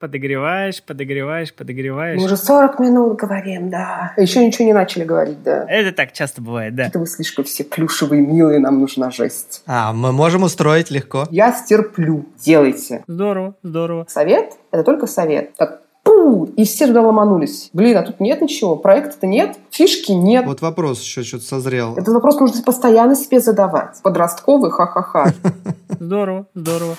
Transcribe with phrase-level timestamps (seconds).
[0.00, 2.18] Подогреваешь, подогреваешь, подогреваешь.
[2.18, 4.14] Мы уже 40 минут говорим, да.
[4.16, 5.66] Еще ничего не начали говорить, да.
[5.68, 6.86] Это так часто бывает, да.
[6.86, 9.62] Это вы слишком все плюшевые, милые, нам нужна жесть.
[9.66, 11.26] А, мы можем устроить легко.
[11.30, 12.24] Я стерплю.
[12.42, 13.04] Делайте.
[13.06, 14.06] Здорово, здорово.
[14.08, 15.54] Совет– это только совет.
[15.56, 17.68] Так пу, и все туда ломанулись.
[17.74, 20.46] Блин, а тут нет ничего, проекта-то нет, фишки нет.
[20.46, 21.92] Вот вопрос еще что-то созрел.
[21.98, 24.00] Этот вопрос нужно постоянно себе задавать.
[24.02, 25.34] Подростковый, ха-ха-ха.
[26.00, 26.96] Здорово, здорово.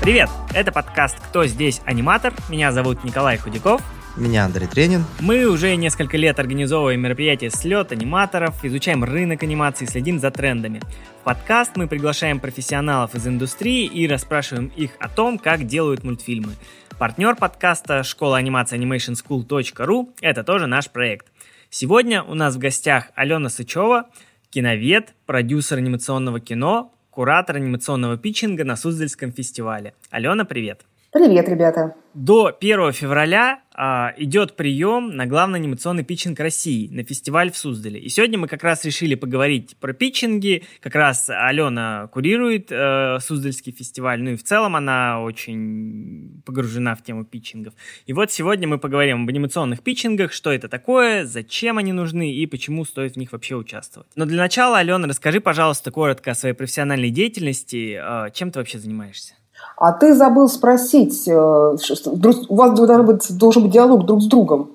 [0.00, 0.30] Привет!
[0.54, 2.32] Это подкаст «Кто здесь аниматор?».
[2.48, 3.82] Меня зовут Николай Худяков.
[4.16, 5.04] Меня Андрей Тренин.
[5.20, 10.80] Мы уже несколько лет организовываем мероприятия слет аниматоров, изучаем рынок анимации, следим за трендами.
[11.20, 16.54] В подкаст мы приглашаем профессионалов из индустрии и расспрашиваем их о том, как делают мультфильмы.
[16.98, 21.26] Партнер подкаста школа анимации animationschool.ru– это тоже наш проект.
[21.68, 24.06] Сегодня у нас в гостях Алена Сычева,
[24.48, 29.94] киновед, продюсер анимационного кино, куратор анимационного питчинга на Суздальском фестивале.
[30.10, 30.84] Алена, привет!
[31.12, 31.96] Привет, ребята!
[32.14, 37.98] До 1 февраля а, идет прием на главный анимационный питчинг России на фестиваль в Суздале.
[37.98, 40.62] И сегодня мы как раз решили поговорить про питчинги.
[40.80, 44.22] Как раз Алена курирует э, Суздальский фестиваль.
[44.22, 47.74] Ну и в целом она очень погружена в тему питчингов.
[48.06, 52.46] И вот сегодня мы поговорим об анимационных питчингах, что это такое, зачем они нужны и
[52.46, 54.08] почему стоит в них вообще участвовать.
[54.14, 57.98] Но для начала, Алена, расскажи, пожалуйста, коротко о своей профессиональной деятельности.
[58.00, 59.34] Э, чем ты вообще занимаешься?
[59.80, 64.72] А ты забыл спросить, э, у вас должен быть, должен быть диалог друг с другом.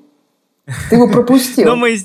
[0.89, 1.65] Ты его пропустил.
[1.69, 1.95] Но мы,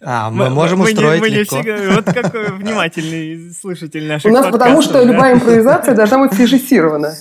[0.00, 1.60] а, мы, мы можем мы устроить не, мы легко.
[1.60, 7.14] Всегда, вот какой внимательный слушатель наших У нас потому что любая импровизация должна быть срежиссирована.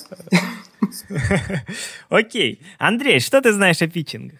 [2.09, 2.59] Окей.
[2.79, 4.39] Андрей, что ты знаешь о питчингах?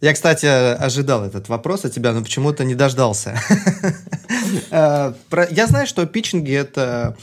[0.00, 3.38] Я, кстати, ожидал этот вопрос от тебя, но почему-то не дождался.
[4.70, 5.14] Э,
[5.50, 7.16] я знаю, что питчинги– это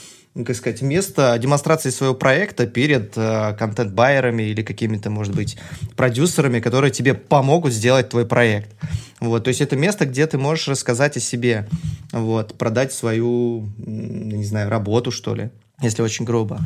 [0.45, 5.57] как сказать, место демонстрации своего проекта перед э, контент-байерами или какими-то, может быть,
[5.95, 8.69] продюсерами, которые тебе помогут сделать твой проект.
[9.19, 11.67] Вот, то есть это место, где ты можешь рассказать о себе,
[12.11, 15.49] вот, продать свою, не знаю, работу, что ли,
[15.81, 16.59] если очень грубо.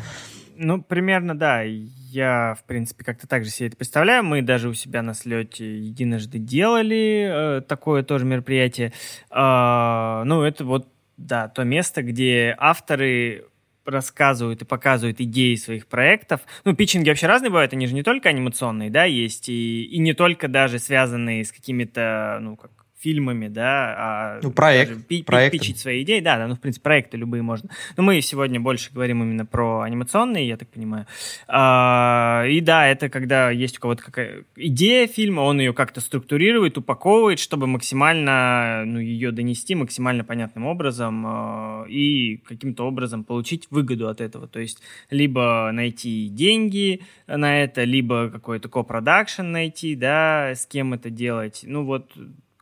[0.55, 1.61] Ну, примерно, да.
[1.63, 4.23] Я, в принципе, как-то так же себе это представляю.
[4.23, 8.93] Мы даже у себя на слете единожды делали э, такое тоже мероприятие.
[9.31, 13.45] Э, ну, это вот, да, то место, где авторы
[13.85, 16.41] рассказывают и показывают идеи своих проектов.
[16.63, 20.13] Ну, питчинги вообще разные бывают, они же не только анимационные, да, есть, и, и не
[20.13, 26.03] только даже связанные с какими-то, ну, как фильмами, да, а ну, проект, пи- питчить свои
[26.03, 27.69] идеи, да, да, ну, в принципе, проекты любые можно.
[27.97, 31.05] Но мы сегодня больше говорим именно про анимационные, я так понимаю.
[31.47, 36.77] А, и да, это когда есть у кого-то какая идея фильма, он ее как-то структурирует,
[36.77, 44.07] упаковывает, чтобы максимально, ну, ее донести максимально понятным образом а, и каким-то образом получить выгоду
[44.07, 44.47] от этого.
[44.47, 51.09] То есть либо найти деньги на это, либо какой-то копродакшн найти, да, с кем это
[51.09, 51.65] делать.
[51.67, 52.11] Ну, вот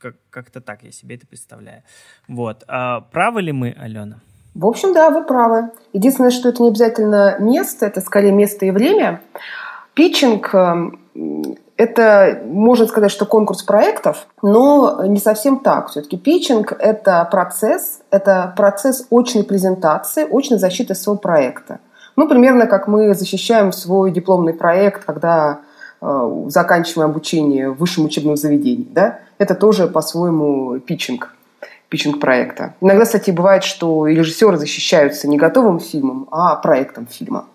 [0.01, 1.83] как- как-то так я себе это представляю.
[2.27, 2.63] Вот.
[2.67, 4.19] А правы ли мы, Алена?
[4.53, 5.71] В общем, да, вы правы.
[5.93, 9.21] Единственное, что это не обязательно место, это скорее место и время.
[9.93, 10.99] Питчинг эм,–
[11.77, 15.89] это, можно сказать, что конкурс проектов, но не совсем так.
[15.89, 21.79] Все-таки питчинг– это процесс, это процесс очной презентации, очной защиты своего проекта.
[22.17, 25.61] Ну, примерно как мы защищаем свой дипломный проект, когда
[26.01, 28.87] э, заканчиваем обучение в высшем учебном заведении.
[28.89, 29.19] Да?
[29.41, 31.33] это тоже по-своему питчинг,
[31.89, 32.75] питчинг проекта.
[32.79, 37.45] Иногда, кстати, бывает, что и режиссеры защищаются не готовым фильмом, а проектом фильма.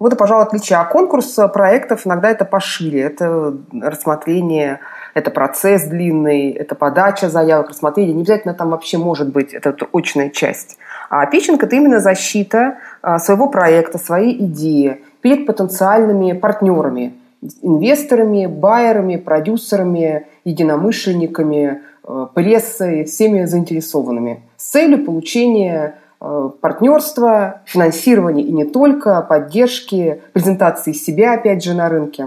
[0.00, 0.80] Вот и, пожалуй, отличие.
[0.80, 3.00] А конкурс проектов иногда это пошире.
[3.02, 4.80] Это рассмотрение,
[5.14, 8.12] это процесс длинный, это подача заявок, рассмотрение.
[8.12, 10.78] Не обязательно там вообще может быть, это очная часть.
[11.10, 17.14] А питчинг– это именно защита а, своего проекта, своей идеи перед потенциальными партнерами–
[17.62, 28.52] инвесторами, байерами, продюсерами, единомышленниками, э, прессой, всеми заинтересованными с целью получения э, партнерства, финансирования и
[28.52, 32.22] не только, поддержки, презентации себя, опять же, на рынке.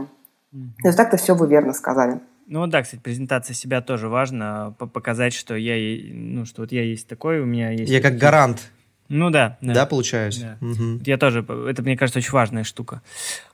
[0.53, 0.81] Mm-hmm.
[0.81, 2.19] То есть так-то все вы верно сказали.
[2.47, 5.75] Ну да, кстати, презентация себя тоже важно, показать, что я,
[6.13, 7.91] ну, что вот я есть такой, у меня есть...
[7.91, 8.71] Я как гарант
[9.09, 9.57] ну да.
[9.61, 10.39] Да, да получаюсь.
[10.39, 10.57] Да.
[10.65, 11.01] Угу.
[11.05, 13.01] Я тоже, это, мне кажется, очень важная штука.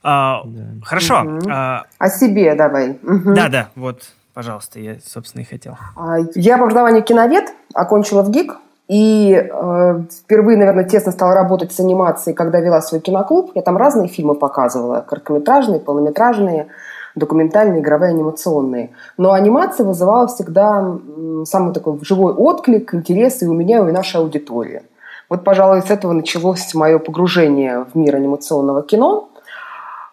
[0.02, 0.62] А, да.
[0.84, 1.22] Хорошо.
[1.22, 1.48] Угу.
[1.50, 2.98] А, О себе давай.
[3.02, 3.34] Угу.
[3.34, 4.02] Да, да, вот,
[4.32, 5.76] пожалуйста, я, собственно, и хотел.
[5.96, 8.56] А, я по образованию киновед, окончила в ГИК,
[8.86, 13.52] и э, впервые, наверное, тесно стала работать с анимацией, когда вела свой киноклуб.
[13.54, 16.66] Я там разные фильмы показывала, короткометражные, полнометражные.
[17.14, 18.90] документальные, игровые, анимационные.
[19.16, 20.98] Но анимация вызывала всегда
[21.44, 24.82] самый такой живой отклик, интерес и у меня, и у нашей аудитории.
[25.28, 29.30] Вот, пожалуй, с этого началось мое погружение в мир анимационного кино.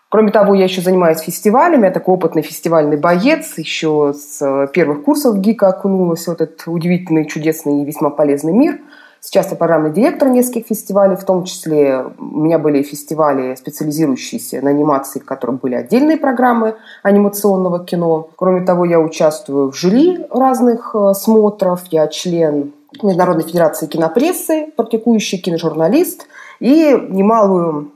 [0.10, 1.86] Кроме того, я еще занимаюсь фестивалями.
[1.86, 3.58] Я такой опытный фестивальный боец.
[3.58, 8.80] Еще с первых курсов ГИКа окунулась в этот удивительный, чудесный и весьма полезный мир–
[9.24, 14.72] Сейчас я программный директор нескольких фестивалей, в том числе у меня были фестивали, специализирующиеся на
[14.72, 16.74] анимации, в которых были отдельные программы
[17.04, 18.30] анимационного кино.
[18.36, 25.38] Кроме того, я участвую в жюри разных э, смотров, я член Международной Федерации кинопрессы, практикующий
[25.38, 26.27] киножурналист,
[26.59, 27.91] и немалую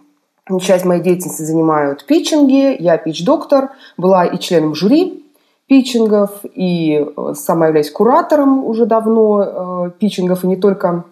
[0.62, 5.24] часть моей деятельности занимают питчинги, я пич-доктор, была и членом жюри
[5.68, 11.06] питчингов, и э, сама являюсь куратором уже давно э, питчингов, и не только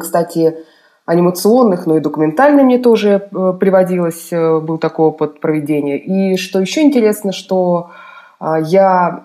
[0.00, 0.56] кстати,
[1.04, 5.98] анимационных, но и документальных мне тоже э, приводилось, э, был такой опыт проведения.
[5.98, 7.90] И что еще интересно, что
[8.64, 9.24] я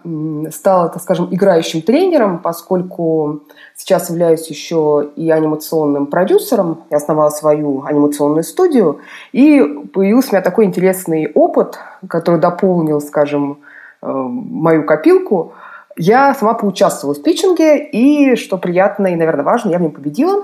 [0.51, 3.41] стала, так скажем, играющим тренером, поскольку
[3.75, 6.83] сейчас являюсь еще и анимационным продюсером.
[6.91, 8.99] Я основала свою анимационную студию.
[9.31, 9.59] И
[9.93, 13.59] появился у меня такой интересный опыт, который дополнил, скажем,
[14.01, 15.53] э, мою копилку–
[15.97, 20.43] я сама поучаствовала в питчинге, и, что приятно и, наверное, важно, я в нем победила.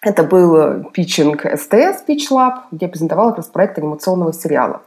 [0.00, 4.82] Это был питчинг СТС, Pitch Lab, где я презентовала как раз проект анимационного сериала.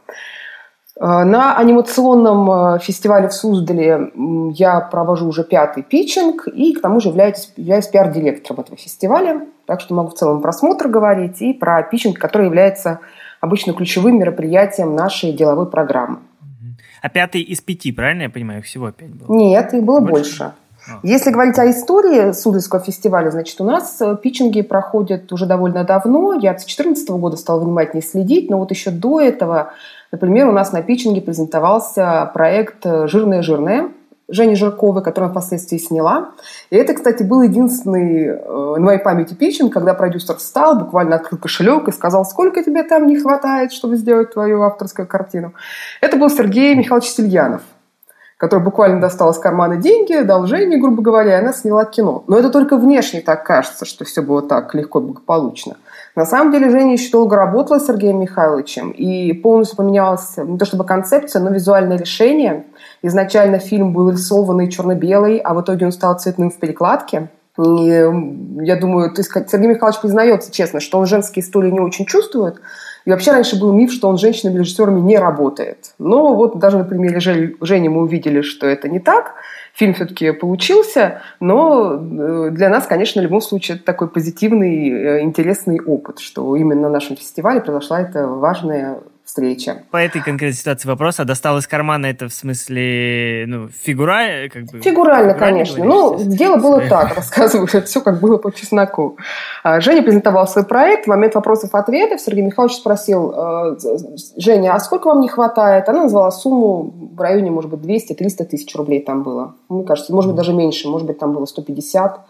[0.98, 4.12] Э, на анимационном э, фестивале в Суздале
[4.54, 9.46] я провожу уже пятый питчинг и к тому же являюсь, являюсь пиар-директором этого фестиваля.
[9.66, 13.00] Так что могу в целом просмотр говорить и про питчинг, который является
[13.40, 16.20] обычно ключевым мероприятием нашей деловой программы.
[17.02, 18.60] А пятый из пяти, правильно я понимаю?
[18.60, 19.36] Их всего пять было?
[19.36, 20.14] Нет, их было больше.
[20.14, 20.52] больше.
[20.88, 21.00] А.
[21.02, 26.34] Если говорить о истории Суздальского фестиваля, значит, у нас э, питчинги проходят уже довольно давно.
[26.34, 29.72] Я с 2014 года стала внимательнее следить, но вот еще до этого,
[30.16, 33.90] например, у нас на питчинге презентовался проект «Жирное-жирное»,
[34.28, 36.30] Жени Жирковой, которую впоследствии сняла.
[36.70, 41.38] И это, кстати, был единственный э, на моей памяти питчинг, когда продюсер встал, буквально открыл
[41.38, 45.52] кошелек и сказал, сколько тебе там не хватает, чтобы сделать твою авторскую картину.
[46.00, 47.62] Это был Сергей Михайлович Сильянов
[48.38, 52.22] который буквально достал из кармана деньги, дал Жене, грубо говоря, и она сняла кино.
[52.26, 55.76] Но это только внешне так кажется, что все было так легко и благополучно.
[56.16, 60.64] На самом деле Женя еще долго работала с Сергеем Михайловичем, и полностью поменялась не то
[60.64, 62.64] чтобы концепция, но визуальное решение.
[63.02, 67.28] Изначально фильм был рисованный черно-белый, а в итоге он стал цветным в перекладке.
[67.58, 67.62] И
[68.62, 72.60] я думаю, то есть Сергей Михайлович признается честно, что он женские истории не очень чувствует,
[73.06, 75.94] и вообще раньше был миф, что он с женщинами-режиссерами не работает.
[75.98, 79.34] Но вот даже на примере Жени мы увидели, что это не так.
[79.74, 85.22] Фильм все-таки получился, но э, для нас, конечно, в любом случае это такой позитивный, э,
[85.22, 89.82] интересный опыт, что именно на нашем фестивале произошла эта важная встреча.
[89.90, 94.66] По этой конкретной ситуации вопрос, а достал из кармана это в смысле, ну, фигура, как
[94.66, 94.80] бы...
[94.80, 95.84] Фигурально, конечно.
[95.84, 99.18] Ну, дело было так, рассказываю, все как было по чесноку.
[99.64, 103.76] А, Женя презентовал свой проект, в момент вопросов-ответов Сергей Михайлович спросил, «Э,
[104.36, 105.88] Женя, а сколько вам не хватает?
[105.88, 109.56] Она назвала сумму в районе, может быть, 200-300 тысяч рублей там было.
[109.68, 112.20] Мне кажется, может быть, даже меньше, может быть, там было 150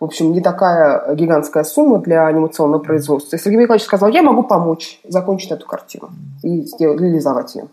[0.00, 3.36] в общем, не такая гигантская сумма для анимационного производства.
[3.36, 6.10] И Сергей Николаевич сказал, я могу помочь закончить эту картину
[6.42, 7.68] и сделать, реализовать ее.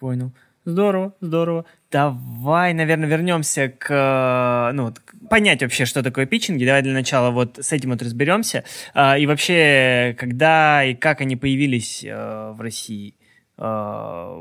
[0.00, 0.30] Понял.
[0.64, 1.64] Здорово, здорово.
[1.90, 4.92] Давай, наверное, вернемся к, ну,
[5.30, 6.66] понять вообще, что такое питчинги.
[6.66, 8.64] Давай для начала вот с этим вот разберемся.
[8.92, 13.14] А, и вообще, когда и как они появились э, в России?
[13.58, 14.40] А,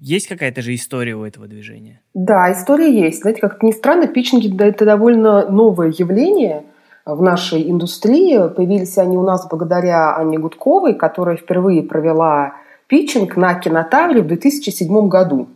[0.00, 2.00] есть какая-то же история у этого движения?
[2.14, 3.20] Да, история есть.
[3.20, 6.64] Знаете, как ни странно, питчинги– это довольно новое явление
[7.04, 8.48] в нашей индустрии.
[8.48, 12.54] Появились они у нас благодаря Анне Гудковой, которая впервые провела
[12.86, 15.48] питчинг на кинотавре в 2007 году.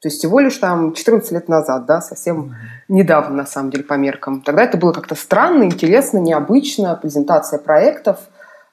[0.00, 2.54] То есть всего лишь там 14 лет назад, да, совсем
[2.88, 4.40] недавно, на самом деле, по меркам.
[4.40, 6.96] Тогда это было как-то странно, интересно, необычно.
[6.96, 8.18] Презентация проектов,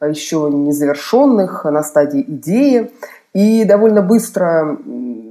[0.01, 2.91] еще незавершенных, на стадии идеи.
[3.37, 4.79] И довольно быстро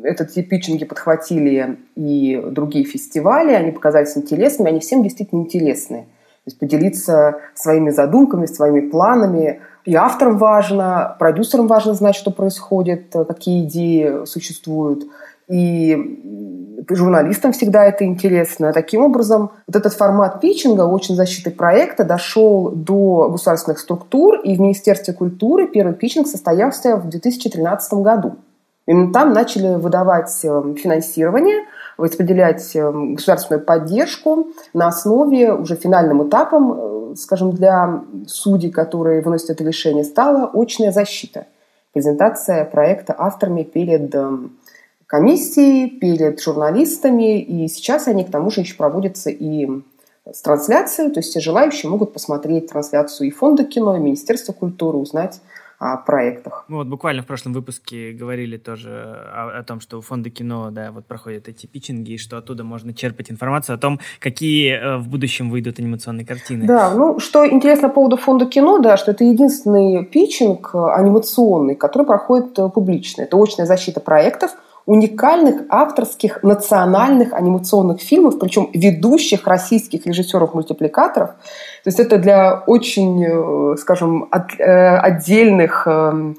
[0.05, 6.03] этот тип питчинги подхватили и другие фестивали, они показались интересными, они всем действительно интересны.
[6.03, 9.61] То есть поделиться своими задумками, своими планами.
[9.85, 15.09] И авторам важно, продюсерам важно знать, что происходит, какие идеи существуют.
[15.49, 18.73] И журналистам всегда это интересно.
[18.73, 24.61] Таким образом, вот этот формат питчинга, очень защиты проекта, дошел до государственных структур, и в
[24.61, 28.37] Министерстве культуры первый питчинг состоялся в 2013 году.
[28.87, 31.65] Именно там начали выдавать э, финансирование,
[31.99, 39.51] распределять э, государственную поддержку на основе уже финальным этапом, э, скажем, для судей, которые выносят
[39.51, 41.47] это решение, стала очная защита.
[41.93, 44.15] Презентация проекта авторами перед
[45.07, 49.69] комиссией, перед журналистами, и сейчас они, к тому же, еще проводятся и
[50.31, 54.99] с трансляцией, то есть все желающие могут посмотреть трансляцию и Фонда кино, и Министерства культуры,
[54.99, 55.41] узнать
[55.79, 56.65] о проектах.
[56.69, 60.71] Мы вот буквально в прошлом выпуске говорили тоже о, о том, что у фонда кино,
[60.71, 64.97] да, вот проходят эти питчинги, и что оттуда можно черпать информацию о том, какие э,
[64.97, 66.67] в будущем выйдут анимационные картины.
[66.67, 71.75] Да, ну, что интересно по поводу фонда кино, да, что это единственный питчинг э, анимационный,
[71.75, 73.23] который проходит э, публично.
[73.23, 74.53] Это очная защита проектов–
[74.87, 81.31] уникальных авторских национальных анимационных фильмов, причем ведущих российских режиссеров-мультипликаторов.
[81.31, 86.37] То есть это для очень, э, скажем, от, э, отдельных эм,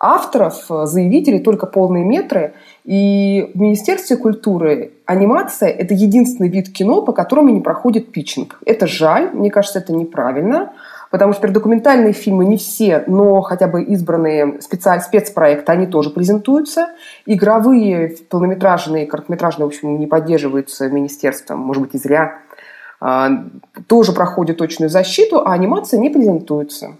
[0.00, 2.54] авторов, заявителей только полные метры.
[2.84, 8.60] И в Министерстве культуры анимация– это единственный вид кино, по которому не проходит питчинг.
[8.64, 10.72] Это жаль, мне кажется, это неправильно
[11.14, 16.88] потому что документальные фильмы не все, но хотя бы избранные специаль, спецпроекты, они тоже презентуются.
[17.24, 22.40] Игровые, полнометражные, короткометражные, в общем, не поддерживаются министерством, может быть, и зря.
[23.00, 23.30] А,
[23.86, 26.96] тоже проходят точную защиту, а анимация не презентуется.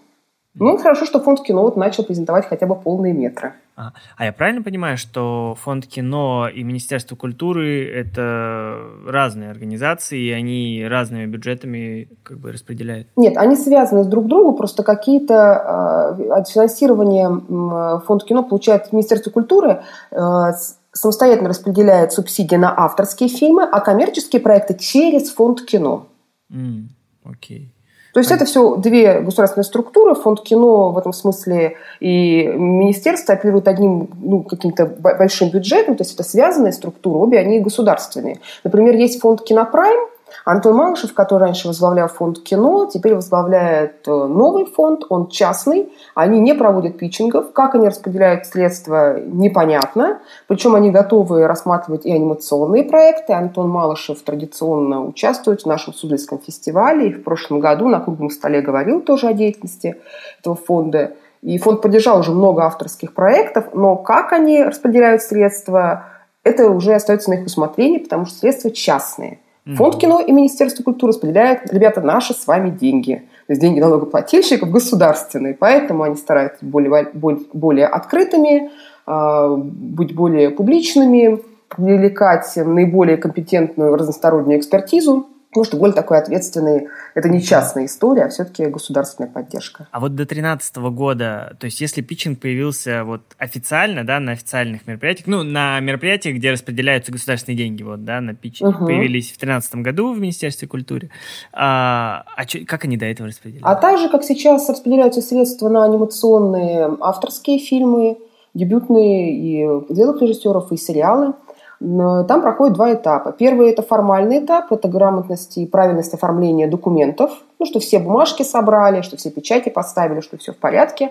[0.56, 3.54] Ну, хорошо, что фонд кино вот начал презентовать хотя бы полные метры.
[3.76, 10.30] А, а я правильно понимаю, что фонд кино и Министерство культуры это разные организации, и
[10.30, 13.08] они разными бюджетами как бы распределяют?
[13.16, 18.92] Нет, они связаны с друг другом, просто какие-то э, от финансирования э, фонд кино получает
[18.92, 19.82] Министерство культуры,
[20.12, 20.52] э,
[20.92, 26.06] самостоятельно распределяет субсидии на авторские фильмы, а коммерческие проекты через фонд кино.
[26.52, 26.84] Mm,
[27.24, 27.73] окей.
[28.14, 30.14] То есть это все две государственные структуры.
[30.14, 36.14] Фонд кино в этом смысле и министерство оперируют одним ну, каким-то большим бюджетом, то есть
[36.14, 38.38] это связанные структуры, обе они государственные.
[38.62, 39.98] Например, есть фонд «Кинопрайм»,
[40.44, 45.90] Антон Малышев, который раньше возглавлял фонд кино, теперь возглавляет э, новый фонд, он частный.
[46.14, 47.52] Они не проводят питчингов.
[47.52, 50.20] Как они распределяют средства, непонятно.
[50.46, 53.32] Причем они готовы рассматривать и анимационные проекты.
[53.32, 57.08] Антон Малышев традиционно участвует в нашем Суздальском фестивале.
[57.08, 59.96] И в прошлом году на круглом столе говорил тоже о деятельности
[60.40, 61.12] этого фонда.
[61.40, 66.06] И фонд поддержал уже много авторских проектов, но как они распределяют средства,
[66.42, 69.40] это уже остается на их усмотрении, потому что средства частные.
[69.66, 73.22] Фонд кино и Министерство культуры распределяют, ребята, наши с вами деньги.
[73.46, 75.54] То есть деньги налогоплательщиков государственные.
[75.54, 78.70] Поэтому они стараются быть более, более открытыми,
[79.06, 85.26] а, быть более публичными, привлекать наиболее компетентную разностороннюю экспертизу.
[85.54, 89.86] Потому что Голь такой ответственный, это не частная история, а все-таки государственная поддержка.
[89.92, 94.84] А вот до 2013 года, то есть если питчинг появился вот официально, да, на официальных
[94.88, 98.86] мероприятиях, ну, на мероприятиях, где распределяются государственные деньги, вот, да, на питчинг, угу.
[98.86, 101.10] появились в 2013 году в Министерстве культуры,
[101.52, 103.62] а, а чё, как они до этого распределяли?
[103.64, 108.18] А также, как сейчас распределяются средства на анимационные авторские фильмы,
[108.54, 111.34] дебютные и делых режиссеров, и сериалы–
[111.80, 113.32] там проходит два этапа.
[113.32, 119.02] Первый– это формальный этап, это грамотность и правильность оформления документов, ну, что все бумажки собрали,
[119.02, 121.10] что все печати поставили, что все в порядке.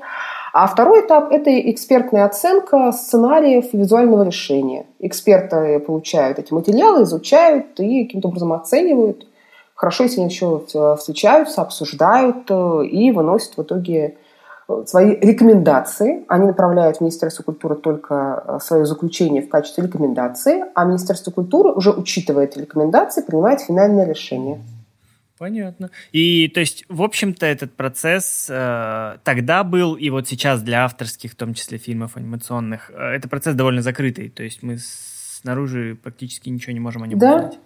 [0.54, 4.86] А второй этап– это экспертная оценка сценариев визуального решения.
[5.00, 9.28] Эксперты получают эти материалы, изучают и каким-то образом оценивают.
[9.76, 10.62] Хорошо, если они еще
[10.98, 14.18] встречаются, обсуждают э, и выносят в итоге
[14.86, 16.24] свои рекомендации.
[16.28, 21.72] Они направляют в Министерство культуры только э, свое заключение в качестве рекомендации, а Министерство культуры,
[21.72, 24.62] уже учитывая эти рекомендации, принимает финальное решение.
[25.38, 25.90] Понятно.
[26.12, 31.32] И то есть, в общем-то, этот процесс э, тогда был, и вот сейчас для авторских,
[31.32, 34.30] в том числе фильмов анимационных, э, это процесс довольно закрытый.
[34.30, 37.36] То есть мы снаружи практически ничего не можем о нем да?
[37.36, 37.60] узнать.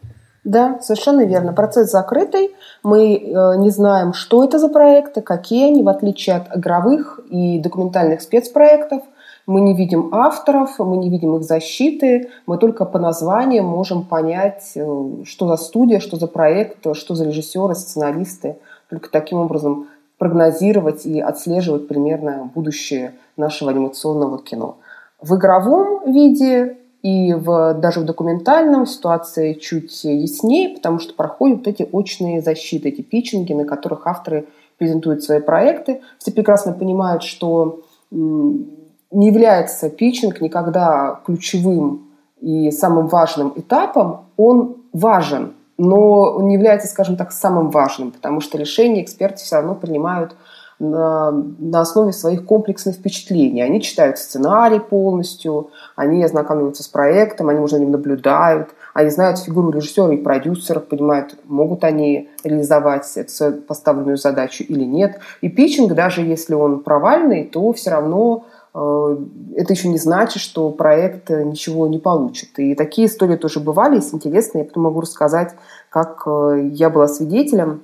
[0.48, 1.52] Да, совершенно верно.
[1.52, 2.56] Процесс закрытый.
[2.82, 7.60] Мы э, не знаем, что это за проекты, какие они, в отличие от игровых и
[7.60, 9.02] документальных спецпроектов.
[9.46, 12.30] Мы не видим авторов, мы не видим их защиты.
[12.46, 17.26] Мы только по названиям можем понять, э, что за студия, что за проект, что за
[17.26, 18.56] режиссеры, сценаристы.
[18.90, 19.88] Только таким образом
[20.18, 24.78] прогнозировать и отслеживать примерно будущее нашего анимационного кино.
[25.20, 26.78] В игровом виде
[27.08, 33.02] и в, даже в документальном ситуация чуть яснее, потому что проходят эти очные защиты, эти
[33.02, 34.48] питчинги, на которых авторы
[34.78, 36.02] презентуют свои проекты.
[36.20, 37.80] Все прекрасно понимают, что
[38.12, 42.10] не является питчинг никогда ключевым
[42.42, 44.26] и самым важным этапом.
[44.36, 49.56] Он важен, но он не является, скажем так, самым важным, потому что решения эксперты все
[49.56, 50.36] равно принимают
[50.80, 53.62] на, на основе своих комплексных впечатлений.
[53.62, 59.40] Они читают сценарий полностью, они ознакомиваются с проектом, они, может, за ним наблюдают, они знают
[59.40, 65.20] фигуру режиссера и продюсеров, понимают, могут они реализовать эту поставленную задачу или нет.
[65.42, 69.18] И питчинг, даже если он провальный, то все равно э,
[69.56, 72.58] это еще не значит, что проект ничего не получит.
[72.60, 74.64] И такие истории тоже бывали, есть интересные.
[74.64, 75.56] Я потом могу рассказать,
[75.90, 77.82] как э, я была свидетелем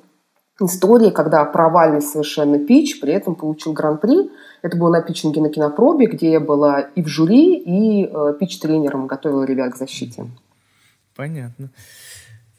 [0.66, 4.30] истории, когда провальный совершенно пич при этом получил гран-при.
[4.62, 9.08] Это было на питчинге на кинопробе, где я была и в жюри, и э, пич-тренером
[9.08, 10.26] готовила ребят к защите.
[11.16, 11.70] Понятно.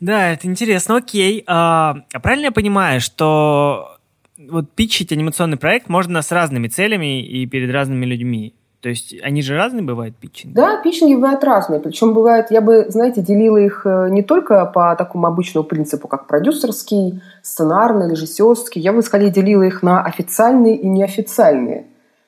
[0.01, 0.97] Да, это интересно.
[0.97, 1.45] Окей.
[1.47, 3.97] А, а правильно я понимаю, что
[4.39, 8.55] вот питчить анимационный проект можно с разными целями и перед разными людьми?
[8.85, 10.53] То есть они же разные бывают, питчинги?
[10.53, 11.81] Да, питчинги бывают разные.
[11.81, 16.27] Причем бывает, я бы, знаете, делила их э, не только по такому обычному принципу, как
[16.27, 18.83] продюсерский, сценарный, режиссерский.
[18.83, 21.87] Я бы скорее делила их на официальные и неофициальные.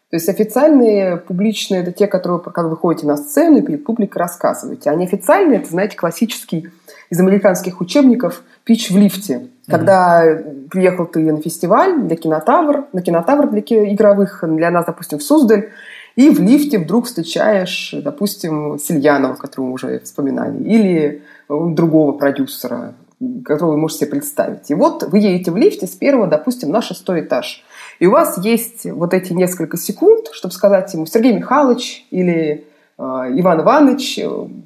[0.09, 4.21] То есть официальные, публичные– это те, которые, как вы выходите на сцену и перед публикой
[4.21, 4.89] рассказываете.
[4.89, 6.71] А неофициальные– это, знаете, классический
[7.11, 9.35] из американских учебников «Пич в лифте».
[9.35, 9.71] Mm-hmm.
[9.71, 10.25] Когда
[10.71, 13.61] приехал ты на фестиваль для кинотавр, на кинотавр для
[13.93, 15.69] игровых, для нас, допустим, в Суздаль,
[16.17, 22.95] и в лифте вдруг встречаешь, допустим, Сильянова, которого мы уже вспоминали, или другого продюсера,
[23.45, 24.71] которого вы можете себе представить.
[24.71, 27.63] И вот вы едете в лифте с первого, допустим, на шестой этаж.
[28.01, 32.65] И у вас есть вот эти несколько секунд, чтобы сказать ему, Сергей Михайлович или
[32.99, 34.19] э, Иван Иванович,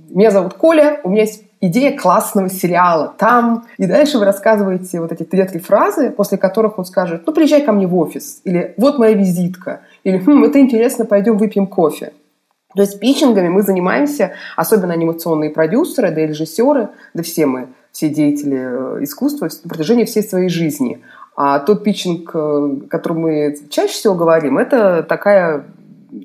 [0.09, 3.66] меня зовут Коля, у меня есть идея классного сериала там.
[3.76, 7.73] И дальше вы рассказываете вот эти две-три фразы, после которых он скажет, ну, приезжай ко
[7.73, 12.12] мне в офис, или вот моя визитка, или хм, это интересно, пойдем выпьем кофе.
[12.75, 18.09] То есть питчингами мы занимаемся, особенно анимационные продюсеры, да и режиссеры, да все мы, все
[18.09, 21.00] деятели э, искусства на протяжении всей своей жизни.
[21.37, 25.64] А тот питчинг, э, о котором мы чаще всего говорим, это такая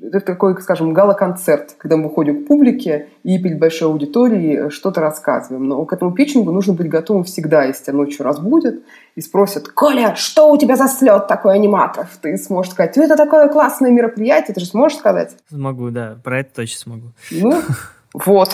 [0.02, 5.68] это такой, скажем, гала-концерт, когда мы выходим к публике и перед большой аудиторией что-то рассказываем.
[5.68, 8.76] Но к этому питчингу нужно быть готовым всегда, если тебя ночью разбудят
[9.14, 13.16] и спросят, «Коля, что у тебя за слет такой аниматоров?» Ты сможешь сказать, ну это
[13.16, 15.36] такое классное мероприятие, ты же сможешь сказать?
[15.48, 17.06] Смогу, да, про это точно смогу.
[17.30, 17.60] Ну,
[18.14, 18.50] вот.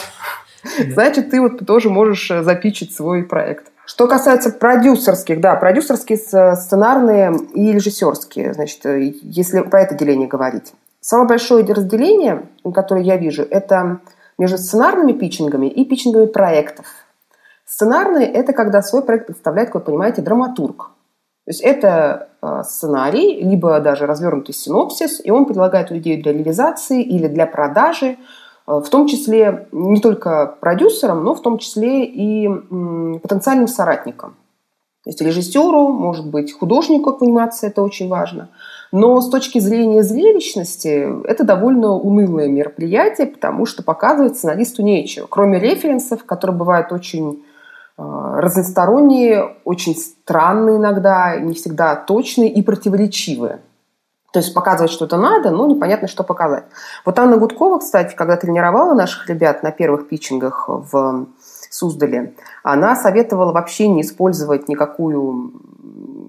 [0.88, 3.72] Значит, ты вот тоже можешь э, запичить свой проект.
[3.84, 10.72] Что касается продюсерских, да, продюсерские, сценарные и режиссерские, значит, э, если про это деление говорить.
[11.04, 13.98] Самое большое разделение, которое я вижу, это
[14.38, 16.86] между сценарными питчингами и питчингами проектов.
[17.64, 20.90] Сценарные– это когда свой проект представляет, как вы понимаете, драматург.
[21.44, 27.02] То есть это э, сценарий, либо даже развернутый синопсис, и он предлагает идею для реализации
[27.02, 28.16] или для продажи, э,
[28.66, 32.48] в том числе не только продюсерам, но в том числе и
[33.18, 34.36] потенциальным соратникам.
[35.02, 38.50] То есть режиссеру, может быть, художнику, как анимация, это очень важно–
[38.92, 45.26] но с точки зрения зрелищности это довольно унылое мероприятие, потому что показывать сценаристу нечего.
[45.28, 47.42] Кроме референсов, которые бывают очень
[47.96, 53.60] э, разносторонние, очень странные иногда, не всегда точные и противоречивые.
[54.32, 56.64] То есть показывать что-то надо, но непонятно, что показать.
[57.04, 61.26] Вот Анна Гудкова, кстати, когда тренировала наших ребят на первых питчингах в
[61.70, 65.52] Суздале, она советовала вообще не использовать никакую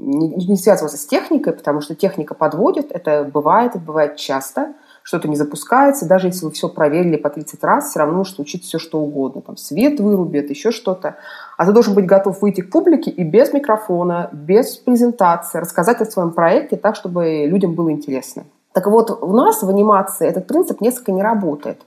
[0.03, 5.27] не, не связываться с техникой, потому что техника подводит, это бывает, это бывает часто, что-то
[5.27, 8.79] не запускается, даже если вы все проверили по 30 раз, все равно что учить все
[8.79, 11.17] что угодно, там свет вырубит, еще что-то.
[11.57, 16.05] А ты должен быть готов выйти к публике и без микрофона, без презентации, рассказать о
[16.05, 18.45] своем проекте так, чтобы людям было интересно.
[18.73, 21.81] Так вот, у нас в анимации этот принцип несколько не работает.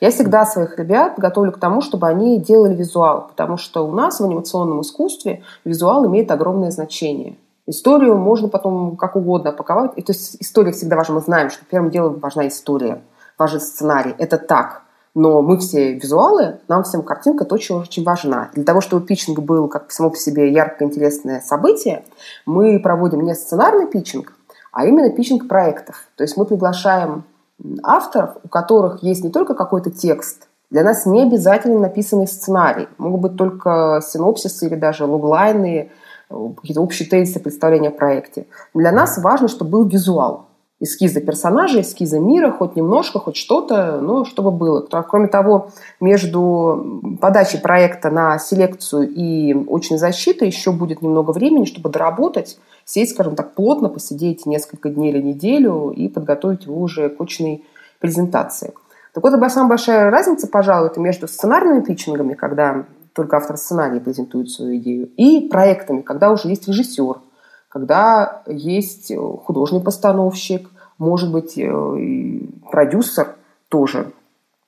[0.00, 4.18] Я всегда своих ребят готовлю к тому, чтобы они делали визуал, потому что у нас
[4.18, 7.36] в анимационном искусстве визуал имеет огромное значение.
[7.66, 9.92] Историю можно потом как угодно опаковать.
[9.96, 11.16] И, то есть история всегда важна.
[11.16, 13.02] Мы знаем, что первым делом важна история,
[13.38, 14.14] важен сценарий.
[14.18, 14.82] Это так.
[15.14, 18.50] Но мы все визуалы, нам всем картинка точно очень важна.
[18.54, 22.04] Для того, чтобы питчинг был как само по себе яркое, интересное событие,
[22.46, 24.32] мы проводим не сценарный питчинг,
[24.72, 26.06] а именно питчинг проектов.
[26.16, 27.24] То есть мы приглашаем
[27.82, 32.88] авторов, у которых есть не только какой-то текст, для нас не обязательно написанный сценарий.
[32.96, 35.90] Могут быть только синопсисы или даже логлайны,
[36.56, 38.46] какие-то общие тезисы представления о проекте.
[38.74, 40.46] Для нас важно, чтобы был визуал.
[40.80, 44.80] Эскизы персонажей, эскизы мира, хоть немножко, хоть что-то, но чтобы было.
[44.80, 45.68] Кроме того,
[46.00, 53.12] между подачей проекта на селекцию и очной защитой еще будет немного времени, чтобы доработать, сесть,
[53.12, 57.64] скажем так, плотно, посидеть несколько дней или неделю и подготовить его уже к очной
[58.00, 58.74] презентации.
[59.14, 64.50] Так вот, самая большая разница, пожалуй, это между сценарными питчингами, когда только автор сценария презентует
[64.50, 67.16] свою идею, и проектами, когда уже есть режиссер,
[67.68, 69.12] когда есть
[69.44, 73.36] художный постановщик, может быть, э, продюсер
[73.68, 74.12] тоже,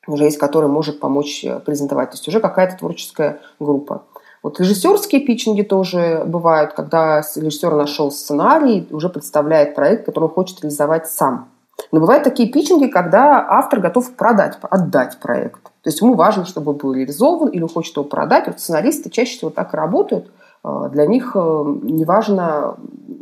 [0.06, 2.10] уже есть, который может помочь э, презентовать.
[2.10, 4.04] То есть уже какая-то творческая группа.
[4.42, 10.60] Вот режиссерские питчинги тоже бывают, когда режиссер нашел сценарий, уже представляет проект, который он хочет
[10.60, 11.48] реализовать сам.
[11.92, 15.62] Но бывают такие питчинги, когда автор готов продать, отдать проект.
[15.62, 18.46] То есть ему важно, чтобы он был реализован или хочет его продать.
[18.46, 20.30] Вот сценаристы чаще всего так работают.
[20.62, 22.76] А, для них э, не важно,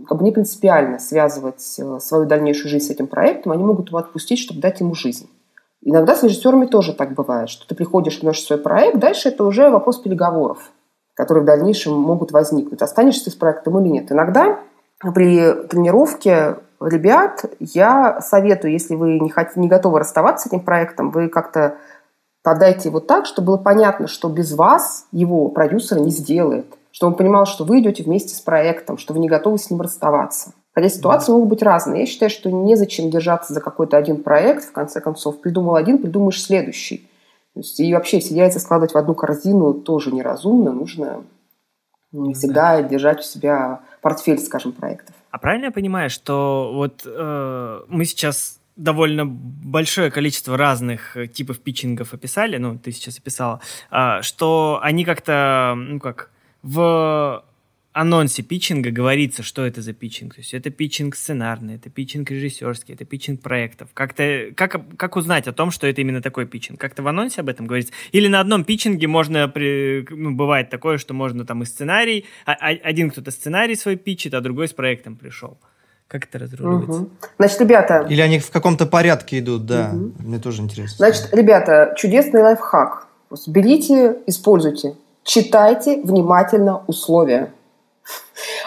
[0.09, 3.53] как бы не принципиально связывать э, свою дальнейшую жизнь с этим проектом.
[3.53, 5.29] Они могут его отпустить, чтобы дать ему жизнь.
[5.85, 9.69] Иногда с режиссерами тоже так бывает, что ты приходишь, вносишь свой проект, дальше это уже
[9.69, 10.71] вопрос переговоров,
[11.15, 12.81] которые в дальнейшем могут возникнуть.
[12.81, 14.13] Останешься ты с проектом или нет.
[14.13, 14.61] Иногда
[15.13, 21.11] при тренировке ребят я советую, если вы не, хотите, не готовы расставаться с этим проектом,
[21.11, 21.77] вы как-то
[22.43, 26.67] подайте его так, чтобы было понятно, что без вас его продюсер не сделает.
[26.91, 29.81] Чтобы он понимал, что вы идете вместе с проектом, что вы не готовы с ним
[29.81, 30.53] расставаться.
[30.75, 32.01] Хотя ситуации могут быть разные.
[32.01, 34.65] Я считаю, что незачем держаться за какой-то один проект.
[34.65, 37.09] В конце концов, придумал один, придумаешь следующий.
[37.55, 40.73] И вообще все яйца складывать в одну корзину тоже неразумно.
[40.73, 41.25] Нужно
[42.13, 42.83] не всегда да.
[42.83, 45.15] держать у себя портфель, скажем, проектов.
[45.31, 52.13] А правильно я понимаю, что вот э, мы сейчас довольно большое количество разных типов питчингов
[52.13, 53.61] описали, ну, ты сейчас описала,
[53.91, 56.31] э, что они как-то, ну, как
[56.63, 57.45] в
[57.93, 60.35] анонсе питчинга говорится, что это за питчинг.
[60.35, 63.91] То есть это питчинг сценарный, это питчинг режиссерский, это питчинг проектов.
[63.95, 66.81] Как-то, как, как узнать о том, что это именно такой питчинг?
[66.81, 67.93] Как-то в анонсе об этом говорится?
[68.13, 72.53] Или на одном питчинге можно, при, ну, бывает такое, что можно там и сценарий, а,
[72.53, 75.59] а, один кто-то сценарий свой питчит, а другой с проектом пришел.
[76.09, 77.03] Как это разруливается?
[77.03, 77.11] Угу.
[77.39, 78.07] Значит, ребята...
[78.09, 79.91] Или они в каком-то порядке идут, да.
[79.93, 80.13] Угу.
[80.19, 80.97] Мне тоже интересно.
[80.99, 83.09] Значит, ребята, чудесный лайфхак.
[83.47, 84.95] Берите, используйте.
[85.25, 87.53] Читайте внимательно условия.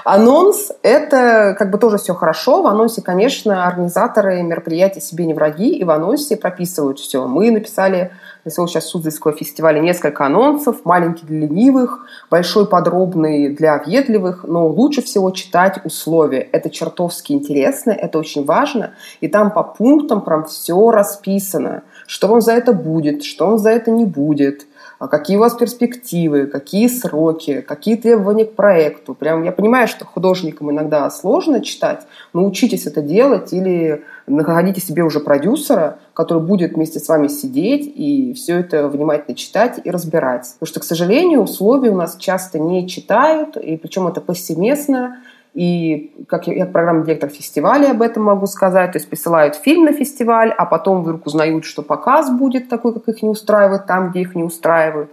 [0.05, 2.61] Анонс– это как бы тоже все хорошо.
[2.61, 7.25] В анонсе, конечно, организаторы мероприятий себе не враги, и в анонсе прописывают все.
[7.25, 8.11] Мы написали
[8.43, 14.67] на своего сейчас Суздальского фестиваля несколько анонсов, маленький для ленивых, большой подробный для въедливых, но
[14.67, 16.41] лучше всего читать условия.
[16.51, 22.41] Это чертовски интересно, это очень важно, и там по пунктам прям все расписано, что вам
[22.41, 24.67] за это будет, что вам за это не будет–
[24.99, 29.13] какие у вас перспективы, какие сроки, какие требования к проекту.
[29.13, 32.01] Прям я понимаю, что художникам иногда сложно читать,
[32.33, 37.91] но учитесь это делать или находите себе уже продюсера, который будет вместе с вами сидеть
[37.95, 40.53] и все это внимательно читать и разбирать.
[40.53, 45.17] Потому что, к сожалению, условия у нас часто не читают, и причем это повсеместно,
[45.55, 49.85] и как я, я программный директор фестиваля об этом могу сказать, то есть присылают фильм
[49.85, 54.09] на фестиваль, а потом вдруг узнают, что показ будет такой, как их не устраивает, там,
[54.09, 55.11] где их не устраивают.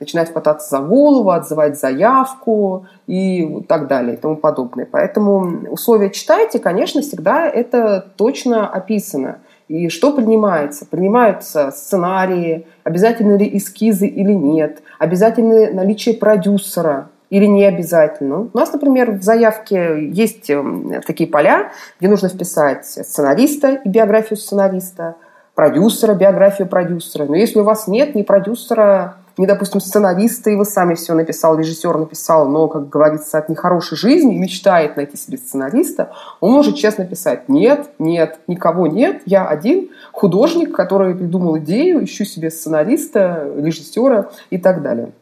[0.00, 4.88] Начинают хвататься за голову, отзывать заявку и так далее и тому подобное.
[4.90, 9.38] Поэтому условия читайте, конечно, всегда это точно описано.
[9.68, 10.86] И что принимается?
[10.86, 18.48] Принимаются сценарии, обязательно ли эскизы или нет, обязательно наличие продюсера, или не обязательно.
[18.52, 24.36] У нас, например, в заявке есть эм, такие поля, где нужно вписать сценариста и биографию
[24.36, 25.16] сценариста,
[25.54, 27.24] продюсера, биографию продюсера.
[27.24, 31.58] Но если у вас нет ни продюсера, ни, допустим, сценариста, и вы сами все написал,
[31.58, 37.04] режиссер написал, но, как говорится, от нехорошей жизни мечтает найти себе сценариста, он может честно
[37.04, 44.30] писать «нет, нет, никого нет, я один художник, который придумал идею, ищу себе сценариста, режиссера
[44.50, 45.12] и так далее».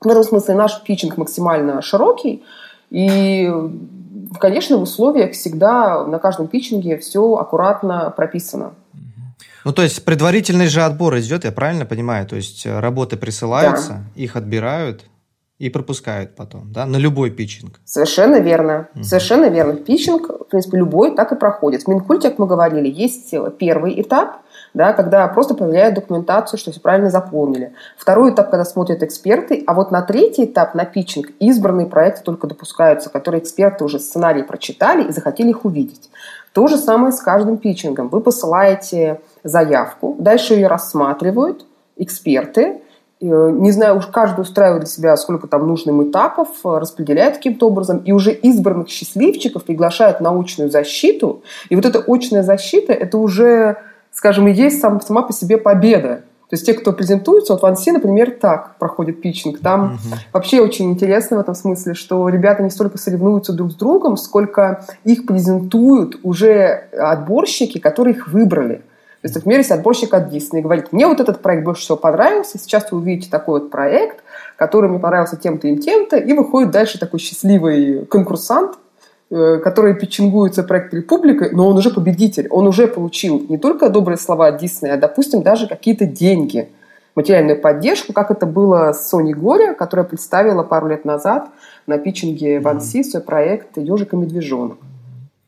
[0.00, 2.42] В этом смысле наш питчинг максимально широкий,
[2.90, 3.50] и,
[4.38, 8.72] конечно, в условиях всегда на каждом питчинге все аккуратно прописано.
[9.64, 12.26] Ну, то есть предварительный же отбор идет, я правильно понимаю?
[12.26, 14.22] То есть э, работы присылаются, да.
[14.22, 15.04] их отбирают
[15.58, 17.78] и пропускают потом, да, на любой питчинг.
[17.84, 18.88] Совершенно верно.
[18.94, 19.04] Угу.
[19.04, 19.74] Совершенно верно.
[19.74, 21.82] Питчинг, в принципе, любой так и проходит.
[21.82, 24.38] В Минкульте, как мы говорили, есть первый этап–
[24.74, 27.72] да, когда просто проверяют документацию, что все правильно заполнили.
[27.96, 32.46] Второй этап, когда смотрят эксперты, а вот на третий этап, на питчинг, избранные проекты только
[32.46, 36.10] допускаются, которые эксперты уже сценарий прочитали и захотели их увидеть.
[36.52, 38.08] То же самое с каждым питчингом.
[38.08, 41.64] Вы посылаете заявку, дальше ее рассматривают
[41.96, 42.80] эксперты,
[43.20, 47.98] э, не знаю, уж каждый устраивает для себя, сколько там нужным этапов, распределяет каким-то образом,
[47.98, 51.42] и уже избранных счастливчиков приглашают на очную защиту.
[51.68, 53.76] И вот эта очная защита, это уже
[54.20, 56.16] скажем, и есть сам, сама по себе победа.
[56.50, 59.60] То есть те, кто презентуется, вот в Анси, например, так проходит питчинг.
[59.60, 60.16] Там угу.
[60.34, 64.84] вообще очень интересно в этом смысле, что ребята не столько соревнуются друг с другом, сколько
[65.04, 68.82] их презентуют уже отборщики, которые их выбрали.
[69.22, 72.58] То есть, например, если отборщик от Disney говорит, мне вот этот проект больше всего понравился,
[72.58, 74.22] сейчас вы увидите такой вот проект,
[74.56, 78.76] который мне понравился тем-то и тем-то, и выходит дальше такой счастливый конкурсант,
[79.30, 84.48] которые питчингуются проект Республика, но он уже победитель, он уже получил не только добрые слова
[84.48, 86.68] от Диснея, а, допустим, даже какие-то деньги,
[87.14, 91.48] материальную поддержку, как это было с Сони Глория, которая представила пару лет назад
[91.86, 94.78] на питчинге в Анси свой проект «Ежик и медвежонок».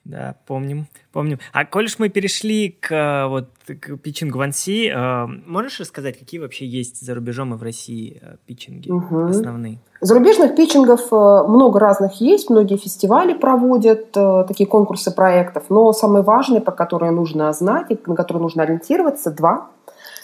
[0.04, 1.38] Да, помним, помним.
[1.52, 6.66] А коль мы перешли к вот к питчингу в Анси, э, можешь рассказать, какие вообще
[6.66, 9.26] есть за рубежом и в России э, питчинги угу.
[9.26, 9.78] основные?
[10.00, 16.60] Зарубежных питчингов э, много разных есть, многие фестивали проводят такие конкурсы проектов, но самые важные,
[16.60, 19.68] по которым нужно знать и на которые нужно ориентироваться, два.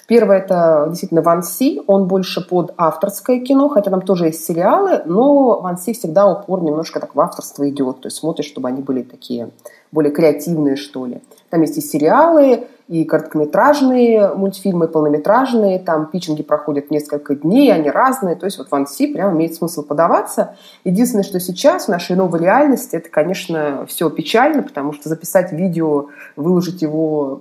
[0.08, 5.02] Первое– это действительно Ван Си, он больше под авторское кино, хотя там тоже есть сериалы,
[5.04, 8.80] но Ван Си всегда упор немножко так в авторство идет, то есть смотришь, чтобы они
[8.80, 9.50] были такие
[9.92, 11.20] более креативные, что ли.
[11.50, 18.34] Там есть и сериалы, и короткометражные мультфильмы, полнометражные, там питчинги проходят несколько дней, они разные,
[18.34, 20.56] то есть вот в Си прямо имеет смысл подаваться.
[20.84, 26.06] Единственное, что сейчас в нашей новой реальности, это, конечно, все печально, потому что записать видео,
[26.34, 27.40] выложить его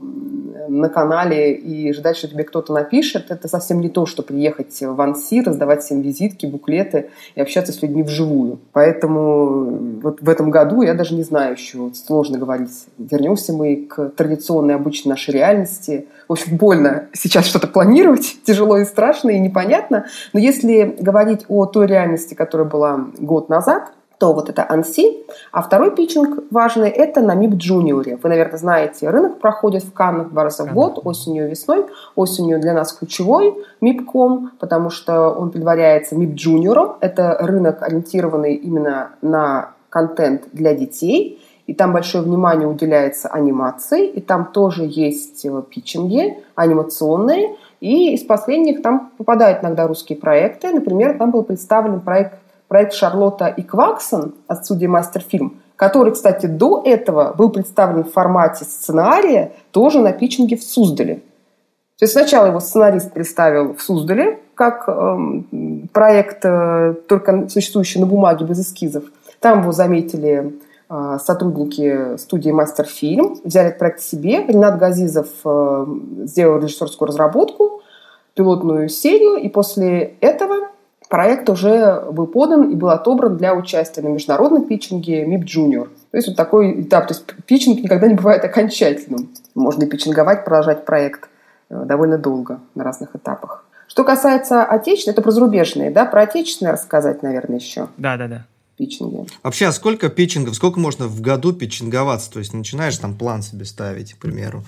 [0.67, 4.99] на канале и ждать, что тебе кто-то напишет, это совсем не то, что приехать в
[4.99, 8.59] Анси, раздавать всем визитки, буклеты и общаться с людьми вживую.
[8.73, 14.09] Поэтому вот в этом году я даже не знаю еще, сложно говорить, вернемся мы к
[14.09, 16.07] традиционной обычной нашей реальности.
[16.27, 20.05] В общем, больно сейчас что-то планировать, тяжело и страшно, и непонятно.
[20.33, 25.25] Но если говорить о той реальности, которая была год назад, то вот это Анси.
[25.51, 28.17] А второй питчинг важный– это на МИП Джуниоре.
[28.21, 31.85] Вы, наверное, знаете, рынок проходит в Каннах два раза в год, осенью и весной.
[32.15, 36.97] Осенью для нас ключевой МИПКом, потому что он предваряется МИП Джуниором.
[36.99, 44.21] Это рынок, ориентированный именно на контент для детей и там большое внимание уделяется анимации, и
[44.21, 50.71] там тоже есть э, питчинги анимационные, и из последних там попадают иногда русские проекты.
[50.71, 56.81] Например, там был представлен проект, проект Шарлотта и Кваксон от студии Мастерфильм, который, кстати, до
[56.85, 61.15] этого был представлен в формате сценария тоже на питчинге в Суздале.
[61.99, 65.17] То есть сначала его сценарист представил в Суздале как э,
[65.91, 69.03] проект, э, только существующий на бумаге без эскизов.
[69.39, 70.53] Там его заметили
[70.89, 74.45] сотрудники студии «Мастерфильм» взяли этот проект себе.
[74.45, 75.85] Ренат Газизов э,
[76.23, 77.81] сделал режиссерскую разработку,
[78.35, 80.69] пилотную серию, и после этого
[81.09, 85.87] проект уже был подан и был отобран для участия на международном питчинге МИП Junior.
[86.11, 87.07] То есть вот такой этап.
[87.07, 89.29] То есть питчинг никогда не бывает окончательным.
[89.55, 91.29] Можно и питчинговать, продолжать проект
[91.69, 93.65] э, довольно долго на разных этапах.
[93.87, 96.05] Что касается отечественной, это про зарубежные, да?
[96.05, 97.87] Про отечественное рассказать, наверное, еще.
[97.97, 98.45] Да, да, да
[98.77, 99.25] питчинге.
[99.43, 102.31] Вообще, а сколько питчингов, сколько можно в году питчинговаться?
[102.31, 104.63] То есть, начинаешь там план себе ставить, к примеру,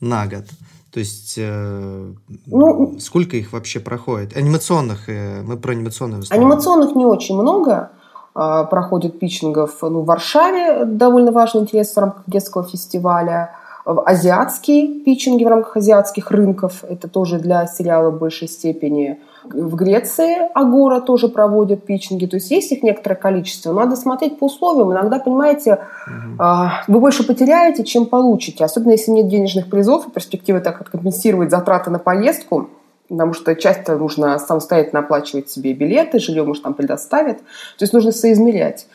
[0.00, 0.44] на год.
[0.92, 2.12] То есть, э,
[2.46, 4.36] ну, сколько их вообще проходит?
[4.36, 6.46] Анимационных, э, мы про анимационные выставляем.
[6.46, 7.90] Анимационных не очень много
[8.36, 9.78] э, проходит питчингов.
[9.82, 13.56] Ну, в Варшаве довольно важный интерес в рамках детского фестиваля.
[13.84, 16.84] Азиатские питчинги в рамках азиатских рынков.
[16.84, 22.50] Это тоже для сериала в большей степени– в Греции Агора тоже проводит питчинги, то есть
[22.50, 23.72] есть их некоторое количество.
[23.72, 24.92] Надо смотреть по условиям.
[24.92, 26.44] Иногда, понимаете, угу.
[26.88, 28.64] вы больше потеряете, чем получите.
[28.64, 32.70] Особенно если нет денежных призов, и перспективы так компенсировать затраты на поездку,
[33.08, 37.38] потому что часто нужно самостоятельно оплачивать себе билеты, жилье, может, там предоставят.
[37.38, 38.86] То есть нужно соизмерять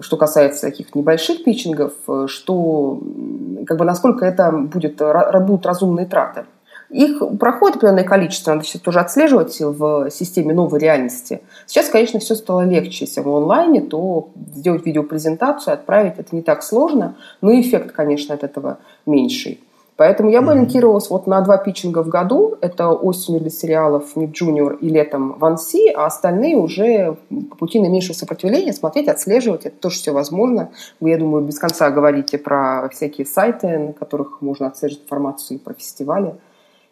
[0.00, 1.92] что касается таких небольших питчингов,
[2.28, 2.98] что
[3.66, 5.02] как бы насколько это будет,
[5.46, 6.46] будут разумные траты.
[6.96, 11.42] Их проходит определенное количество, надо сейчас тоже отслеживать в системе новой реальности.
[11.66, 13.04] Сейчас, конечно, все стало легче.
[13.04, 18.44] Если в онлайне, то сделать видеопрезентацию, отправить это не так сложно, но эффект, конечно, от
[18.44, 19.60] этого меньший.
[19.96, 22.56] Поэтому я бы ориентировалась вот на два питчинга в году.
[22.62, 27.18] Это осенью для сериалов Nick Junior и летом Ван Си, а остальные уже
[27.50, 29.66] по пути наименьшего сопротивления смотреть, отслеживать.
[29.66, 30.70] Это тоже все возможно.
[31.00, 35.60] Вы, я думаю, без конца говорите про всякие сайты, на которых можно отслеживать информацию и
[35.60, 36.34] про фестивали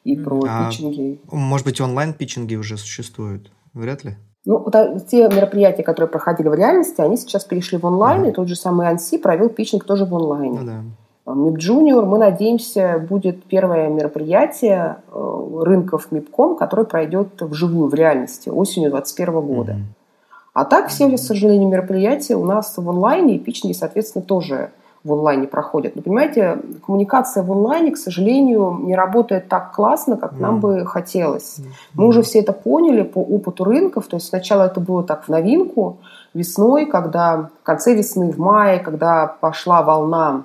[0.05, 1.21] и про а, питчинги.
[1.33, 3.51] Может быть, онлайн-питчинги уже существуют?
[3.73, 4.17] Вряд ли.
[4.45, 4.65] Ну,
[5.11, 8.29] те мероприятия, которые проходили в реальности, они сейчас перешли в онлайн, а.
[8.29, 10.61] и тот же самый Анси провел питчинг тоже в онлайне.
[10.61, 10.83] Ну, да.
[11.27, 18.51] МИП Junior, мы надеемся, будет первое мероприятие э, рынков МИПКом, которое пройдет вживую, в реальности,
[18.51, 19.73] осенью 2021 года.
[19.73, 20.05] Mm-hmm.
[20.53, 24.71] А так все, к сожалению, мероприятия у нас в онлайне, и питчинги, соответственно, тоже
[25.05, 25.95] в онлайне проходят.
[25.97, 30.41] Но понимаете, коммуникация в онлайне, к сожалению, не работает так классно, как mm.
[30.41, 31.59] нам бы хотелось.
[31.59, 31.65] Mm.
[31.95, 34.07] Мы уже все это поняли по опыту рынков.
[34.07, 35.99] То есть сначала это было так в новинку,
[36.33, 40.45] весной, когда в конце весны, в мае, когда пошла волна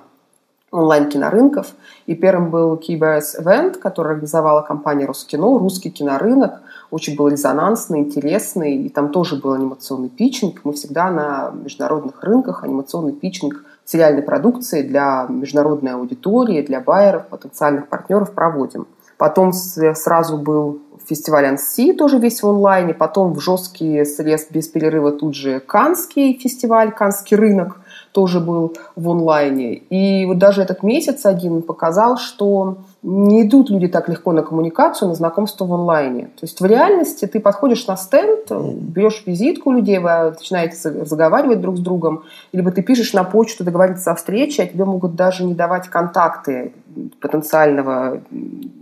[0.70, 1.68] онлайн-кинорынков.
[2.06, 6.60] И первым был KBS Event, который организовала компания Роскино, русский кинорынок.
[6.90, 8.76] Очень был резонансный, интересный.
[8.76, 10.60] И там тоже был анимационный питчинг.
[10.64, 17.88] Мы всегда на международных рынках анимационный питчинг сериальной продукции для международной аудитории, для байеров, потенциальных
[17.88, 18.86] партнеров проводим.
[19.16, 22.94] Потом сразу был фестиваль Анси, тоже весь в онлайне.
[22.94, 27.80] Потом в жесткий срез без перерыва тут же Канский фестиваль, Канский рынок.
[28.12, 29.74] Тоже был в онлайне.
[29.74, 35.08] И вот даже этот месяц один показал, что не идут люди так легко на коммуникацию,
[35.08, 36.24] на знакомство в онлайне.
[36.24, 41.78] То есть в реальности ты подходишь на стенд, берешь визитку людей, вы начинаете заговаривать друг
[41.78, 45.54] с другом, либо ты пишешь на почту договориться о встрече, а тебе могут даже не
[45.54, 46.72] давать контакты
[47.20, 48.20] потенциального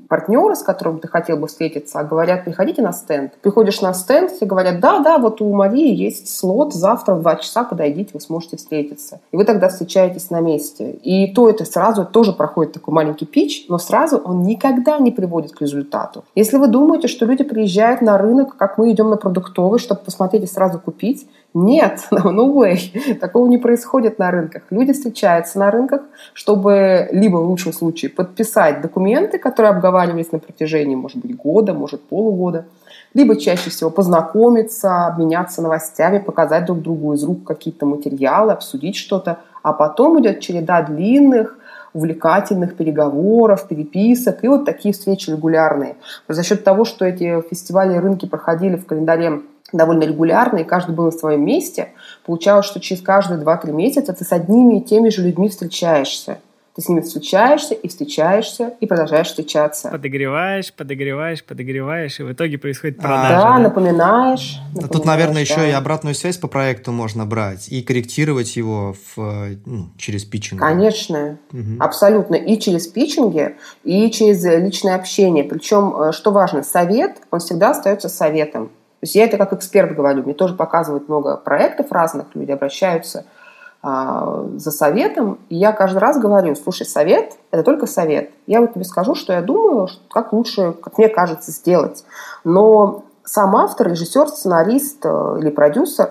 [0.09, 3.35] партнера, с которым ты хотел бы встретиться, а говорят, приходите на стенд.
[3.43, 7.37] Приходишь на стенд, и говорят, да, да, вот у Марии есть слот, завтра в 2
[7.37, 9.21] часа подойдите, вы сможете встретиться.
[9.33, 10.93] И вы тогда встречаетесь на месте.
[11.03, 15.53] И то это сразу тоже проходит такой маленький пич, но сразу он никогда не приводит
[15.53, 16.25] к результату.
[16.35, 20.45] Если вы думаете, что люди приезжают на рынок, как мы идем на продуктовый, чтобы посмотреть
[20.45, 21.27] и сразу купить,
[21.65, 23.15] нет, no way.
[23.15, 24.63] Такого не происходит на рынках.
[24.71, 30.95] Люди встречаются на рынках, чтобы либо в лучшем случае подписать документы, которые обговаривались на протяжении,
[30.95, 32.67] может быть, года, может, полугода,
[33.15, 39.39] либо чаще всего познакомиться, обменяться новостями, показать друг другу из рук какие-то материалы, обсудить что-то,
[39.63, 41.59] а потом идет череда длинных,
[41.95, 45.97] увлекательных переговоров, переписок и вот такие встречи регулярные.
[46.29, 49.41] За счет того, что эти фестивали и рынки проходили в календаре
[49.73, 51.89] довольно регулярно, и каждый был на своем месте,
[52.25, 56.39] получалось, что через каждые 2-3 месяца ты с одними и теми же людьми встречаешься.
[56.79, 59.89] Ты с ними встречаешься и встречаешься, и продолжаешь встречаться.
[59.89, 63.37] Подогреваешь, подогреваешь, подогреваешь, и в итоге происходит продажа.
[63.37, 64.59] А, да, да, напоминаешь.
[64.69, 65.41] напоминаешь Тут, наверное, да.
[65.41, 70.61] еще и обратную связь по проекту можно брать и корректировать его в, ну, через питчинг.
[70.61, 71.81] Конечно, угу.
[71.81, 72.37] абсолютно.
[72.37, 75.43] И через питчинги, и через личное общение.
[75.43, 78.71] Причем, э, что важно, совет, он всегда остается советом.
[79.01, 83.25] То есть я это как эксперт говорю, мне тоже показывают много проектов разных, люди обращаются–
[83.81, 88.31] а, за советом, и я каждый раз говорю, слушай, совет– это только совет.
[88.47, 92.05] Я вот тебе скажу, что я думаю, как лучше, как мне кажется, сделать.
[92.43, 96.11] Но сам автор, режиссер, сценарист э, или продюсер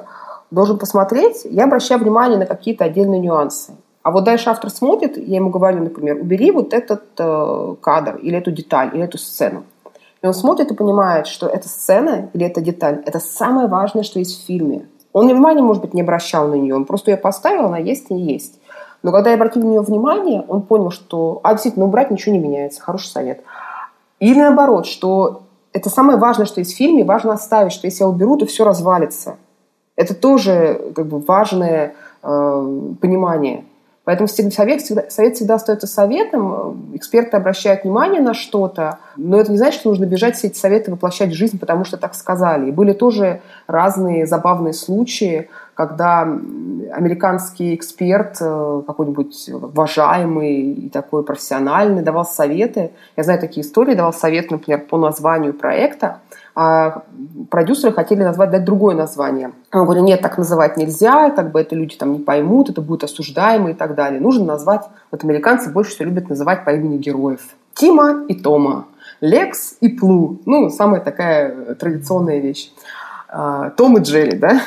[0.49, 3.73] должен посмотреть, я обращаю внимание на какие-то отдельные нюансы.
[4.01, 8.37] А вот дальше автор смотрит, я ему говорю, например, убери вот этот э, кадр, или
[8.37, 9.65] эту деталь, или эту сцену.
[10.21, 14.19] И он смотрит и понимает, что эта сцена или эта деталь– это самое важное, что
[14.19, 14.87] есть в фильме.
[15.13, 18.15] Он внимания, может быть, не обращал на нее, он просто ее поставил, она есть и
[18.15, 18.59] есть.
[19.03, 22.39] Но когда я обратил на нее внимание, он понял, что, а, действительно, убрать ничего не
[22.39, 23.43] меняется, хороший совет.
[24.19, 28.09] Или наоборот, что это самое важное, что есть в фильме, важно оставить, что если я
[28.09, 29.37] уберу, то все развалится.
[29.95, 33.65] Это тоже как бы важное э, понимание.
[34.07, 39.57] Поэтому совет всегда, совет всегда остается советом, эксперты обращают внимание на что-то, но это не
[39.57, 42.69] значит, что нужно бежать все эти советы воплощать в жизнь, потому что так сказали.
[42.69, 52.01] И были тоже разные забавные случаи, когда американский эксперт, э, какой-нибудь уважаемый и такой профессиональный,
[52.01, 52.91] давал советы.
[53.17, 56.21] Я знаю такие истории, давал совет, например, по названию проекта,
[56.59, 57.03] а
[57.51, 59.51] продюсеры хотели назвать, дать другое название.
[59.71, 63.03] Он говорит, нет, так называть нельзя, как бы это люди там не поймут, это будет
[63.03, 64.19] осуждаемо и так далее.
[64.19, 67.41] Нужно назвать, вот американцы больше всего любят называть по имени героев.
[67.75, 68.87] Тима и Тома,
[69.21, 70.39] Лекс и Плу.
[70.47, 72.71] Ну, самая такая традиционная вещь.
[73.29, 74.59] А, Том и Джерри, да?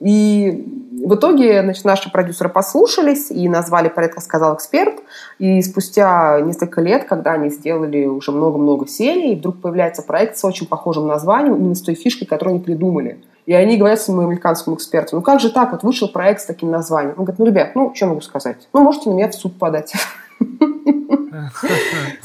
[0.00, 4.94] И в итоге значит, наши продюсеры послушались и назвали проект сказал эксперт».
[5.38, 10.66] И спустя несколько лет, когда они сделали уже много-много серий, вдруг появляется проект с очень
[10.66, 13.20] похожим названием, именно с той фишкой, которую они придумали.
[13.46, 16.70] И они говорят своему американскому эксперту, ну как же так, вот вышел проект с таким
[16.70, 17.14] названием.
[17.18, 18.68] Он говорит, ну, ребят, ну, что могу сказать?
[18.72, 19.92] Ну, можете на меня в суд подать.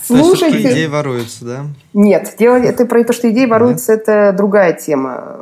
[0.01, 0.61] Слушайте.
[0.61, 1.65] идеи воруются, да?
[1.93, 5.39] Нет, дело это про то, что идеи воруются, это другая тема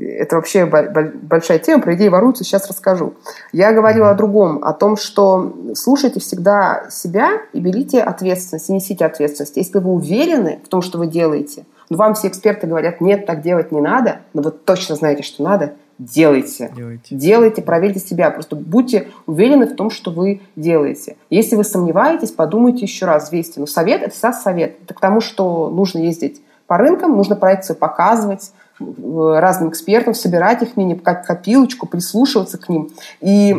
[0.00, 3.14] это вообще большая тема, про идеи воруются, сейчас расскажу.
[3.52, 9.04] Я говорила о другом, о том, что слушайте всегда себя и берите ответственность, и несите
[9.04, 9.56] ответственность.
[9.56, 13.42] Если вы уверены в том, что вы делаете, но вам все эксперты говорят, нет, так
[13.42, 16.72] делать не надо, но вы точно знаете, что надо, делайте.
[16.74, 17.14] Делайте.
[17.14, 18.30] Делайте, проверьте себя.
[18.30, 21.16] Просто будьте уверены в том, что вы делаете.
[21.30, 23.60] Если вы сомневаетесь, подумайте еще раз, взвесьте.
[23.60, 24.76] Но совет– это всегда совет.
[24.84, 28.52] Это к тому, что нужно ездить по рынкам, нужно проекцию показывать,
[29.38, 32.90] разным экспертам, собирать их мнение как копилочку, прислушиваться к ним.
[33.20, 33.56] И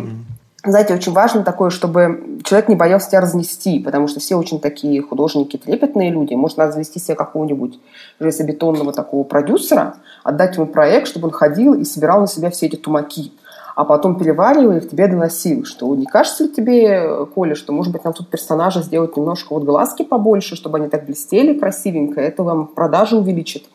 [0.66, 5.02] знаете, очень важно такое, чтобы человек не боялся тебя разнести, потому что все очень такие
[5.02, 6.34] художники, трепетные люди.
[6.36, 7.80] Может, надо завести себе какого-нибудь
[8.20, 12.78] железобетонного такого продюсера, отдать ему проект, чтобы он ходил и собирал на себя все эти
[12.78, 13.34] тумаки
[13.76, 17.92] а потом переваривал и к тебе доносил, что не кажется ли тебе, Коля, что, может
[17.92, 22.44] быть, нам тут персонажа сделать немножко вот глазки побольше, чтобы они так блестели красивенько, это
[22.44, 23.66] вам продажи увеличит.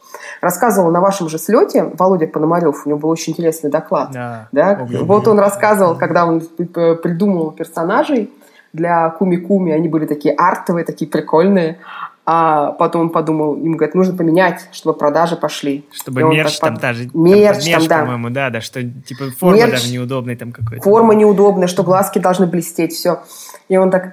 [0.40, 4.10] Рассказывал на вашем же слете Володя Пономарев, у него был очень интересный доклад.
[4.12, 4.86] Да, да?
[5.02, 8.30] Вот он рассказывал, когда он придумал персонажей,
[8.72, 11.78] для Куми-Куми, они были такие артовые, такие прикольные.
[12.30, 15.88] А потом он подумал, ему говорят, нужно поменять, чтобы продажи пошли.
[15.92, 17.08] Чтобы мерч там та же...
[17.14, 18.00] Мерч там, мерч, да.
[18.00, 20.82] по-моему, да, да, что типа форма мерч, даже неудобная там какой-то.
[20.82, 23.22] Форма неудобная, что глазки должны блестеть, все.
[23.70, 24.12] И он так,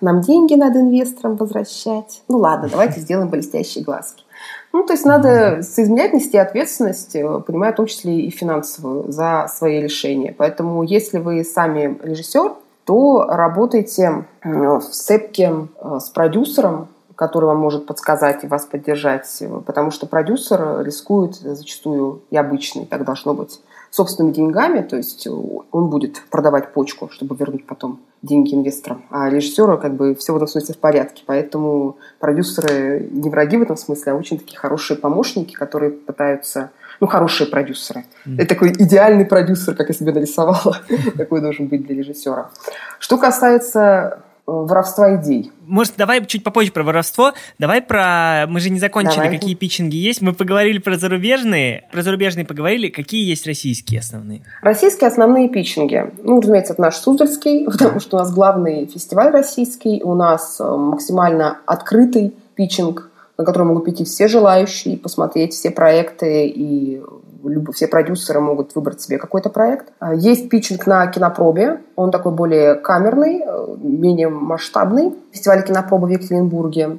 [0.00, 2.22] нам деньги надо инвесторам возвращать.
[2.28, 4.24] Ну ладно, давайте сделаем блестящие глазки.
[4.72, 9.48] Ну, то есть надо соизмерять, нести ответственность, э, понимая в том числе и финансовую, за
[9.52, 10.34] свои решения.
[10.36, 12.52] Поэтому если вы сами режиссер,
[12.84, 19.42] то работайте э, в сцепке э, с продюсером, который вам может подсказать и вас поддержать,
[19.66, 23.60] потому что продюсер рискует зачастую и обычный, так должно быть,
[23.90, 29.04] собственными деньгами, то есть он будет продавать почку, чтобы вернуть потом деньги инвесторам.
[29.10, 31.22] А режиссеру как бы все в этом смысле в порядке.
[31.26, 37.06] Поэтому продюсеры не враги в этом смысле, а очень такие хорошие помощники, которые пытаются ну,
[37.06, 38.04] хорошие продюсеры.
[38.26, 38.34] Mm.
[38.36, 40.76] Это такой идеальный продюсер, как я себе нарисовала,
[41.16, 42.50] какой должен быть для режиссера.
[42.98, 45.52] Что касается воровства идей.
[45.66, 47.32] Может, давай чуть попозже про воровство.
[47.58, 48.46] Давай про...
[48.48, 49.38] Мы же не закончили, давай.
[49.38, 50.20] какие питчинги есть.
[50.20, 51.84] Мы поговорили про зарубежные.
[51.92, 52.88] Про зарубежные поговорили.
[52.88, 54.42] Какие есть российские основные?
[54.62, 56.12] Российские основные питчинги.
[56.22, 60.02] Ну, разумеется, это наш Суздальский, потому что у нас главный фестиваль российский.
[60.02, 66.46] У нас э, максимально открытый питчинг, на который могут прийти все желающие, посмотреть все проекты
[66.46, 67.00] и
[67.72, 69.92] все продюсеры могут выбрать себе какой-то проект.
[69.98, 75.14] А, есть питчинг на кинопробе, он такой более камерный, э, менее масштабный.
[75.32, 76.98] Фестиваль кинопробы в Екатеринбурге.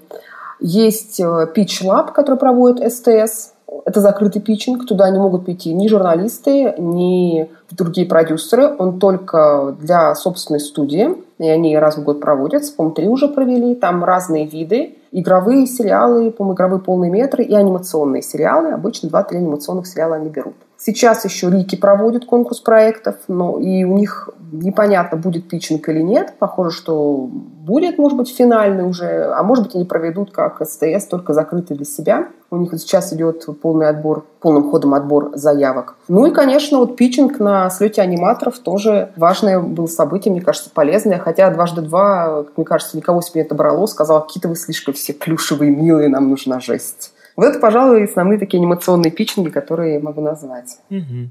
[0.59, 1.23] Есть э,
[1.55, 3.53] Pitch Lab, который проводит СТС.
[3.85, 8.75] Это закрытый питчинг, туда не могут прийти ни журналисты, ни другие продюсеры.
[8.77, 12.73] Он только для собственной студии, и они раз в год проводятся.
[12.75, 13.75] По-моему, три уже провели.
[13.75, 18.71] Там разные виды игровые сериалы, по-моему, игровые полные метры и анимационные сериалы.
[18.71, 20.55] Обычно 2-3 анимационных сериала они берут.
[20.77, 26.33] Сейчас еще Рики проводит конкурс проектов, но и у них непонятно, будет питчинг или нет.
[26.39, 31.33] Похоже, что будет, может быть, финальный уже, а может быть, они проведут как СТС, только
[31.33, 32.27] закрытый для себя.
[32.49, 35.95] У них сейчас идет полный отбор, полным ходом отбор заявок.
[36.07, 41.17] Ну и, конечно, вот питчинг на слете аниматоров тоже важное было событие, мне кажется, полезное.
[41.17, 45.71] Хотя дважды два, мне кажется, никого себе не отобрало, сказал, какие-то вы слишком все плюшевые,
[45.71, 47.13] милые, нам нужна жесть.
[47.37, 50.77] Вот это, пожалуй, основные такие анимационные питчинги, которые я могу назвать.
[50.89, 51.29] Угу.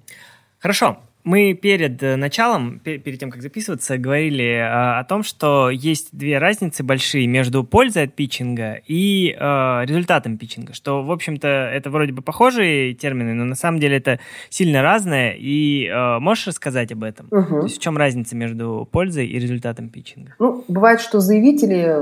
[0.59, 0.97] Хорошо.
[1.25, 6.39] Мы перед э, началом, перед тем, как записываться, говорили э, о том, что есть две
[6.39, 10.73] разницы большие между пользой от питчинга и э, результатом питчинга.
[10.73, 14.19] Что, в общем-то, это вроде бы похожие термины, но на самом деле это
[14.49, 15.35] сильно разное.
[15.39, 17.27] И э, можешь рассказать об этом?
[17.31, 17.61] Угу.
[17.61, 20.35] То есть в чем разница между пользой и результатом питчинга?
[20.39, 21.97] Ну, бывает, что заявители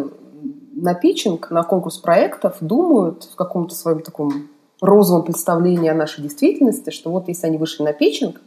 [0.74, 4.48] на питчинг, на конкурс проектов думают в каком-то своем таком
[4.80, 8.40] розовом представлении о нашей действительности, что вот если они вышли на питчинг,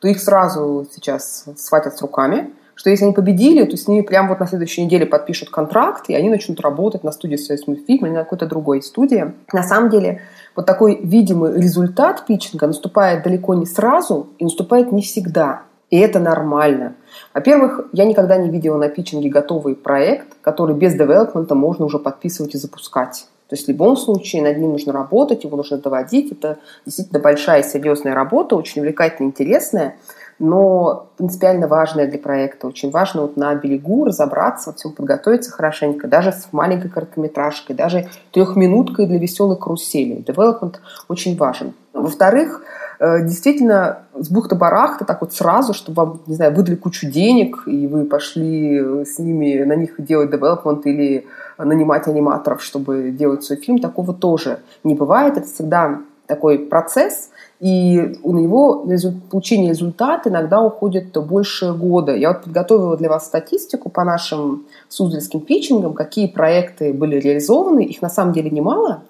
[0.00, 4.30] то их сразу сейчас схватят с руками, что если они победили, то с ними прямо
[4.30, 8.12] вот на следующей неделе подпишут контракт, и они начнут работать на студии «Союз мультфильм» или
[8.12, 9.32] на какой-то другой студии.
[9.52, 10.22] На самом деле,
[10.56, 15.62] вот такой видимый результат питчинга наступает далеко не сразу и наступает не всегда.
[15.90, 16.94] И это нормально.
[17.32, 22.54] Во-первых, я никогда не видела на питчинге готовый проект, который без девелопмента можно уже подписывать
[22.54, 23.28] и запускать.
[23.48, 26.32] То есть в любом случае над ним нужно работать, его нужно доводить.
[26.32, 29.96] Это действительно большая серьезная работа, очень увлекательная, интересная,
[30.38, 32.66] но принципиально важная для проекта.
[32.66, 38.08] Очень важно вот на берегу разобраться, во всем подготовиться хорошенько, даже с маленькой короткометражкой, даже
[38.32, 40.24] трехминуткой для Веселой карусели.
[40.26, 41.74] Девелопмент очень важен.
[41.92, 42.62] Во-вторых,
[43.00, 47.86] Э, действительно с бухты-барахта так вот сразу, чтобы вам, не знаю, выдали кучу денег, и
[47.86, 51.26] вы пошли с ними на них делать девелопмент или
[51.58, 55.36] нанимать аниматоров, чтобы делать свой фильм, такого тоже не бывает.
[55.36, 57.30] Это всегда такой процесс,
[57.60, 58.84] и на него
[59.30, 62.14] получение результата иногда уходит больше года.
[62.14, 67.84] Я вот подготовила для вас статистику по нашим суздальским питчингам, какие проекты были реализованы.
[67.84, 69.02] Их на самом деле немало,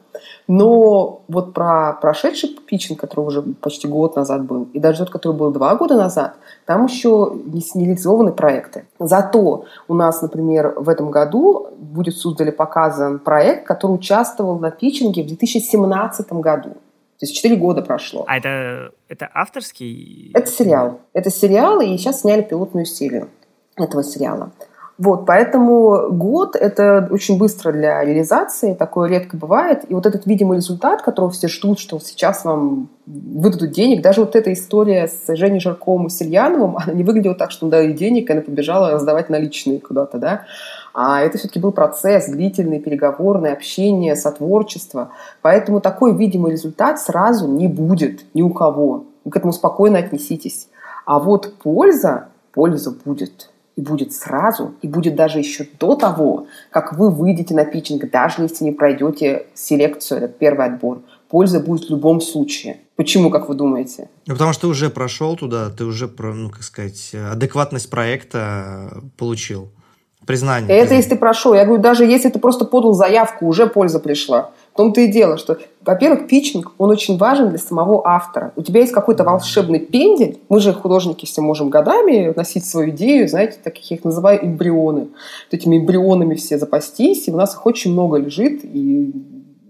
[0.46, 5.36] но вот про прошедший питчинг, который уже почти год назад был, и даже тот, который
[5.36, 6.34] был два года назад,
[6.66, 7.32] там еще
[7.74, 8.86] не реализованы проекты.
[8.98, 14.70] Зато у нас, например, в этом году будет в Суздале показан проект, который участвовал на
[14.70, 16.70] питчинге в 2017 году.
[17.18, 18.24] То есть 4 года прошло.
[18.26, 20.32] А это, это авторский?
[20.34, 21.00] Это сериал.
[21.12, 23.28] Это сериал, и сейчас сняли пилотную серию
[23.76, 24.52] этого сериала.
[24.96, 29.84] Вот, поэтому год– это очень быстро для реализации, такое редко бывает.
[29.88, 34.36] И вот этот видимый результат, которого все ждут, что сейчас вам выдадут денег, даже вот
[34.36, 38.30] эта история с Женей Жарковым и Сельяновым, она не выглядела так, что им дали денег,
[38.30, 40.42] и она побежала раздавать наличные куда-то, да.
[40.94, 45.10] А это все-таки был процесс, длительный, переговорный, общение, сотворчество.
[45.42, 49.04] Поэтому такой видимый результат сразу не будет ни у кого.
[49.24, 50.68] Вы к этому спокойно отнеситесь.
[51.04, 53.50] А вот польза, польза будет.
[53.74, 58.42] И будет сразу, и будет даже еще до того, как вы выйдете на питчинг, даже
[58.42, 61.00] если не пройдете селекцию, этот первый отбор.
[61.28, 62.78] Польза будет в любом случае.
[62.94, 64.08] Почему, как вы думаете?
[64.26, 69.70] Ну, потому что ты уже прошел туда, ты уже, ну, как сказать, адекватность проекта получил.
[70.26, 70.68] Признание.
[70.68, 70.96] Это признание.
[70.96, 71.54] если ты прошел.
[71.54, 74.50] Я говорю, даже если ты просто подал заявку, уже польза пришла.
[74.72, 78.52] В том-то и дело, что, во-первых, питчинг, он очень важен для самого автора.
[78.56, 80.40] У тебя есть какой-то волшебный пендель.
[80.48, 85.02] Мы же, художники, все можем годами носить свою идею, знаете, таких я их называю эмбрионы.
[85.02, 89.12] Вот этими эмбрионами все запастись, и у нас их очень много лежит, и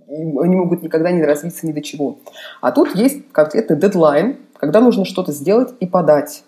[0.09, 2.19] они могут никогда не развиться ни до чего.
[2.61, 6.45] А тут есть конкретный дедлайн, когда нужно что-то сделать и подать.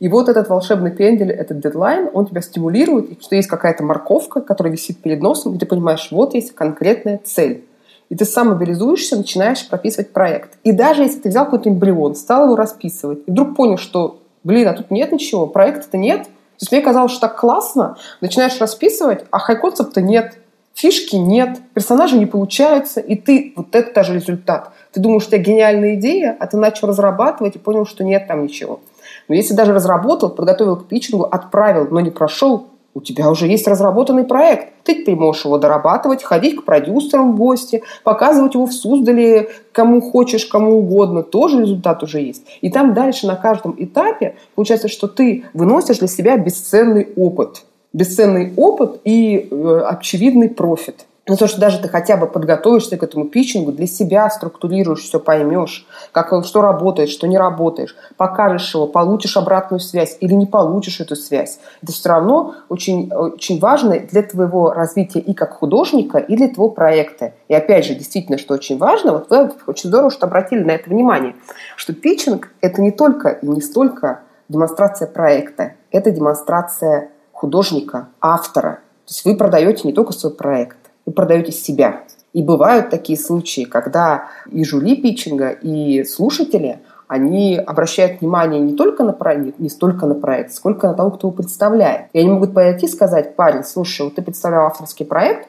[0.00, 4.72] И вот этот волшебный пендель, этот дедлайн, он тебя стимулирует, что есть какая-то морковка, которая
[4.72, 7.64] висит перед носом, и ты понимаешь, вот есть конкретная цель.
[8.10, 10.58] И ты сам мобилизуешься, начинаешь прописывать проект.
[10.62, 14.68] И даже если ты взял какой-то эмбрион, стал его расписывать, и вдруг понял, что, блин,
[14.68, 19.24] а тут нет ничего, проекта-то нет, то есть мне казалось, что так классно, начинаешь расписывать,
[19.30, 20.34] а хай-концепта нет,
[20.74, 24.70] фишки нет, персонажи не получаются, и ты, вот это даже результат.
[24.92, 28.26] Ты думаешь, что у тебя гениальная идея, а ты начал разрабатывать и понял, что нет
[28.28, 28.80] там ничего.
[29.28, 33.66] Но если даже разработал, подготовил к питчингу, отправил, но не прошел, у тебя уже есть
[33.66, 34.68] разработанный проект.
[34.84, 40.00] Ты теперь можешь его дорабатывать, ходить к продюсерам в гости, показывать его в Суздале кому
[40.00, 41.24] хочешь, кому угодно.
[41.24, 42.46] Тоже результат уже есть.
[42.60, 47.64] И там дальше на каждом этапе получается, что ты выносишь для себя бесценный опыт.
[47.92, 51.06] Бесценный опыт и э, очевидный профит.
[51.26, 55.18] Ну, то, что даже ты хотя бы подготовишься к этому питчингу, для себя структурируешь все,
[55.18, 61.00] поймешь, как, что работает, что не работаешь, покажешь его, получишь обратную связь или не получишь
[61.00, 61.60] эту связь.
[61.82, 66.68] Это все равно очень, очень важно для твоего развития и как художника, и для твоего
[66.68, 67.32] проекта.
[67.48, 70.90] И опять же, действительно, что очень важно, вот вы очень здорово, что обратили на это
[70.90, 71.36] внимание,
[71.76, 74.20] что питчинг– это не только и не столько
[74.50, 78.80] демонстрация проекта, это демонстрация художника, автора.
[79.06, 80.76] То есть вы продаете не только свой проект,
[81.06, 82.02] вы продаете себя.
[82.32, 89.04] И бывают такие случаи, когда и жюри питчинга, и слушатели, они обращают внимание не только
[89.04, 92.06] на проект, не столько на проект, сколько на того, кто его представляет.
[92.12, 95.48] И они могут подойти и сказать, парень, слушай, вот ты представлял авторский проект,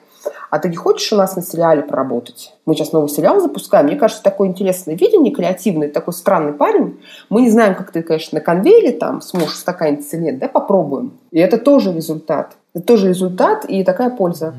[0.50, 2.54] а ты не хочешь у нас на сериале поработать?
[2.66, 3.88] Мы сейчас новый сериал запускаем.
[3.88, 7.00] Мне кажется, такое интересное видение, креативный, такой странный парень.
[7.30, 10.40] Мы не знаем, как ты, конечно, на конвейере там сможешь стаканиться или нет.
[10.40, 11.14] Да, попробуем.
[11.32, 12.58] И это тоже результат.
[12.74, 14.54] Это тоже результат и такая польза.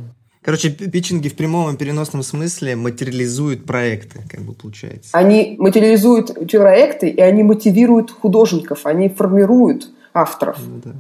[0.47, 5.11] Короче, питчинги в прямом и переносном смысле материализуют проекты, как бы получается.
[5.11, 10.57] Они материализуют проекты, и они мотивируют художников, они формируют авторов.
[10.65, 10.93] Ну, да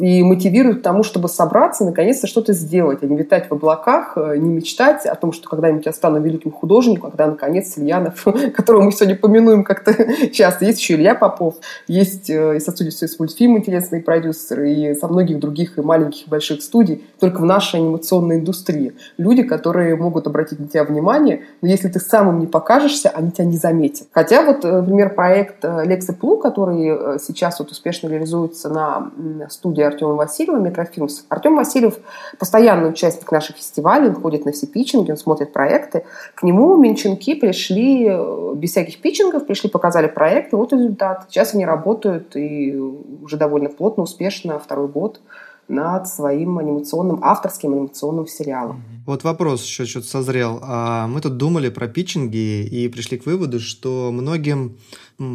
[0.00, 4.36] и мотивируют к тому, чтобы собраться, наконец-то что-то сделать, а не витать в облаках, э,
[4.38, 8.24] не мечтать о том, что когда-нибудь я стану великим художником, когда, наконец, Ильянов,
[8.56, 9.94] которого мы сегодня помянуем как-то
[10.32, 11.56] часто, есть еще Илья Попов,
[11.86, 16.30] есть э, и сосудистый с мультфильм интересные продюсеры, и со многих других и маленьких, и
[16.30, 18.94] больших студий, только в нашей анимационной индустрии.
[19.18, 23.44] Люди, которые могут обратить на тебя внимание, но если ты самым не покажешься, они тебя
[23.44, 24.08] не заметят.
[24.12, 29.10] Хотя вот, э, например, проект Лекса Плу, который сейчас вот успешно реализуется на
[29.50, 31.24] студии студии Артема Васильева «Метрофилмс».
[31.28, 31.98] Артем Васильев–
[32.38, 36.04] постоянный участник наших фестивалей, он ходит на все питчинги, он смотрит проекты.
[36.34, 41.26] К нему менчинки пришли э, без всяких питчингов, пришли, показали проект, и вот результат.
[41.28, 45.20] Сейчас они работают и уже довольно плотно, успешно, второй год
[45.68, 48.82] над своим анимационным, авторским анимационным сериалом.
[49.06, 50.60] Вот вопрос еще что-то созрел.
[50.62, 54.78] А, мы тут думали про питчинги и пришли к выводу, что многим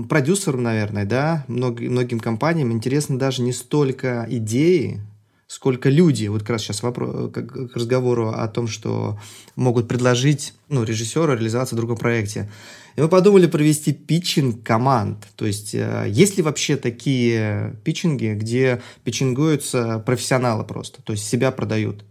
[0.07, 5.01] продюсерам, наверное, да, многим компаниям интересны даже не столько идеи,
[5.49, 9.17] сколько люди, вот как раз сейчас вопрос, к разговору о том, что
[9.55, 12.51] могут предложить ну, режиссеру реализацию в другом проекте.
[12.95, 15.25] И мы подумали провести питчинг команд.
[15.35, 21.51] То есть, э, есть ли вообще такие питчинги, где питчингуются профессионалы просто, то есть себя
[21.51, 22.05] продают?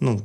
[0.00, 0.20] Ну,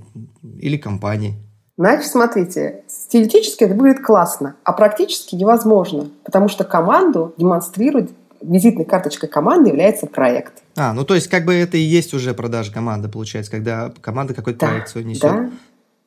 [0.58, 1.36] или компании.
[1.78, 8.10] Значит, смотрите, теоретически это будет классно, а практически невозможно, потому что команду демонстрирует
[8.42, 10.64] визитной карточкой команды является проект.
[10.76, 14.34] А, ну то есть как бы это и есть уже продажа команды, получается, когда команда
[14.34, 15.22] какой-то да, проект свой несет.
[15.22, 15.50] Да,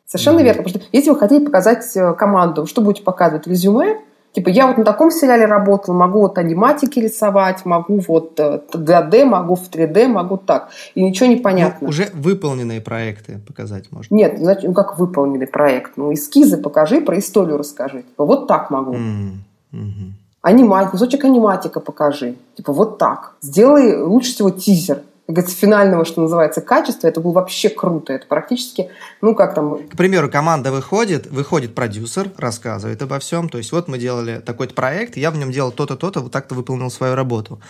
[0.07, 0.45] совершенно mm-hmm.
[0.45, 0.62] верно.
[0.62, 3.47] Потому что если вы хотите показать э, команду, что будете показывать?
[3.47, 3.99] Резюме,
[4.33, 9.24] Типа, я вот на таком сериале работал, могу вот аниматики рисовать, могу вот 2D, э,
[9.24, 10.70] могу в 3D, могу так.
[10.95, 11.78] И ничего не понятно.
[11.81, 14.14] Ну, уже выполненные проекты показать можно.
[14.14, 15.97] Нет, значит, ну как выполненный проект?
[15.97, 18.03] Ну, эскизы покажи, про историю расскажи.
[18.03, 18.95] Типа, вот так могу.
[18.95, 20.12] Mm-hmm.
[20.43, 22.36] Аниматик, кусочек аниматика покажи.
[22.57, 23.34] Типа, вот так.
[23.43, 28.12] Сделай лучше всего тизер говорится, финального, что называется, качества, это было вообще круто.
[28.12, 29.88] Это практически, ну как там...
[29.88, 33.49] К примеру, команда выходит, выходит продюсер, рассказывает обо всем.
[33.49, 36.55] То есть вот мы делали такой-то проект, я в нем делал то-то, то-то, вот так-то
[36.55, 37.61] выполнил свою работу.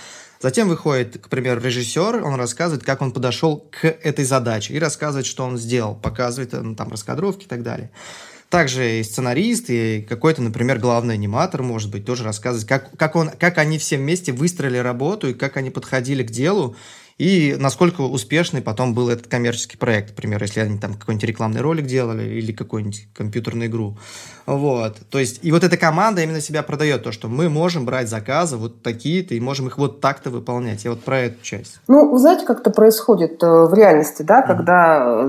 [0.41, 5.27] Затем выходит, к примеру, режиссер, он рассказывает, как он подошел к этой задаче и рассказывает,
[5.27, 7.91] что он сделал, показывает ну, там раскадровки и так далее.
[8.51, 13.31] Также и сценарист, и какой-то, например, главный аниматор, может быть, тоже рассказывать, как, как, он,
[13.31, 16.75] как они все вместе выстроили работу и как они подходили к делу,
[17.21, 21.85] и насколько успешный потом был этот коммерческий проект, например, если они там какой-нибудь рекламный ролик
[21.85, 23.99] делали или какую-нибудь компьютерную игру.
[24.47, 24.97] Вот.
[25.11, 28.57] То есть, и вот эта команда именно себя продает, то, что мы можем брать заказы
[28.57, 30.85] вот такие-то, и можем их вот так-то выполнять.
[30.85, 31.81] Я вот про эту часть.
[31.89, 34.47] Ну, вы знаете, как это происходит э, в реальности, да, mm-hmm.
[34.47, 35.25] когда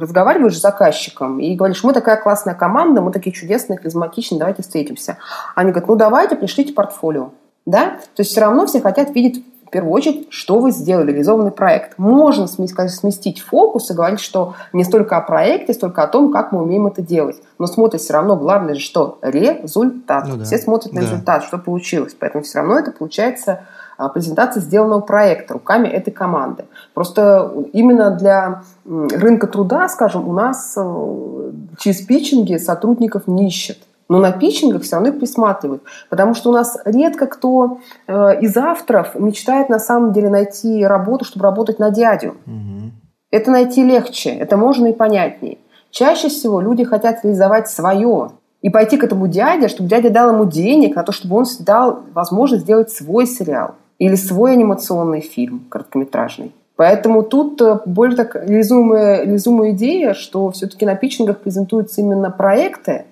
[0.00, 5.18] разговариваешь с заказчиком и говоришь, мы такая классная команда, мы такие чудесные, харизматичные, давайте встретимся.
[5.54, 7.32] Они говорят, ну давайте, пришлите портфолио.
[7.66, 7.98] Да?
[8.14, 9.44] То есть все равно все хотят видеть
[9.74, 11.98] первую очередь, что вы сделали, реализованный проект.
[11.98, 16.62] Можно сместить фокус и говорить, что не столько о проекте, столько о том, как мы
[16.62, 17.42] умеем это делать.
[17.58, 19.18] Но смотрят все равно, главное же что?
[19.20, 20.28] Результат.
[20.28, 20.44] Ну, да.
[20.44, 21.06] Все смотрят на да.
[21.08, 22.16] результат, что получилось.
[22.16, 23.64] Поэтому все равно это получается
[23.98, 26.66] а, презентация сделанного проекта руками этой команды.
[26.94, 31.50] Просто именно для рынка труда, скажем, у нас э,
[31.80, 35.82] через питчинги сотрудников не ищет но на питчингах все равно их присматривают.
[36.10, 41.24] Потому что у нас редко кто э, из авторов мечтает на самом деле найти работу,
[41.24, 42.36] чтобы работать на дядю.
[42.46, 42.90] Угу.
[43.30, 45.58] Это найти легче, это можно и понятнее.
[45.90, 48.32] Чаще всего люди хотят реализовать свое
[48.62, 52.00] и пойти к этому дяде, чтобы дядя дал ему денег на то, чтобы он дал
[52.12, 56.52] возможность сделать свой сериал или свой анимационный фильм короткометражный.
[56.76, 63.04] Поэтому тут э, более так реализуемая, реализуемая идея, что все-таки на питчингах презентуются именно проекты,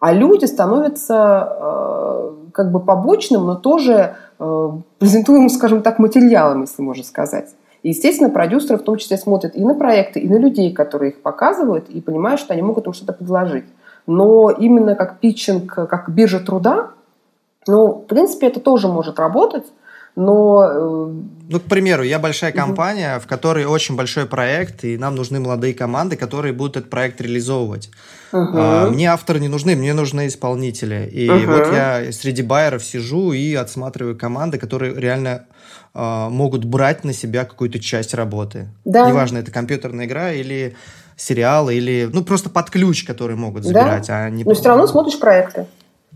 [0.00, 6.82] а люди становятся э, как бы побочным, но тоже э, презентуемым, скажем так, материалом, если
[6.82, 7.54] можно сказать.
[7.82, 11.22] И, естественно, продюсеры в том числе смотрят и на проекты, и на людей, которые их
[11.22, 13.66] показывают, и понимают, что они могут им что-то предложить.
[14.06, 16.90] Но именно как питчинг, как биржа труда,
[17.66, 19.66] ну, в принципе, это тоже может работать,
[20.16, 20.64] но...
[20.64, 21.12] Э,
[21.48, 23.24] ну, к примеру, я большая компания, угу.
[23.24, 27.90] в которой очень большой проект, и нам нужны молодые команды, которые будут этот проект реализовывать.
[28.32, 28.52] Угу.
[28.54, 31.08] А, мне авторы не нужны, мне нужны исполнители.
[31.10, 31.52] И угу.
[31.52, 35.46] вот я среди байеров сижу и отсматриваю команды, которые реально
[35.94, 38.68] а, могут брать на себя какую-то часть работы.
[38.84, 39.08] Да.
[39.08, 40.76] Неважно, это компьютерная игра или
[41.16, 44.06] сериал, или ну просто под ключ, который могут забирать.
[44.06, 44.24] Да.
[44.24, 45.66] А не Но все равно смотришь проекты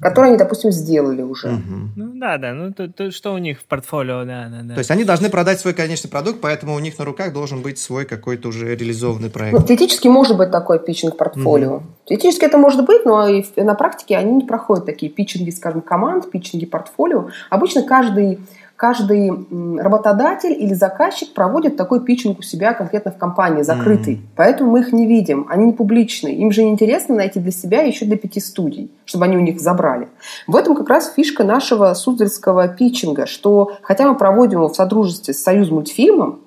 [0.00, 1.48] которые они, допустим, сделали уже.
[1.48, 1.90] Угу.
[1.96, 4.74] Ну да, да, ну то, то, что у них в портфолио, да, да, да.
[4.74, 7.78] То есть они должны продать свой конечный продукт, поэтому у них на руках должен быть
[7.78, 9.58] свой какой-то уже реализованный проект.
[9.58, 11.76] Ну, теоретически может быть такой питчинг портфолио.
[11.76, 11.84] Угу.
[12.06, 16.30] Теоретически это может быть, но и на практике они не проходят такие питчинги, скажем, команд,
[16.30, 17.28] питчинги портфолио.
[17.50, 18.40] Обычно каждый
[18.76, 19.30] каждый
[19.80, 24.14] работодатель или заказчик проводит такой питчинг у себя конкретно в компании, закрытый.
[24.14, 24.34] Mm-hmm.
[24.36, 26.34] Поэтому мы их не видим, они не публичные.
[26.36, 30.08] Им же интересно найти для себя еще для пяти студий, чтобы они у них забрали.
[30.46, 35.34] В этом как раз фишка нашего суздальского питчинга, что хотя мы проводим его в содружестве
[35.34, 36.40] с Союз мультфильмом,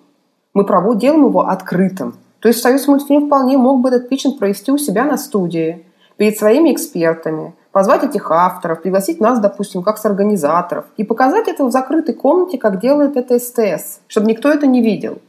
[0.53, 2.15] мы проводим, делаем его открытым.
[2.39, 5.85] То есть Союз мультфильм вполне мог бы этот питчинг провести у себя на студии,
[6.17, 11.65] перед своими экспертами, позвать этих авторов, пригласить нас, допустим, как с организаторов, и показать это
[11.65, 15.19] в закрытой комнате, как делает это СТС, чтобы никто это не видел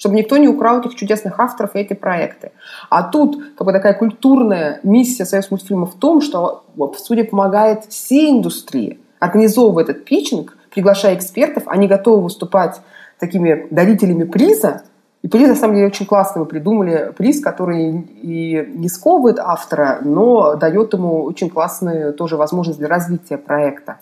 [0.00, 2.52] чтобы никто не украл этих чудесных авторов и эти проекты.
[2.88, 7.84] А тут как бы такая культурная миссия Союз мультфильма в том, что в суде помогает
[7.84, 12.80] всей индустрии, организовывая этот питчинг, приглашая экспертов, они готовы выступать
[13.18, 14.84] такими дарителями приза,
[15.22, 17.12] и приз, на самом деле, очень классно мы придумали.
[17.16, 23.36] Приз, который и не сковывает автора, но дает ему очень классную тоже возможность для развития
[23.36, 23.98] проекта.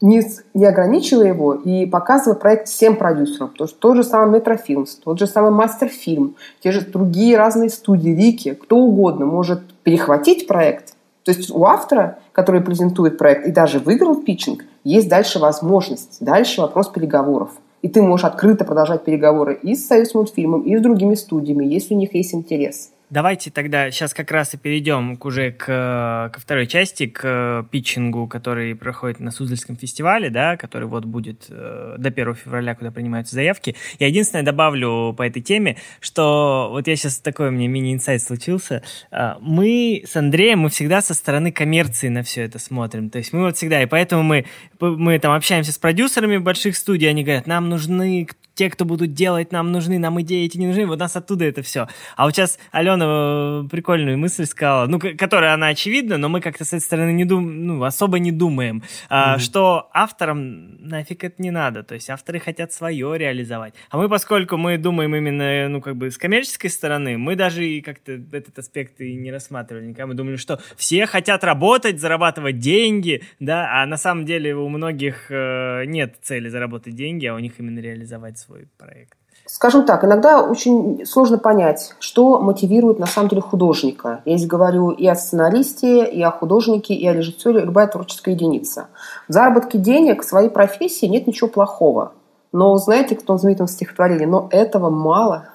[0.00, 0.22] Не,
[0.52, 3.50] не ограничивая его и показывая проект всем продюсерам.
[3.56, 8.10] То, что тот же самый Метрофилмс, тот же самый Мастерфильм, те же другие разные студии,
[8.10, 10.94] Вики, кто угодно может перехватить проект.
[11.22, 16.60] То есть у автора, который презентует проект и даже выиграл питчинг, есть дальше возможность, дальше
[16.60, 17.50] вопрос переговоров
[17.84, 21.92] и ты можешь открыто продолжать переговоры и с Союз мультфильмом, и с другими студиями, если
[21.92, 22.93] у них есть интерес.
[23.10, 28.74] Давайте тогда сейчас как раз и перейдем уже к, ко второй части, к питчингу, который
[28.74, 33.76] проходит на Суздальском фестивале, да, который вот будет э, до 1 февраля, куда принимаются заявки.
[33.98, 38.82] Я единственное добавлю по этой теме, что вот я сейчас такой, меня мини-инсайт случился.
[39.10, 43.10] Э, мы с Андреем, мы всегда со стороны коммерции на все это смотрим.
[43.10, 44.46] То есть мы вот всегда, и поэтому мы,
[44.80, 49.52] мы там общаемся с продюсерами больших студий, они говорят, нам нужны те, кто будут делать,
[49.52, 51.88] нам нужны, нам идеи эти не нужны, вот нас оттуда это все.
[52.16, 56.64] А вот сейчас Алена э, прикольную мысль сказала, ну, которая она очевидна, но мы как-то
[56.64, 59.38] с этой стороны не дум, ну, особо не думаем, mm-hmm.
[59.38, 63.74] что авторам нафиг это не надо, то есть авторы хотят свое реализовать.
[63.90, 67.80] А мы, поскольку мы думаем именно, ну, как бы с коммерческой стороны, мы даже и
[67.80, 70.06] как-то этот аспект и не рассматривали никогда.
[70.06, 75.26] Мы думали, что все хотят работать, зарабатывать деньги, да, а на самом деле у многих
[75.30, 79.16] э, нет цели заработать деньги, а у них именно реализовать свой проект?
[79.46, 84.22] Скажем так, иногда очень сложно понять, что мотивирует на самом деле художника.
[84.24, 88.86] Я здесь говорю и о сценаристе, и о художнике, и о режиссере, любая творческая единица.
[89.28, 92.12] В заработке денег в своей профессии нет ничего плохого.
[92.52, 95.48] Но знаете, кто в знаменитом стихотворении, но этого мало.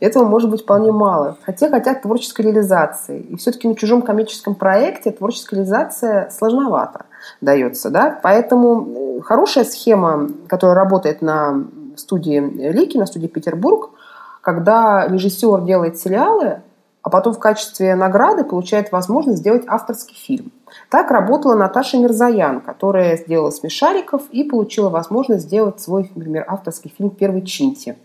[0.00, 1.36] Этого может быть вполне мало.
[1.44, 3.20] Хотя хотят творческой реализации.
[3.20, 7.06] И все-таки на чужом коммерческом проекте творческая реализация сложновато
[7.40, 7.90] дается.
[7.90, 8.18] Да?
[8.22, 11.64] Поэтому э, хорошая схема, которая работает на
[12.00, 12.40] студии
[12.72, 13.90] Лики, на студии Петербург,
[14.40, 16.62] когда режиссер делает сериалы,
[17.02, 20.52] а потом в качестве награды получает возможность сделать авторский фильм.
[20.90, 27.10] Так работала Наташа Мирзаян, которая сделала «Смешариков» и получила возможность сделать свой, например, авторский фильм
[27.10, 27.96] «Первый Чинти».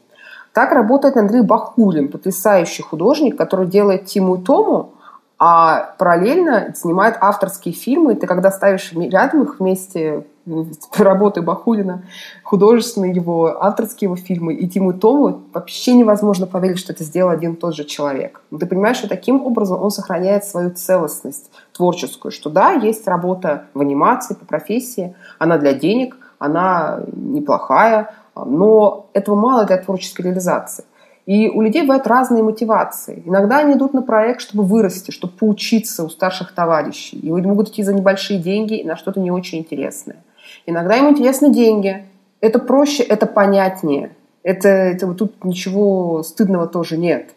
[0.54, 4.92] Так работает Андрей Бахулин, потрясающий художник, который делает Тиму и Тому,
[5.40, 8.14] а параллельно снимает авторские фильмы.
[8.14, 12.04] И ты когда ставишь рядом их вместе с работой Бахулина,
[12.44, 17.30] художественные его, авторские его фильмы и Тиму и Тому, вообще невозможно поверить, что это сделал
[17.30, 18.42] один и тот же человек.
[18.52, 23.66] Но ты понимаешь, что таким образом он сохраняет свою целостность творческую, что да, есть работа
[23.74, 30.84] в анимации по профессии, она для денег, она неплохая, но этого мало для творческой реализации.
[31.26, 33.24] И у людей бывают разные мотивации.
[33.26, 37.18] Иногда они идут на проект, чтобы вырасти, чтобы поучиться у старших товарищей.
[37.18, 40.18] И могут идти за небольшие деньги на что-то не очень интересное.
[40.66, 42.06] Иногда им интересны деньги.
[42.42, 44.12] Это проще, это понятнее.
[44.44, 47.32] Это, это тут ничего стыдного тоже нет.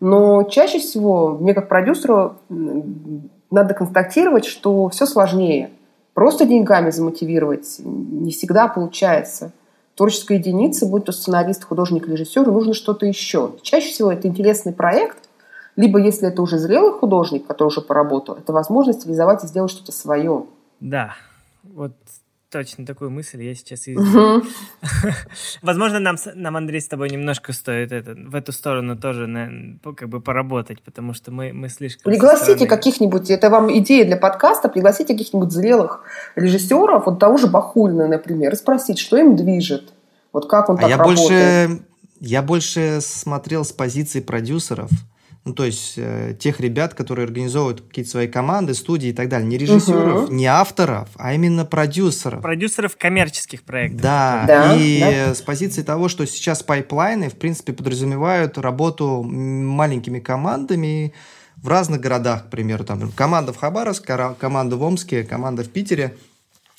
[0.00, 2.36] Но чаще всего мне как продюсеру
[3.50, 5.70] надо констатировать, что все сложнее.
[6.12, 9.52] Просто деньгами замотивировать не всегда получается–
[9.94, 13.52] творческой единице, будь то сценарист, художник, режиссер, нужно что-то еще.
[13.62, 15.28] Чаще всего это интересный проект,
[15.76, 19.92] либо если это уже зрелый художник, который уже поработал, это возможность реализовать и сделать что-то
[19.92, 20.46] свое.
[20.80, 21.14] Да,
[21.62, 21.92] вот
[22.54, 23.96] точно такую мысль я сейчас и
[25.62, 30.08] Возможно, нам, нам, Андрей, с тобой немножко стоит это, в эту сторону тоже на, как
[30.08, 32.04] бы поработать, потому что мы, мы слишком...
[32.04, 32.68] Пригласите стороны...
[32.68, 36.04] каких-нибудь, это вам идея для подкаста, пригласите каких-нибудь зрелых
[36.36, 39.92] режиссеров, вот того же Бахульна, например, и спросить, что им движет,
[40.32, 41.68] вот как он а так я работает.
[41.68, 41.84] Больше,
[42.20, 44.90] я больше смотрел с позиции продюсеров,
[45.44, 49.46] ну, то есть э, тех ребят, которые организовывают какие-то свои команды, студии и так далее.
[49.46, 50.32] Не режиссеров, угу.
[50.32, 52.40] не авторов, а именно продюсеров.
[52.40, 54.00] Продюсеров коммерческих проектов.
[54.00, 55.34] Да, да и да.
[55.34, 61.12] с позиции того, что сейчас пайплайны, в принципе, подразумевают работу маленькими командами
[61.56, 62.84] в разных городах, к примеру.
[62.84, 66.14] Там команда в Хабаровске, команда в Омске, команда в Питере.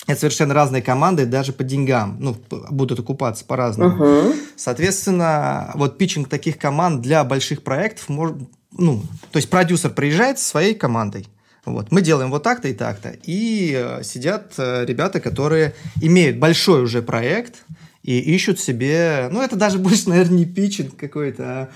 [0.06, 2.16] Это совершенно разные команды, даже по деньгам.
[2.20, 2.36] Ну,
[2.70, 4.04] будут окупаться по-разному.
[4.04, 4.36] Uh-huh.
[4.54, 8.36] Соответственно, вот питчинг таких команд для больших проектов может,
[8.72, 9.02] ну,
[9.32, 11.26] то есть продюсер приезжает со своей командой,
[11.66, 13.16] вот, мы делаем вот так-то и так-то.
[13.24, 17.64] И э, сидят э, ребята, которые имеют большой уже проект
[18.04, 19.28] и ищут себе...
[19.32, 21.68] Ну, это даже больше, наверное, не питчинг какой-то, а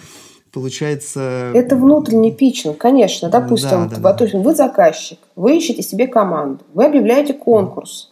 [0.53, 1.51] получается...
[1.55, 3.29] Это внутренний питчинг, конечно.
[3.29, 4.39] Допустим, да, да, да.
[4.39, 8.10] вы заказчик, вы ищете себе команду, вы объявляете конкурс.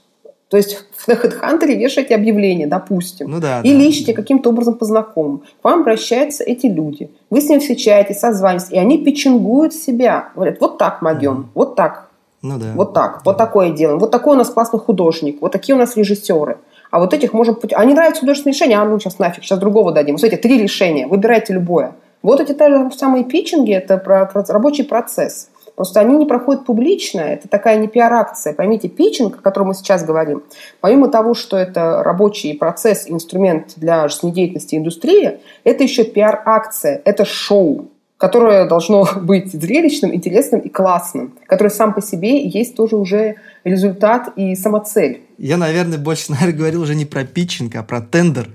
[0.49, 3.31] То есть на HeadHunter вешаете объявление, допустим.
[3.31, 4.23] Ну да, или да, ищете да.
[4.23, 5.43] каким-то образом по знакомым.
[5.61, 7.11] К вам обращаются эти люди.
[7.31, 10.31] Вы с ними встречаетесь, созваниваетесь, и они печенгуют себя.
[10.35, 11.45] Говорят, вот так могем, mm.
[11.55, 12.09] вот так.
[12.41, 12.73] Ну да.
[12.75, 13.99] Вот так, вот такое делаем.
[13.99, 16.59] Вот такой у нас классный художник, вот такие у нас режиссеры.
[16.91, 17.59] А вот этих можем...
[17.73, 20.17] А не нравится художественное решение, а ну сейчас нафиг, сейчас другого дадим.
[20.17, 21.95] Вот эти три решения, выбирайте любое.
[22.23, 22.57] Вот эти
[22.97, 25.51] самые питчинги, это про, про рабочий процесс.
[25.79, 28.53] Просто они не проходят публично, это такая не пиар-акция.
[28.53, 30.43] Поймите, питчинг, о котором мы сейчас говорим,
[30.81, 37.93] помимо того, что это рабочий процесс, инструмент для жизнедеятельности индустрии, это еще пиар-акция, это шоу,
[38.17, 44.33] которое должно быть зрелищным, интересным и классным, которое сам по себе есть тоже уже результат
[44.35, 45.23] и самоцель.
[45.39, 48.49] Я, наверное, больше, наверное, говорил уже не про питчинг, а про тендер.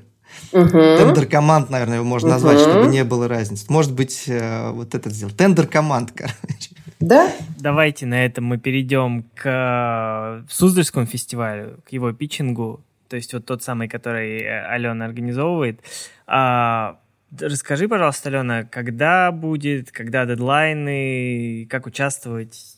[0.51, 0.67] Угу.
[0.67, 2.69] Тендер команд, наверное, его можно назвать, угу.
[2.69, 3.63] чтобы не было разницы.
[3.69, 5.37] Может быть, э, вот это сделать.
[5.37, 6.72] Тендер команд, короче.
[7.03, 7.29] Да?
[7.59, 13.45] Давайте на этом мы перейдем к э, Суздальскому фестивалю, к его питчингу, то есть вот
[13.45, 15.81] тот самый, который э, Алена организовывает.
[16.27, 16.97] А,
[17.37, 22.77] расскажи, пожалуйста, Алена, когда будет, когда дедлайны, как участвовать?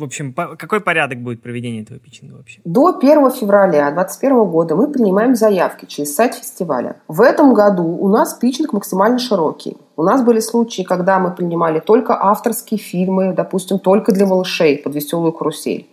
[0.00, 2.60] В общем, по, какой порядок будет проведения этого питчинга вообще?
[2.64, 6.96] До 1 февраля 2021 года мы принимаем заявки через сайт фестиваля.
[7.06, 9.76] В этом году у нас питчинг максимально широкий.
[9.96, 14.94] У нас были случаи, когда мы принимали только авторские фильмы, допустим, только для малышей под
[14.94, 15.88] веселую карусель.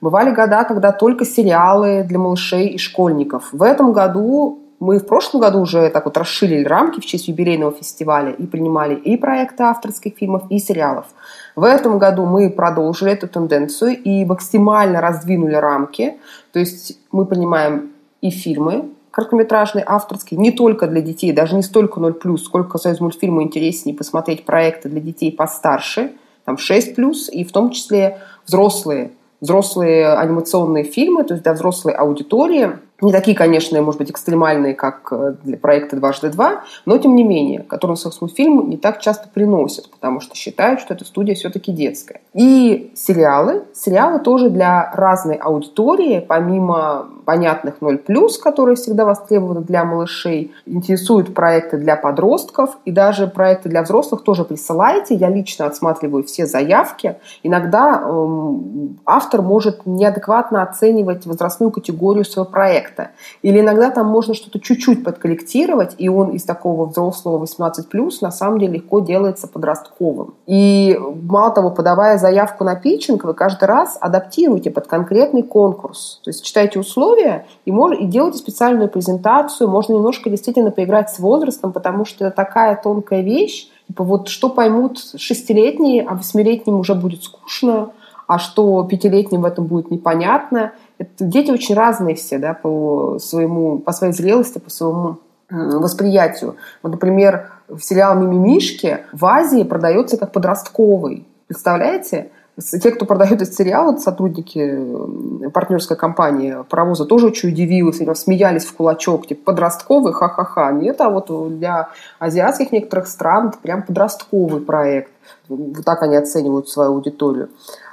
[0.00, 3.52] Бывали года, когда только сериалы для малышей и школьников.
[3.52, 7.70] В этом году мы в прошлом году уже так вот расширили рамки в честь юбилейного
[7.70, 11.06] фестиваля и принимали и проекты авторских фильмов, и сериалов.
[11.54, 16.16] В этом году мы продолжили эту тенденцию и максимально раздвинули рамки.
[16.52, 22.00] То есть мы принимаем и фильмы, короткометражные, авторские, не только для детей, даже не столько
[22.00, 26.10] 0+, сколько союз мультфильму интереснее посмотреть проекты для детей постарше,
[26.44, 32.72] там 6+, и в том числе взрослые, взрослые анимационные фильмы, то есть для взрослой аудитории–
[33.02, 37.24] не такие, конечно, может быть, экстремальные, как э, для проекта «Дважды два», но тем не
[37.24, 37.96] менее, которые
[38.34, 42.20] фильм не так часто приносят, потому что считают, что эта студия все-таки детская.
[42.32, 43.64] И сериалы.
[43.74, 48.00] Сериалы тоже для разной аудитории, помимо понятных 0+,
[48.42, 54.44] которые всегда востребованы для малышей, интересуют проекты для подростков и даже проекты для взрослых тоже
[54.44, 55.14] присылайте.
[55.14, 57.16] Я лично отсматриваю все заявки.
[57.42, 63.10] Иногда эм, автор может неадекватно оценивать возрастную категорию своего проекта проекта.
[63.42, 67.84] Или иногда там можно что-то чуть-чуть подкорректировать, и он из такого взрослого 18+,
[68.20, 70.34] на самом деле легко делается подростковым.
[70.46, 76.20] И мало того, подавая заявку на питчинг, вы каждый раз адаптируете под конкретный конкурс.
[76.24, 79.68] То есть читаете условия и, мож, и делаете специальную презентацию.
[79.68, 83.68] Можно немножко действительно поиграть с возрастом, потому что это такая тонкая вещь.
[83.88, 87.90] Типа вот что поймут шестилетние, а восьмилетним уже будет скучно,
[88.26, 90.72] а что пятилетним в этом будет непонятно.
[91.02, 95.16] Это, дети очень разные все, да, по своему, по своей зрелости, по своему
[95.50, 96.54] восприятию.
[96.82, 97.50] Вот, например,
[97.80, 101.26] сериал «Мимимишки» в Азии продается как подростковый.
[101.48, 102.30] Представляете?
[102.56, 108.64] Те, кто продает этот сериал, вот сотрудники партнерской компании «Паровоза» тоже очень удивились, или смеялись
[108.64, 110.70] в кулачок, типа подростковый, ха-ха-ха.
[110.70, 111.88] Нет, а вот для
[112.20, 115.10] азиатских некоторых стран это прям подростковый проект.
[115.48, 117.48] Вот так они оценивают свою аудиторию.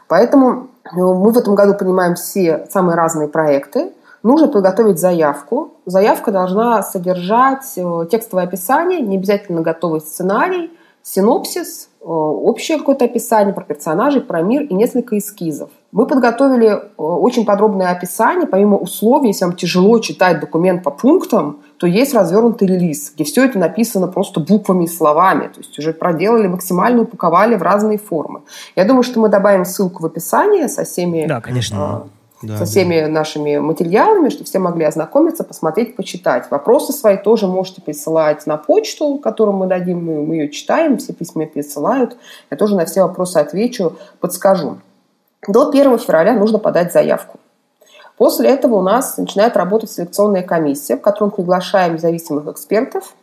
[0.08, 3.92] Поэтому ну, мы в этом году принимаем все самые разные проекты.
[4.24, 5.76] Нужно подготовить заявку.
[5.86, 10.72] Заявка должна содержать э, текстовое описание, не обязательно готовый сценарий,
[11.02, 15.70] синопсис, э, общее какое-то описание про персонажей, про мир и несколько эскизов.
[15.92, 21.62] Мы подготовили э, очень подробное описание, помимо условий, если вам тяжело читать документ по пунктам,
[21.78, 25.48] то есть развернутый релиз, где все это написано просто буквами и словами.
[25.48, 28.42] То есть уже проделали, максимально упаковали в разные формы.
[28.76, 32.04] Я думаю, что мы добавим ссылку в описании со всеми, да, конечно.
[32.06, 32.10] Э,
[32.42, 33.08] да, со всеми да.
[33.08, 36.50] нашими материалами, чтобы все могли ознакомиться, посмотреть, почитать.
[36.52, 41.14] Вопросы свои тоже можете присылать на почту, которую мы дадим, мы, мы ее читаем, все
[41.14, 42.16] письма присылают.
[42.52, 44.78] Я тоже на все вопросы отвечу, подскажу.
[45.48, 47.40] До 1 февраля нужно подать заявку.
[48.18, 53.16] После этого у нас начинает работать селекционная комиссия, в которой мы приглашаем независимых экспертов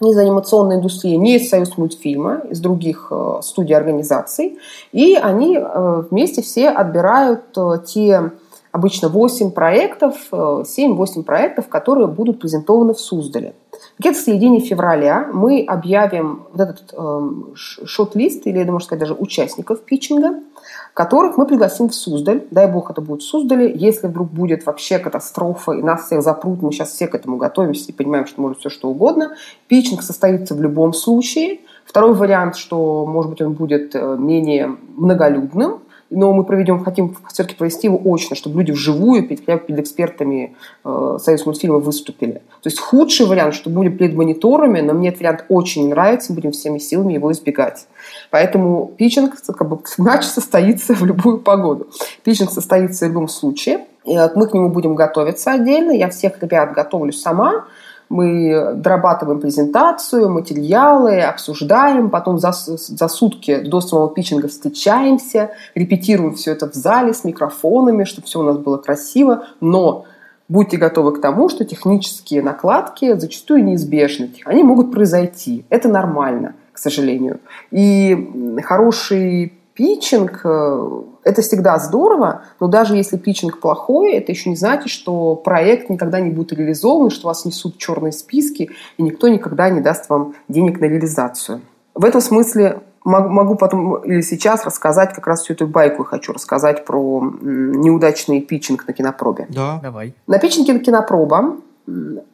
[0.00, 4.58] из анимационной индустрии, не из Союз мультфильма, из других э, студий организаций.
[4.90, 8.32] И они э, вместе все отбирают э, те
[8.72, 13.54] обычно 8 проектов, 7-8 проектов, которые будут презентованы в Суздале.
[13.98, 19.80] Где-то в середине февраля мы объявим вот этот э, шот-лист, или, можно сказать, даже участников
[19.82, 20.40] питчинга–
[20.94, 22.44] которых мы пригласим в Суздаль.
[22.52, 23.70] Дай бог, это будет в Суздале.
[23.74, 27.90] Если вдруг будет вообще катастрофа, и нас всех запрут, мы сейчас все к этому готовимся
[27.90, 29.34] и понимаем, что может все что угодно.
[29.66, 31.60] Питчинг состоится в любом случае.
[31.84, 35.80] Второй вариант, что, может быть, он будет э, менее многолюдным,
[36.10, 41.18] но мы проведем, хотим все-таки провести его очно, чтобы люди вживую перед, перед экспертами э,
[41.20, 42.42] Союз мультфильма выступили.
[42.62, 46.52] То есть худший вариант, что будем перед мониторами, но мне этот вариант очень нравится, будем
[46.52, 47.86] всеми силами его избегать.
[48.30, 51.88] Поэтому питчинг как бы, матч состоится в любую погоду.
[52.22, 53.86] Питчинг состоится в любом случае.
[54.06, 55.90] Мы к нему будем готовиться отдельно.
[55.90, 57.64] Я всех ребят готовлю сама.
[58.08, 66.52] Мы дорабатываем презентацию, материалы, обсуждаем, потом за, за сутки до самого питчинга встречаемся, репетируем все
[66.52, 70.04] это в зале с микрофонами, чтобы все у нас было красиво, но
[70.48, 74.30] будьте готовы к тому, что технические накладки зачастую неизбежны.
[74.44, 75.64] Они могут произойти.
[75.70, 77.40] Это нормально, к сожалению.
[77.70, 84.56] И хороший питчинг э,– это всегда здорово, но даже если питчинг плохой, это еще не
[84.56, 89.70] значит, что проект никогда не будет реализован, что вас несут черные списки, и никто никогда
[89.70, 91.60] не даст вам денег на реализацию.
[91.94, 96.32] В этом смысле могу потом или сейчас рассказать как раз всю эту байку и хочу
[96.32, 99.46] рассказать про неудачный питчинг на кинопробе.
[99.50, 100.14] Да, давай.
[100.26, 101.56] На питчинге на кинопроба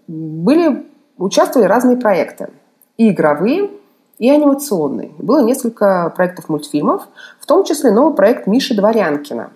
[0.07, 0.87] были,
[1.19, 2.51] участвовали разные проекты.
[2.97, 3.71] И игровые,
[4.21, 5.13] и анимационный.
[5.19, 7.09] Было несколько проектов мультфильмов,
[7.41, 9.51] в том числе новый проект Миши Дворянкина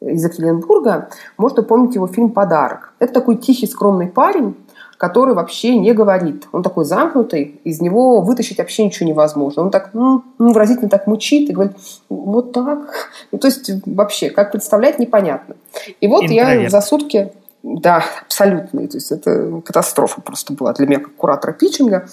[0.00, 1.10] из Екатеринбурга.
[1.36, 2.94] Может, вы помните его фильм «Подарок».
[2.98, 4.56] Это такой тихий, скромный парень,
[4.96, 6.48] который вообще не говорит.
[6.52, 9.62] Он такой замкнутый, из него вытащить вообще ничего невозможно.
[9.62, 11.76] Он так ну, выразительно так мучит и говорит,
[12.08, 13.10] вот так.
[13.30, 15.54] Ну, то есть вообще, как представлять, непонятно.
[16.00, 16.62] И вот Интроверт.
[16.62, 17.32] я за сутки...
[17.64, 18.86] Да, абсолютно.
[18.86, 22.06] То есть это катастрофа просто была для меня как куратора питчинга.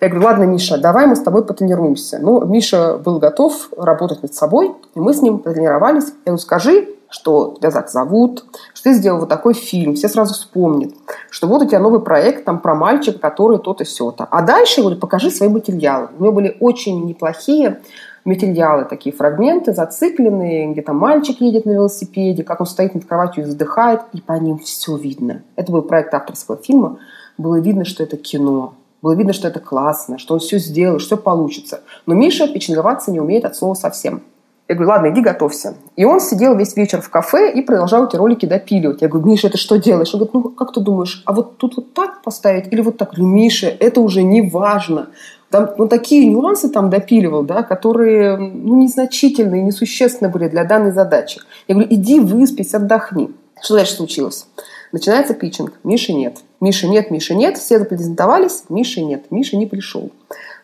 [0.00, 2.18] Я говорю, ладно, Миша, давай мы с тобой потренируемся.
[2.20, 6.08] Ну, Миша был готов работать над собой, и мы с ним потренировались.
[6.08, 8.44] Я говорю, скажи, что тебя так зовут,
[8.74, 10.92] что ты сделал вот такой фильм, все сразу вспомнят,
[11.30, 14.26] что вот у тебя новый проект там про мальчика, который то-то сё-то.
[14.30, 16.08] А дальше, говорю, покажи свои материалы.
[16.18, 17.80] У него были очень неплохие
[18.24, 23.44] материалы, такие фрагменты, зацикленные, где там мальчик едет на велосипеде, как он стоит над кроватью
[23.44, 25.42] и вздыхает, и по ним все видно.
[25.54, 26.98] Это был проект авторского фильма.
[27.38, 28.74] Было видно, что это кино.
[29.02, 31.80] Было видно, что это классно, что он все сделал, что получится.
[32.06, 34.22] Но Миша печенговаться не умеет от слова совсем.
[34.68, 35.76] Я говорю, ладно, иди готовься.
[35.94, 39.00] И он сидел весь вечер в кафе и продолжал эти ролики допиливать.
[39.00, 40.12] Я говорю, Миша, ты что делаешь?
[40.12, 43.16] Он говорит, ну как ты думаешь, а вот тут вот так поставить или вот так?
[43.16, 45.10] Я Миша, это уже не важно.
[45.50, 51.40] Там, он такие нюансы там допиливал, да, которые ну, незначительные, несущественные были для данной задачи.
[51.68, 53.30] Я говорю, иди выспись, отдохни.
[53.62, 54.48] Что дальше случилось?
[54.90, 55.74] Начинается питчинг.
[55.84, 56.38] Миши нет.
[56.60, 57.58] Миши нет, Миши нет.
[57.58, 58.64] Все запрезентовались.
[58.68, 59.26] Миши нет.
[59.30, 60.10] Миша не пришел.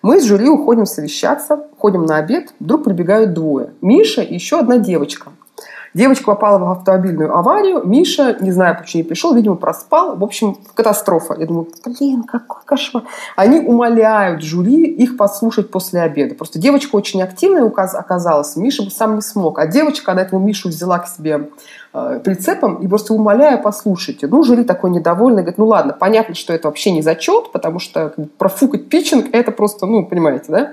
[0.03, 3.71] Мы с жюри уходим совещаться, ходим на обед, вдруг прибегают двое.
[3.81, 5.31] Миша и еще одна девочка.
[5.95, 10.17] Девочка попала в автомобильную аварию, Миша, не знаю, почему не пришел, видимо, проспал.
[10.17, 11.37] В общем, катастрофа.
[11.39, 13.05] Я думаю, блин, какой кошмар.
[13.37, 16.35] Они умоляют жюри их послушать после обеда.
[16.35, 19.59] Просто девочка очень активная оказалась, Миша бы сам не смог.
[19.59, 21.51] А девочка, она этого Мишу взяла к себе
[21.93, 24.27] э, прицепом и просто умоляя, послушайте.
[24.27, 28.15] Ну, жюри такой недовольный, говорит, ну ладно, понятно, что это вообще не зачет, потому что
[28.39, 30.73] профукать питчинг, это просто, ну, понимаете, да?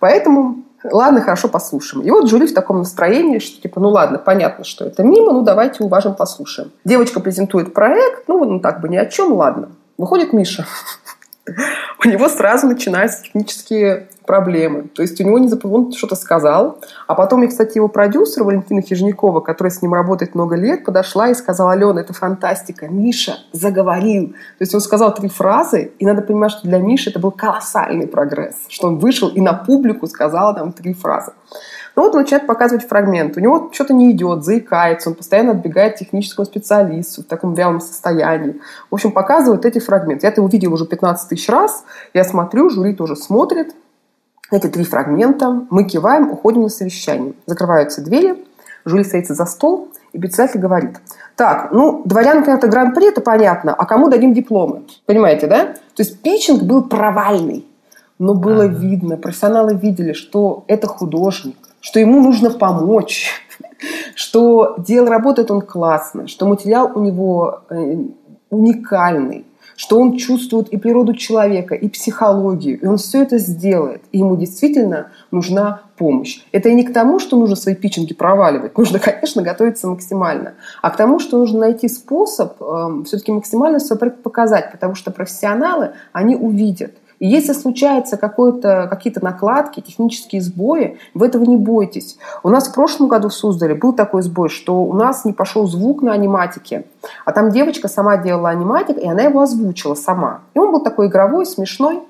[0.00, 2.04] Поэтому ладно, хорошо, послушаем.
[2.04, 5.42] И вот жюри в таком настроении, что типа, ну ладно, понятно, что это мимо, ну
[5.42, 6.72] давайте уважим, послушаем.
[6.84, 9.70] Девочка презентует проект, ну, ну так бы ни о чем, ладно.
[9.96, 10.66] Выходит Миша.
[12.04, 14.88] У него сразу начинаются технические проблемы.
[14.94, 18.80] То есть у него не он что-то сказал, а потом, и, кстати, его продюсер Валентина
[18.80, 24.28] Хижнякова, которая с ним работает много лет, подошла и сказала, Алена, это фантастика, Миша заговорил.
[24.28, 28.06] То есть он сказал три фразы, и надо понимать, что для Миши это был колоссальный
[28.06, 31.32] прогресс, что он вышел и на публику сказал там три фразы.
[31.96, 33.36] Ну вот он начинает показывать фрагмент.
[33.36, 37.80] У него что-то не идет, заикается, он постоянно отбегает к техническому специалисту в таком вялом
[37.80, 38.60] состоянии.
[38.90, 40.26] В общем, показывают эти фрагменты.
[40.26, 41.84] Я это увидел уже 15 тысяч раз.
[42.12, 43.74] Я смотрю, жюри тоже смотрит
[44.50, 47.34] эти три фрагмента, мы киваем, уходим на совещание.
[47.46, 48.44] Закрываются двери,
[48.84, 50.98] Жюли садится за стол, и председатель говорит,
[51.36, 54.82] так, ну, дворянка это гран-при, это понятно, а кому дадим дипломы?
[55.06, 55.64] Понимаете, да?
[55.94, 57.66] То есть питчинг был провальный,
[58.18, 58.74] но было ага.
[58.74, 63.30] видно, профессионалы видели, что это художник, что ему нужно помочь,
[64.14, 67.96] что дело работает он классно, что материал у него э,
[68.48, 69.44] уникальный,
[69.76, 74.02] что он чувствует и природу человека, и психологию, и он все это сделает.
[74.12, 76.42] И ему действительно нужна помощь.
[76.52, 78.78] Это и не к тому, что нужно свои питчинги проваливать.
[78.78, 80.54] Нужно, конечно, готовиться максимально.
[80.80, 84.72] А к тому, что нужно найти способ э, все-таки максимально проект показать.
[84.72, 86.92] Потому что профессионалы, они увидят.
[87.24, 92.18] И если случаются какие-то накладки, технические сбои, вы этого не бойтесь.
[92.42, 95.66] У нас в прошлом году в Суздале был такой сбой, что у нас не пошел
[95.66, 96.84] звук на аниматике,
[97.24, 100.40] а там девочка сама делала аниматик, и она его озвучила сама.
[100.52, 102.02] И он был такой игровой, смешной.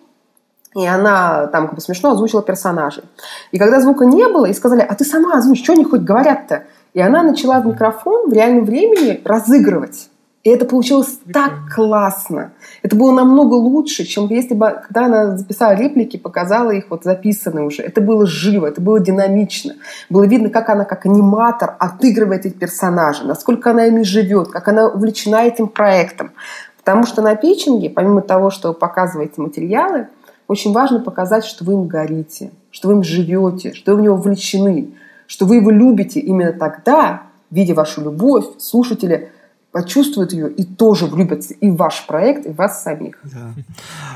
[0.75, 3.05] И она там как бы смешно озвучила персонажей.
[3.53, 6.65] И когда звука не было, и сказали, а ты сама озвучь, что они хоть говорят-то?
[6.93, 10.09] И она начала в микрофон в реальном времени разыгрывать.
[10.45, 12.53] И это получилось так классно.
[12.83, 17.65] Это было намного лучше, чем если бы, когда она записала реплики, показала их вот записанные
[17.65, 17.81] уже.
[17.81, 19.77] Это было живо, это было динамично.
[20.11, 24.89] Было видно, как она как аниматор отыгрывает этих персонажей, насколько она ими живет, как она
[24.89, 26.33] увлечена этим проектом.
[26.77, 30.09] Потому что на питчинге, помимо того, что вы показываете материалы,
[30.47, 34.17] очень важно показать, что вы им горите, что вы им живете, что вы в него
[34.17, 34.91] вовлечены,
[35.27, 39.31] что вы его любите именно тогда, видя вашу любовь, слушатели–
[39.75, 43.19] почувствуют ее и тоже влюбятся и в ваш проект, и в вас самих.
[43.25, 43.51] Да.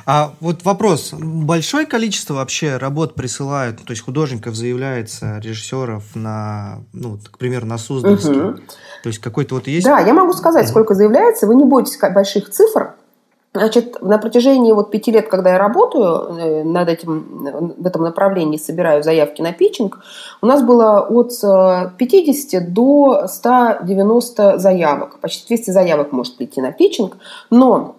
[0.07, 1.13] А вот вопрос.
[1.13, 7.77] Большое количество вообще работ присылают, то есть художников заявляется, режиссеров на, ну, к примеру, на
[7.77, 8.41] Суздальский.
[8.41, 8.57] Угу.
[9.03, 9.85] То есть какой-то вот есть...
[9.85, 10.71] Да, я могу сказать, угу.
[10.71, 11.49] сколько заявляется.
[11.49, 12.95] Вы не бойтесь больших цифр.
[13.59, 18.57] Значит, на протяжении вот пяти лет, когда я работаю э, над этим, в этом направлении,
[18.57, 20.01] собираю заявки на питчинг,
[20.41, 21.33] у нас было от
[21.97, 25.19] 50 э, до 190 заявок.
[25.21, 27.17] Почти 200 заявок может прийти на питчинг.
[27.51, 27.97] Но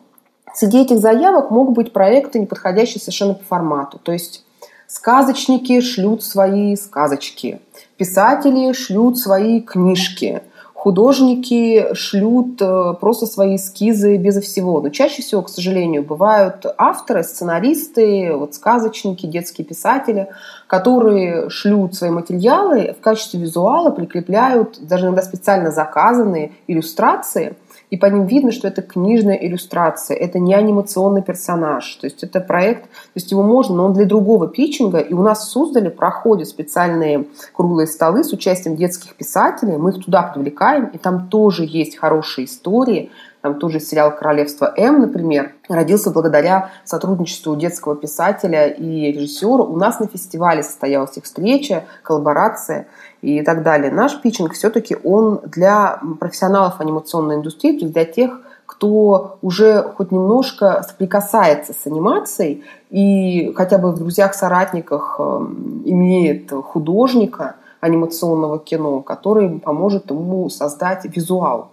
[0.54, 4.00] среди этих заявок могут быть проекты, не подходящие совершенно по формату.
[4.02, 4.44] То есть
[4.92, 7.62] Сказочники шлют свои сказочки.
[7.98, 10.42] Писатели шлют свои книжки
[10.80, 14.80] художники шлют э, просто свои эскизы безо всего.
[14.80, 20.30] Но чаще всего, к сожалению, бывают авторы, сценаристы, вот сказочники, детские писатели,
[20.68, 27.58] которые шлют свои материалы в качестве визуала, прикрепляют даже иногда специально заказанные иллюстрации–
[27.90, 32.40] и по ним видно, что это книжная иллюстрация, это не анимационный персонаж, то есть это
[32.40, 35.90] проект, то есть его можно, но он для другого питчинга, и у нас в Суздале
[35.90, 41.66] проходят специальные круглые столы с участием детских писателей, мы их туда привлекаем, и там тоже
[41.66, 43.12] есть хорошие истории,
[43.42, 49.64] там тоже сериал «Королевство М», например, родился благодаря сотрудничеству детского писателя и режиссера.
[49.64, 52.88] У нас на фестивале состоялась их встреча, коллаборация
[53.22, 53.92] и так далее.
[53.92, 60.12] Наш питчинг все-таки он для профессионалов анимационной индустрии, то есть для тех, кто уже хоть
[60.12, 69.60] немножко соприкасается с анимацией и хотя бы в друзьях-соратниках эм, имеет художника анимационного кино, который
[69.60, 71.70] поможет ему создать визуал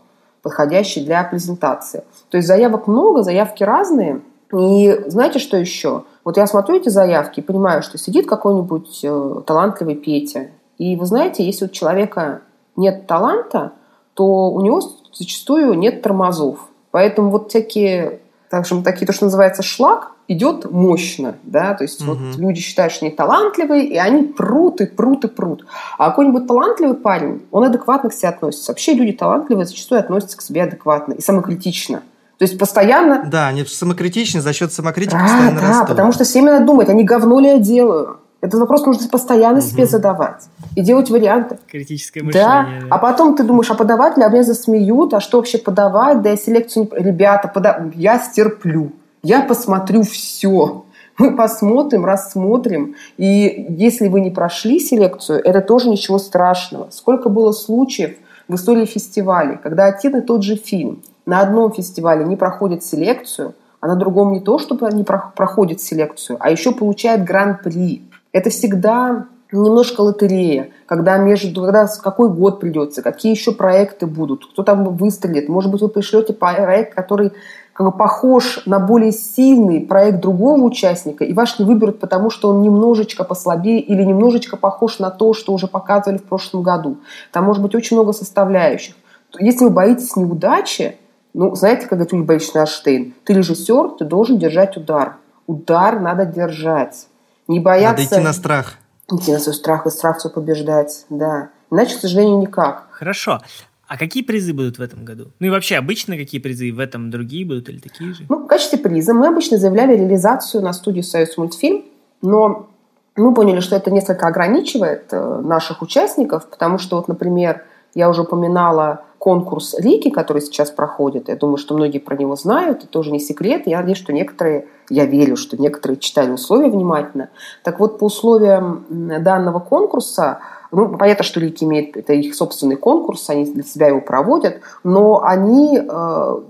[0.46, 2.04] подходящий для презентации.
[2.30, 4.20] То есть заявок много, заявки разные.
[4.56, 6.04] И знаете, что еще?
[6.24, 10.50] Вот я смотрю эти заявки и понимаю, что сидит какой-нибудь э, талантливый Петя.
[10.78, 12.42] И вы знаете, если у человека
[12.76, 13.72] нет таланта,
[14.14, 14.80] то у него
[15.12, 16.58] зачастую нет тормозов.
[16.90, 18.20] Поэтому вот всякие,
[18.50, 22.14] так скажем, такие, то, что называется шлак, идет мощно, да, то есть угу.
[22.14, 25.66] вот люди считают, что они талантливые, и они прут и прут и прут.
[25.98, 28.72] А какой-нибудь талантливый парень, он адекватно к себе относится.
[28.72, 32.02] Вообще люди талантливые зачастую относятся к себе адекватно и самокритично.
[32.38, 33.24] То есть постоянно...
[33.30, 35.88] Да, они самокритичны, за счет самокритики да, постоянно да, растут.
[35.88, 38.18] потому что все именно думают, они говно ли я делаю?
[38.40, 39.66] Этот вопрос нужно постоянно угу.
[39.66, 41.58] себе задавать и делать варианты.
[41.66, 42.82] Критическое мышление.
[42.82, 42.86] Да.
[42.90, 46.22] А потом ты думаешь, а подаватели а меня засмеют, а что вообще подавать?
[46.22, 46.88] Да я селекцию...
[46.92, 47.90] Ребята, пода...
[47.94, 48.92] я стерплю.
[49.22, 50.84] Я посмотрю все.
[51.18, 52.94] Мы посмотрим, рассмотрим.
[53.16, 56.88] И если вы не прошли селекцию, это тоже ничего страшного.
[56.90, 58.16] Сколько было случаев
[58.48, 63.54] в истории фестивалей, когда один и тот же фильм на одном фестивале не проходит селекцию,
[63.80, 68.02] а на другом не то, чтобы не проходит селекцию, а еще получает гран-при.
[68.36, 74.62] Это всегда немножко лотерея, когда между, когда какой год придется, какие еще проекты будут, кто
[74.62, 75.48] там выстрелит.
[75.48, 77.32] Может быть, вы пришлете проект, который
[77.72, 82.50] как бы похож на более сильный проект другого участника, и ваш не выберут, потому что
[82.50, 86.98] он немножечко послабее или немножечко похож на то, что уже показывали в прошлом году.
[87.32, 88.96] Там может быть очень много составляющих.
[89.38, 90.98] Если вы боитесь неудачи,
[91.32, 95.16] ну, знаете, как говорит Юлия Борисовна Аштейн, ты режиссер, ты должен держать удар.
[95.46, 97.06] Удар надо держать.
[97.48, 98.02] Не бояться...
[98.02, 98.74] Надо идти на страх.
[99.10, 101.50] Идти на свой страх и страх все побеждать, да.
[101.70, 102.88] Иначе, к сожалению, никак.
[102.90, 103.40] Хорошо.
[103.88, 105.26] А какие призы будут в этом году?
[105.38, 106.72] Ну и вообще обычно какие призы?
[106.72, 108.24] В этом другие будут или такие же?
[108.28, 111.84] Ну, в качестве приза мы обычно заявляли реализацию на студии «Союз мультфильм»,
[112.20, 112.68] но
[113.14, 117.64] мы поняли, что это несколько ограничивает э, наших участников, потому что, вот, например,
[117.96, 121.28] я уже упоминала конкурс Рики, который сейчас проходит.
[121.28, 123.62] Я думаю, что многие про него знают, это тоже не секрет.
[123.66, 127.30] Я надеюсь, что некоторые, я верю, что некоторые читали условия внимательно.
[127.64, 130.40] Так вот, по условиям данного конкурса
[130.72, 135.22] ну, понятно, что Лики имеет, это их собственный конкурс, они для себя его проводят, но
[135.22, 136.40] они э,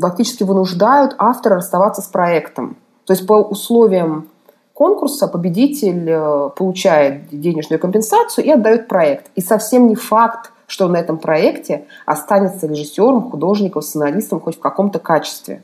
[0.00, 2.78] фактически вынуждают автора расставаться с проектом.
[3.04, 4.28] То есть по условиям
[4.72, 9.26] конкурса победитель э, получает денежную компенсацию и отдает проект.
[9.34, 15.00] И совсем не факт, что на этом проекте останется режиссером, художником, сценаристом хоть в каком-то
[15.00, 15.62] качестве.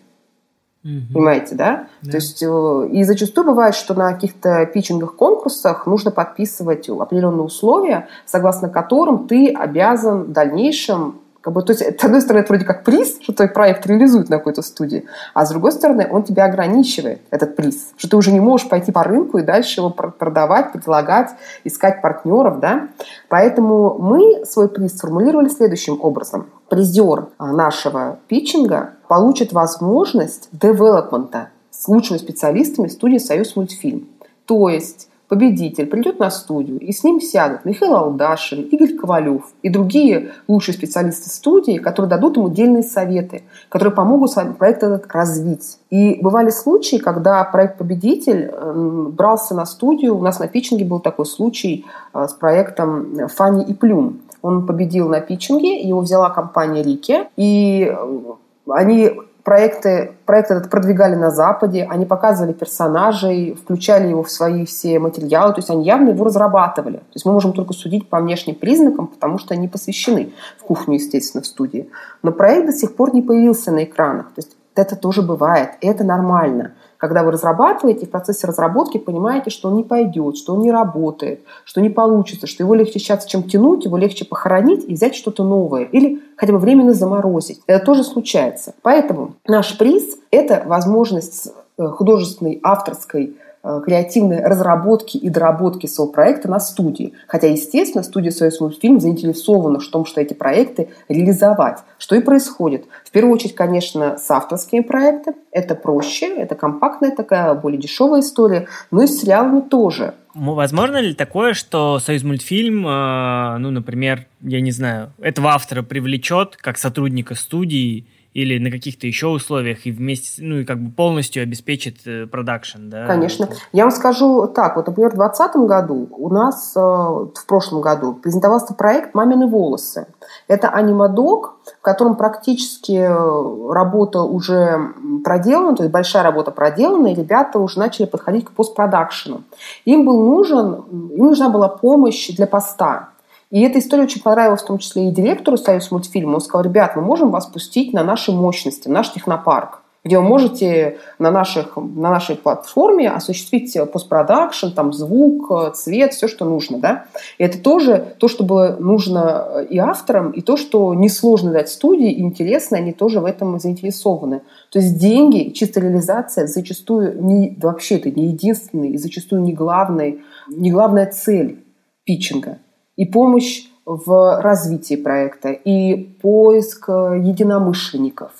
[0.82, 1.14] Угу.
[1.14, 1.86] Понимаете, да?
[2.02, 2.10] да?
[2.10, 8.08] То есть, э, и зачастую бывает, что на каких-то питчингах, конкурсах нужно подписывать определенные условия,
[8.26, 12.64] согласно которым ты обязан в дальнейшем как бы, то есть, с одной стороны, это вроде
[12.64, 16.46] как приз, что твой проект реализует на какой-то студии, а с другой стороны, он тебя
[16.46, 20.72] ограничивает, этот приз, что ты уже не можешь пойти по рынку и дальше его продавать,
[20.72, 21.32] предлагать,
[21.64, 22.88] искать партнеров, да.
[23.28, 26.46] Поэтому мы свой приз сформулировали следующим образом.
[26.70, 34.08] Призер а, нашего питчинга получит возможность девелопмента с лучшими специалистами студии «Союз мультфильм».
[34.46, 39.68] То есть победитель придет на студию, и с ним сядут Михаил Алдашин, Игорь Ковалев и
[39.68, 45.78] другие лучшие специалисты студии, которые дадут ему дельные советы, которые помогут проект этот развить.
[45.90, 50.16] И бывали случаи, когда проект-победитель эм, брался на студию.
[50.16, 54.20] У нас на питчинге был такой случай э, с проектом «Фанни и Плюм».
[54.42, 58.20] Он победил на питчинге, его взяла компания «Рики», и э,
[58.68, 59.12] они
[59.44, 65.52] проекты, проект этот продвигали на Западе, они показывали персонажей, включали его в свои все материалы,
[65.52, 66.96] то есть они явно его разрабатывали.
[66.96, 70.94] То есть мы можем только судить по внешним признакам, потому что они посвящены в кухню,
[70.94, 71.90] естественно, в студии.
[72.22, 74.28] Но проект до сих пор не появился на экранах.
[74.28, 76.72] То есть это тоже бывает, и это нормально.
[77.04, 81.42] Когда вы разрабатываете, в процессе разработки понимаете, что он не пойдет, что он не работает,
[81.66, 85.44] что не получится, что его легче сейчас, чем тянуть, его легче похоронить и взять что-то
[85.44, 85.82] новое.
[85.82, 87.60] Или хотя бы временно заморозить.
[87.66, 88.72] Это тоже случается.
[88.80, 93.36] Поэтому наш приз– это возможность э, художественной, авторской
[93.84, 97.14] креативной разработки и доработки своего проекта на студии.
[97.26, 101.78] Хотя, естественно, студия «Союз мультфильм» заинтересована в том, что эти проекты реализовать.
[101.98, 102.84] Что и происходит.
[103.04, 105.36] В первую очередь, конечно, с авторскими проектами.
[105.50, 108.66] Это проще, это компактная такая, более дешевая история.
[108.90, 110.14] Но и с сериалами тоже.
[110.34, 116.56] Возможно ли такое, что Союз мультфильм, э, ну, например, я не знаю, этого автора привлечет
[116.56, 121.42] как сотрудника студии, или на каких-то еще условиях и вместе, ну и как бы полностью
[121.42, 123.06] обеспечит э, продакшн, да?
[123.06, 123.48] Конечно.
[123.72, 128.14] Я вам скажу так, вот, например, в 2020 году у нас, э, в прошлом году,
[128.14, 130.08] презентовался проект «Мамины волосы».
[130.48, 134.92] Это анимадок, в котором практически э, работа уже
[135.22, 139.44] проделана, то есть большая работа проделана, и ребята уже начали подходить к постпродакшену.
[139.84, 140.74] Им был нужен,
[141.12, 143.10] им нужна была помощь для поста.
[143.54, 146.34] И эта история очень понравилась в том числе и директору Союз мультфильма.
[146.34, 150.98] Он сказал, ребят, мы можем вас пустить на наши мощности, наш технопарк где вы можете
[151.18, 156.78] на, наших, на нашей платформе осуществить постпродакшн, там звук, цвет, все, что нужно.
[156.78, 157.06] Да?
[157.38, 162.12] И это тоже то, что было нужно и авторам, и то, что несложно дать студии,
[162.12, 164.42] и интересно, они тоже в этом заинтересованы.
[164.70, 170.22] То есть деньги, чистая реализация зачастую не, вообще это не единственный и зачастую не, главный,
[170.48, 171.64] не главная цель
[172.04, 172.58] питчинга
[172.96, 178.32] и помощь в развитии проекта, и поиск э, единомышленников,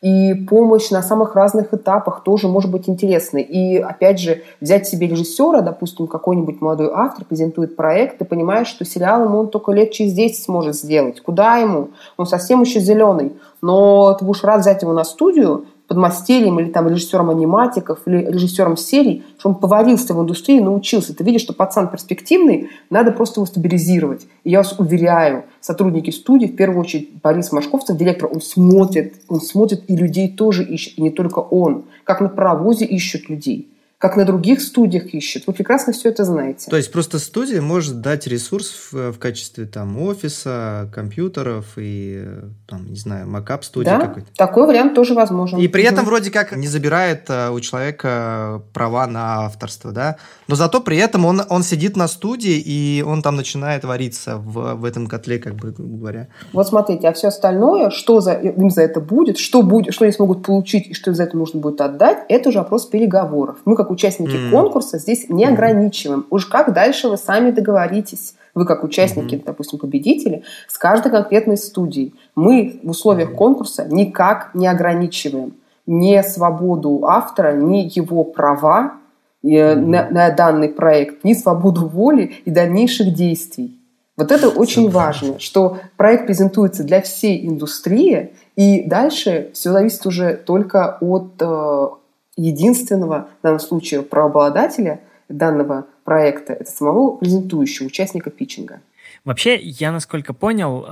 [0.00, 3.42] и помощь на самых разных этапах тоже может быть интересной.
[3.42, 8.84] И, опять же, взять себе режиссера, допустим, какой-нибудь молодой автор презентует проект, ты понимаешь, что
[8.84, 11.20] сериал ему он только лет через 10 сможет сделать.
[11.20, 11.90] Куда ему?
[12.16, 13.32] Он совсем еще зеленый.
[13.60, 18.78] Но ты будешь рад взять его на студию, подмастерьем или там режиссером аниматиков или режиссером
[18.78, 21.14] серий, что он поварился в индустрии, научился.
[21.14, 24.26] Ты видишь, что пацан перспективный, надо просто его стабилизировать.
[24.44, 29.42] И я вас уверяю, сотрудники студии, в первую очередь Борис Машковцев, директор, он смотрит, он
[29.42, 31.84] смотрит и людей тоже ищет, и не только он.
[32.04, 33.68] Как на паровозе ищут людей
[34.02, 35.46] как на других студиях ищут.
[35.46, 36.68] Вы прекрасно все это знаете.
[36.68, 42.26] То есть просто студия может дать ресурс в, в качестве там офиса, компьютеров и
[42.66, 44.00] там, не знаю, макап студии да?
[44.00, 44.26] какой-то.
[44.36, 45.60] Такой вариант тоже возможен.
[45.60, 50.16] И при этом вроде как не забирает э, у человека права на авторство, да?
[50.48, 54.74] Но зато при этом он, он сидит на студии и он там начинает вариться в,
[54.74, 56.26] в этом котле, как бы говоря.
[56.52, 60.12] Вот смотрите, а все остальное, что за, им за это будет, что будет, что они
[60.12, 63.58] смогут получить и что за это нужно будет отдать, это уже вопрос переговоров.
[63.64, 64.50] Мы как участники mm.
[64.50, 65.52] конкурса здесь не mm.
[65.52, 66.26] ограничиваем.
[66.30, 68.34] Уж как дальше вы сами договоритесь.
[68.54, 69.44] Вы как участники, mm-hmm.
[69.46, 72.14] допустим, победители, с каждой конкретной студией.
[72.34, 73.36] Мы в условиях mm-hmm.
[73.36, 75.54] конкурса никак не ограничиваем
[75.86, 78.94] ни свободу автора, ни его права
[79.42, 79.74] mm-hmm.
[79.74, 83.78] на, на данный проект, ни свободу воли и дальнейших действий.
[84.16, 90.34] Вот это очень важно, что проект презентуется для всей индустрии, и дальше все зависит уже
[90.34, 91.88] только от э,
[92.36, 98.80] единственного, в данном случае, правообладателя данного проекта, это самого презентующего, участника питчинга.
[99.24, 100.84] Вообще, я насколько понял,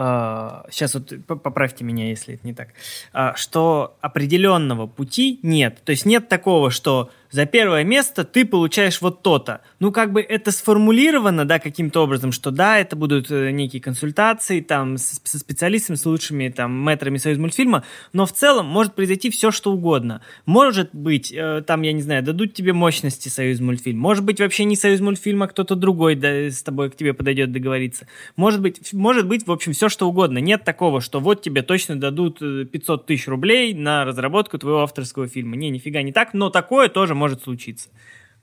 [0.70, 2.68] сейчас вот поправьте меня, если это не так,
[3.12, 5.80] э, что определенного пути нет.
[5.84, 9.60] То есть нет такого, что за первое место ты получаешь вот то-то.
[9.78, 14.60] Ну, как бы это сформулировано, да, каким-то образом, что да, это будут э, некие консультации
[14.60, 19.50] там со специалистами, с лучшими там мэтрами Союз мультфильма, но в целом может произойти все,
[19.50, 20.22] что угодно.
[20.46, 24.64] Может быть, э, там, я не знаю, дадут тебе мощности Союз мультфильм, может быть, вообще
[24.64, 28.06] не Союз мультфильм, а кто-то другой да, с тобой к тебе подойдет договориться.
[28.36, 30.38] Может быть, может быть, в общем, все, что угодно.
[30.38, 35.28] Нет такого, что вот тебе точно дадут 500 э, тысяч рублей на разработку твоего авторского
[35.28, 35.56] фильма.
[35.56, 37.88] Не, нифига не так, но такое тоже может случиться.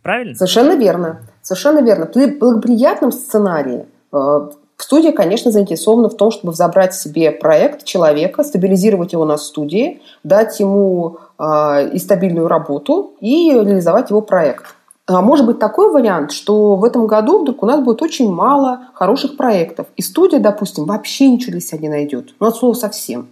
[0.04, 0.36] Правильно?
[0.36, 1.22] Совершенно верно.
[1.42, 2.06] Совершенно верно.
[2.06, 9.14] При благоприятном сценарии э, студия, конечно, заинтересована в том, чтобы забрать себе проект человека, стабилизировать
[9.14, 14.66] его на студии, дать ему э, и стабильную работу и реализовать его проект.
[15.08, 18.90] А может быть такой вариант, что в этом году вдруг у нас будет очень мало
[18.94, 19.88] хороших проектов.
[19.96, 22.36] И студия, допустим, вообще ничего для себя не найдет.
[22.42, 23.30] Ну, от слова совсем.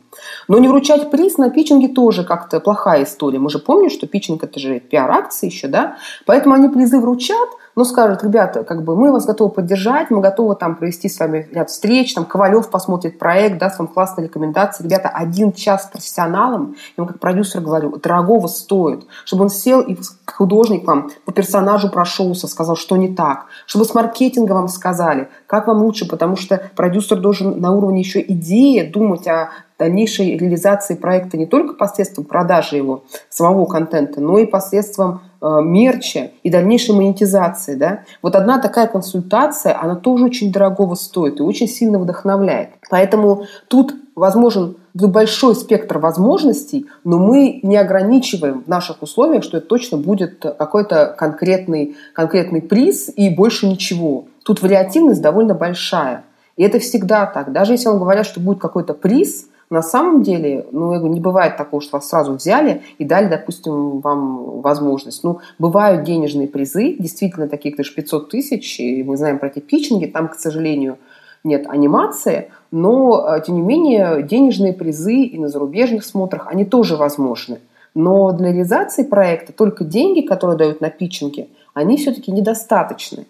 [0.47, 3.39] Но не вручать приз на питчинге тоже как-то плохая история.
[3.39, 5.97] Мы же помним, что питчинг– это же пиар-акции еще, да?
[6.25, 10.55] Поэтому они призы вручат– ну, скажут, ребята, как бы мы вас готовы поддержать, мы готовы
[10.55, 14.85] там провести с вами ряд встреч, там Ковалев посмотрит проект, даст вам классные рекомендации.
[14.85, 19.97] Ребята, один час с профессионалом, ему как продюсер говорю, дорогого стоит, чтобы он сел и
[20.25, 25.67] художник вам по персонажу прошелся, сказал, что не так, чтобы с маркетинга вам сказали, как
[25.67, 31.37] вам лучше, потому что продюсер должен на уровне еще идеи думать о дальнейшей реализации проекта
[31.37, 37.75] не только посредством продажи его, самого контента, но и посредством э, мерча и дальнейшей монетизации.
[37.75, 37.99] Да?
[38.21, 42.69] Вот одна такая консультация, она тоже очень дорогого стоит и очень сильно вдохновляет.
[42.89, 49.67] Поэтому тут возможен большой спектр возможностей, но мы не ограничиваем в наших условиях, что это
[49.67, 54.25] точно будет какой-то конкретный, конкретный приз и больше ничего.
[54.43, 56.23] Тут вариативность довольно большая.
[56.55, 57.51] И это всегда так.
[57.51, 61.81] Даже если вам говорят, что будет какой-то приз, на самом деле, ну, не бывает такого,
[61.81, 65.23] что вас сразу взяли и дали, допустим, вам возможность.
[65.23, 70.05] Ну, бывают денежные призы, действительно, таких лишь 500 тысяч, и мы знаем про эти питчинги,
[70.05, 70.97] там, к сожалению,
[71.43, 76.95] нет анимации, но, э, тем не менее, денежные призы и на зарубежных смотрах, они тоже
[76.95, 77.59] возможны.
[77.93, 83.25] Но для реализации проекта только деньги, которые дают на питчинге, они все-таки недостаточны.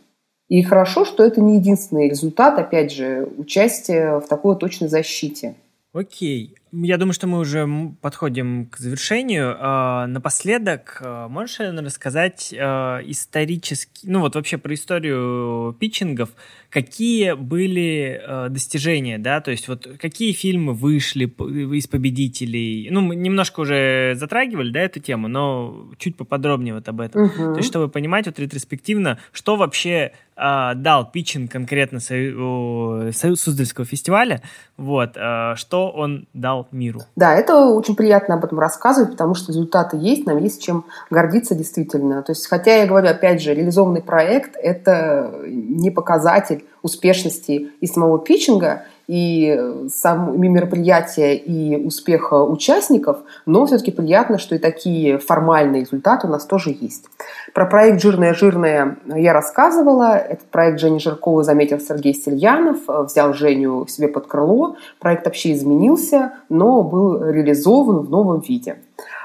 [0.48, 5.56] И хорошо, что это не единственный результат, опять же, участия в такой точной защите.
[5.96, 6.56] Окей.
[6.74, 7.66] Я думаю, что мы уже
[8.02, 9.56] подходим к завершению.
[9.58, 16.32] А, напоследок, а, можешь, наверное, рассказать а, исторически, ну вот вообще про историю питчингов,
[16.70, 22.90] какие были достижения, да, то есть вот какие фильмы вышли из победителей?
[22.92, 27.24] Ну, мы немножко уже затрагивали, да, эту тему, но чуть поподробнее вот об этом.
[27.24, 27.36] Угу.
[27.36, 34.42] То есть, чтобы понимать вот ретроспективно, что вообще дал питчинг конкретно Союз Суздальского фестиваля,
[34.78, 35.12] вот,
[35.56, 37.02] что он дал миру.
[37.16, 41.56] Да, это очень приятно об этом рассказывать, потому что результаты есть, нам есть чем гордиться
[41.56, 42.22] действительно.
[42.22, 48.20] То есть, хотя я говорю, опять же, реализованный проект– это не показатель успешности и самого
[48.20, 56.28] питчинга, и сами мероприятия, и успеха участников, но все-таки приятно, что и такие формальные результаты
[56.28, 57.06] у нас тоже есть.
[57.54, 60.18] Про проект «Жирная-жирная» я рассказывала.
[60.18, 64.76] Этот проект Жени Жиркова заметил Сергей Сельянов, взял Женю себе под крыло.
[65.00, 68.78] Проект вообще изменился, но был реализован в новом виде.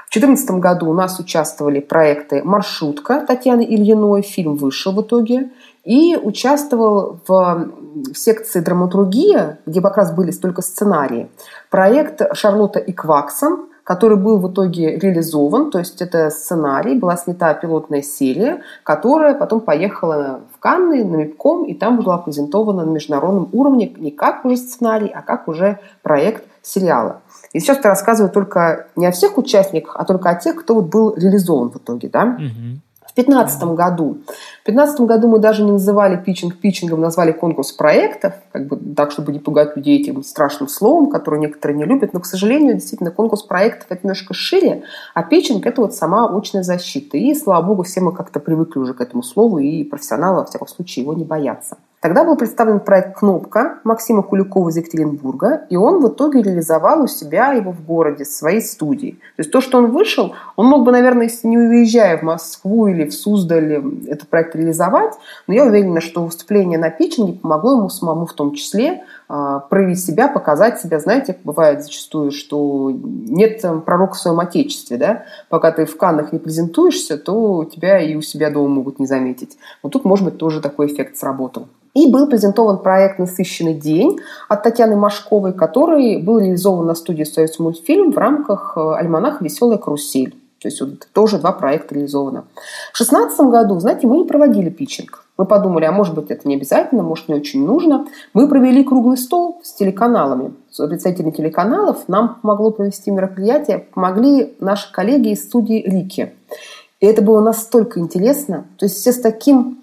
[0.07, 5.51] В 2014 году у нас участвовали проекты «Маршрутка» Татьяны Ильиной, фильм вышел в итоге–
[5.83, 7.67] и участвовал в
[8.13, 11.29] секции драматургия, где как раз были только сценарии,
[11.69, 17.53] проект Шарлотта и Кваксон, который был в итоге реализован, то есть это сценарий, была снята
[17.53, 23.49] пилотная серия, которая потом поехала в Канны на МИПКОМ, и там была презентована на международном
[23.51, 27.21] уровне не как уже сценарий, а как уже проект сериала.
[27.53, 30.85] И сейчас я рассказываю только не о всех участниках, а только о тех, кто вот
[30.85, 32.07] был реализован в итоге.
[32.07, 32.37] Да?
[32.37, 32.79] Угу.
[33.11, 34.19] В 2015 году.
[34.61, 39.11] В 2015 году мы даже не называли питчинг питчингом, назвали конкурс проектов, как бы так,
[39.11, 42.13] чтобы не пугать людей этим страшным словом, которое некоторые не любят.
[42.13, 44.83] Но, к сожалению, действительно, конкурс проектов это немножко шире,
[45.13, 47.17] а питчинг это вот сама очная защита.
[47.17, 50.69] И, слава богу, все мы как-то привыкли уже к этому слову, и профессионалы, во всяком
[50.69, 51.77] случае, его не боятся.
[52.01, 57.07] Тогда был представлен проект «Кнопка» Максима Куликова из Екатеринбурга, и он в итоге реализовал у
[57.07, 59.11] себя его в городе, в своей студии.
[59.11, 62.87] То есть то, что он вышел, он мог бы, наверное, если не уезжая в Москву
[62.87, 65.13] или в Суздаль, этот проект реализовать,
[65.45, 70.03] но я уверена, что выступление на питчинге помогло ему самому в том числе а, проявить
[70.03, 70.99] себя, показать себя.
[70.99, 75.25] Знаете, бывает зачастую, что нет пророка в своем отечестве, да?
[75.49, 79.59] Пока ты в Каннах не презентуешься, то тебя и у себя дома могут не заметить.
[79.83, 81.67] Вот тут, может быть, тоже такой эффект сработал.
[81.93, 87.59] И был презентован проект «Насыщенный день» от Татьяны Машковой, который был реализован на студии «Союз
[87.59, 90.35] мультфильм» в рамках э, альманаха «Веселая карусель».
[90.61, 92.45] То есть вот тоже два проекта реализовано.
[92.93, 95.25] В 2016 году, знаете, мы не проводили питчинг.
[95.37, 98.05] Мы подумали, а может быть это не обязательно, может не очень нужно.
[98.33, 102.07] Мы провели круглый стол с телеканалами, с представителями телеканалов.
[102.07, 106.33] Нам помогло провести мероприятие, помогли наши коллеги из студии Рики.
[106.99, 108.65] И это было настолько интересно.
[108.77, 109.80] То есть все с таким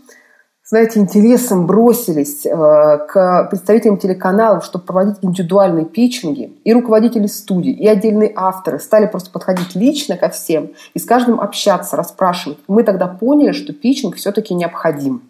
[0.68, 7.86] знаете, интересом бросились э, к представителям телеканалов, чтобы проводить индивидуальные питчинги, и руководители студий, и
[7.88, 12.58] отдельные авторы стали просто подходить лично ко всем и с каждым общаться, расспрашивать.
[12.68, 15.22] Мы тогда поняли, что питчинг все-таки необходим.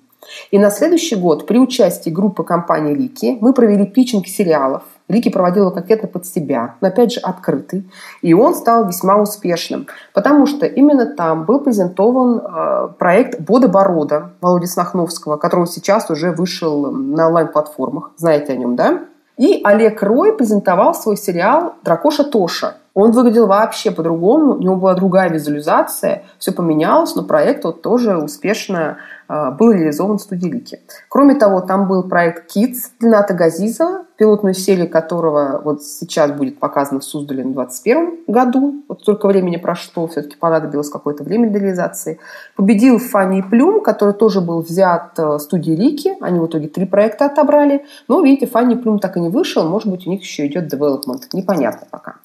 [0.51, 5.65] И на следующий год при участии группы компании «Лики» мы провели питчинг сериалов– Рики проводил
[5.65, 7.91] его конкретно под себя, но опять же открытый.
[8.21, 14.31] И он стал весьма успешным, потому что именно там был презентован э, проект «Бода Борода»
[14.41, 18.11] Володи Снахновского, который сейчас уже вышел на онлайн-платформах.
[18.17, 19.01] Знаете о нем, да?
[19.39, 22.75] И Олег Рой презентовал свой сериал «Дракоша Тоша».
[23.01, 28.17] Он выглядел вообще по-другому, у него была другая визуализация, все поменялось, но проект вот тоже
[28.17, 28.97] успешно
[29.29, 30.81] э, был реализован в студии Лики.
[31.09, 36.99] Кроме того, там был проект Kids Ната Газизова, пилотную серию которого вот сейчас будет показана
[36.99, 38.83] в Суздале в 2021 году.
[38.89, 42.19] Вот столько времени прошло, все-таки понадобилось какое-то время для реализации.
[42.57, 46.17] Победил Фанни Плюм, который тоже был взят э, студией Лики.
[46.21, 47.85] Они в итоге три проекта отобрали.
[48.09, 49.63] Но, видите, Фанни Плюм так и не вышел.
[49.69, 51.23] Может быть, у них еще идет development.
[51.33, 52.17] Непонятно пока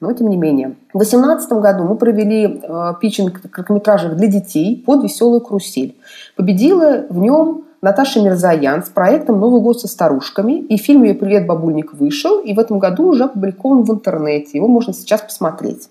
[0.00, 0.76] но тем не менее.
[0.92, 5.96] В 2018 году мы провели э, питчинг короткометражек для детей под «Веселую карусель».
[6.36, 10.60] Победила в нем Наташа Мирзаян с проектом «Новый год со старушками».
[10.60, 14.58] И фильм ее «Привет, бабульник» вышел, и в этом году уже опубликован в интернете.
[14.58, 15.88] Его можно сейчас посмотреть.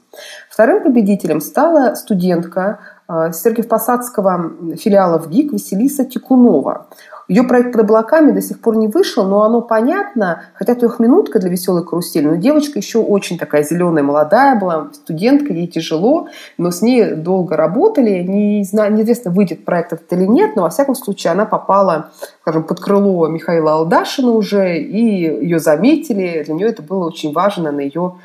[0.49, 6.87] Вторым победителем стала студентка э, Сергиев-Посадского филиала в ГИК Василиса Тикунова.
[7.27, 11.49] Ее проект под облаками до сих пор не вышел, но оно понятно, хотя трехминутка для
[11.49, 16.81] веселой карусели, но девочка еще очень такая зеленая, молодая была, студентка, ей тяжело, но с
[16.81, 21.31] ней долго работали, не знаю, неизвестно, выйдет проект этот или нет, но во всяком случае
[21.31, 27.07] она попала, скажем, под крыло Михаила Алдашина уже, и ее заметили, для нее это было
[27.07, 28.15] очень важно на ее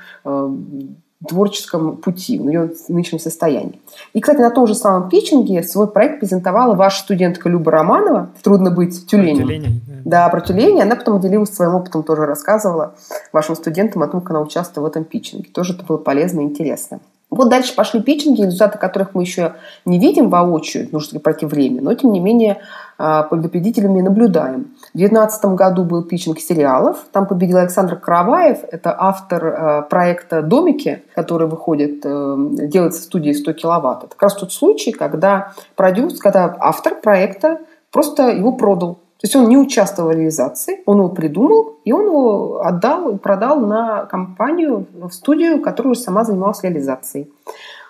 [1.28, 3.80] творческом пути, в ее нынешнем состоянии.
[4.12, 8.70] И, кстати, на том же самом питчинге свой проект презентовала ваша студентка Люба Романова «Трудно
[8.70, 9.36] быть тюленем».
[9.36, 9.80] Про тюленя.
[10.04, 10.82] Да, про тюленя.
[10.82, 12.94] Она потом делилась своим опытом, тоже рассказывала
[13.32, 15.48] вашим студентам о том, как она участвовала в этом питчинге.
[15.52, 17.00] Тоже это было полезно и интересно.
[17.32, 19.54] Вот дальше пошли питчинги, результаты которых мы еще
[19.86, 22.60] не видим воочию, нужно пройти время, но тем не менее
[22.98, 24.74] а, победителями наблюдаем.
[24.92, 26.98] В 2019 году был питчинг сериалов.
[27.10, 28.58] Там победил Александр Караваев.
[28.70, 32.36] Это автор а, проекта «Домики», который выходит, э,
[32.66, 34.04] делается в студии 100 киловатт.
[34.04, 37.60] Это как раз тот случай, когда продюсер, когда автор проекта
[37.90, 38.98] просто его продал.
[39.22, 43.60] То есть он не участвовал в реализации, он его придумал, и он его отдал, продал
[43.60, 47.30] на компанию, в студию, которая уже сама занималась реализацией.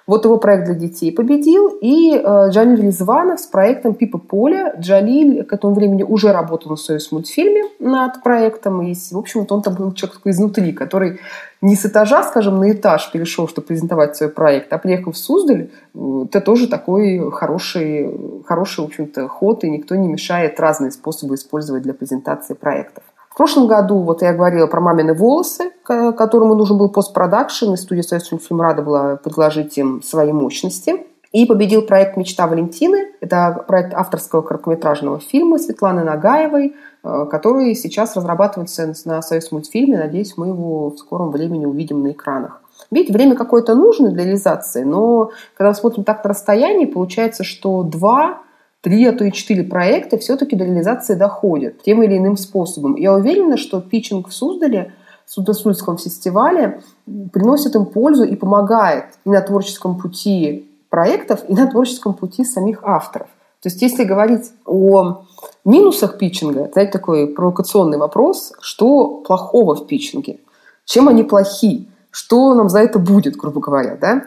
[0.06, 1.68] Вот его проект для детей победил.
[1.80, 4.74] И э, Джалиль Резванов с проектом «Пипа Поля».
[4.78, 8.82] Джалиль к этому времени уже работал на Союз мультфильме над проектом.
[8.82, 11.20] И, в общем-то, он там был человек такой изнутри, который
[11.60, 15.70] не с этажа, скажем, на этаж перешел, чтобы презентовать свой проект, а приехал в Суздаль.
[15.94, 21.84] Это тоже такой хороший, хороший в общем-то, ход, и никто не мешает разные способы использовать
[21.84, 23.04] для презентации проектов.
[23.32, 28.02] В прошлом году, вот я говорила про «Мамины волосы», которому нужен был постпродакшн, и студия
[28.02, 31.06] «Союз фильм» рада была предложить им свои мощности.
[31.32, 33.06] И победил проект «Мечта Валентины».
[33.22, 39.96] Это проект авторского короткометражного фильма Светланы Нагаевой, э, который сейчас разрабатывается на «Союз мультфильме».
[39.96, 42.60] Надеюсь, мы его в скором времени увидим на экранах.
[42.90, 47.82] Видите, время какое-то нужно для реализации, но когда мы смотрим так на расстоянии, получается, что
[47.82, 48.42] два
[48.82, 52.96] три, а то и четыре проекта все-таки до реализации доходят тем или иным способом.
[52.96, 54.92] Я уверена, что питчинг в Суздале,
[55.24, 56.82] в Судосульском фестивале
[57.32, 62.82] приносит им пользу и помогает и на творческом пути проектов, и на творческом пути самих
[62.82, 63.28] авторов.
[63.62, 65.22] То есть если говорить о
[65.64, 70.40] минусах питчинга, это такой провокационный вопрос, что плохого в питчинге?
[70.84, 71.88] Чем они плохи?
[72.10, 74.24] Что нам за это будет, грубо говоря, да?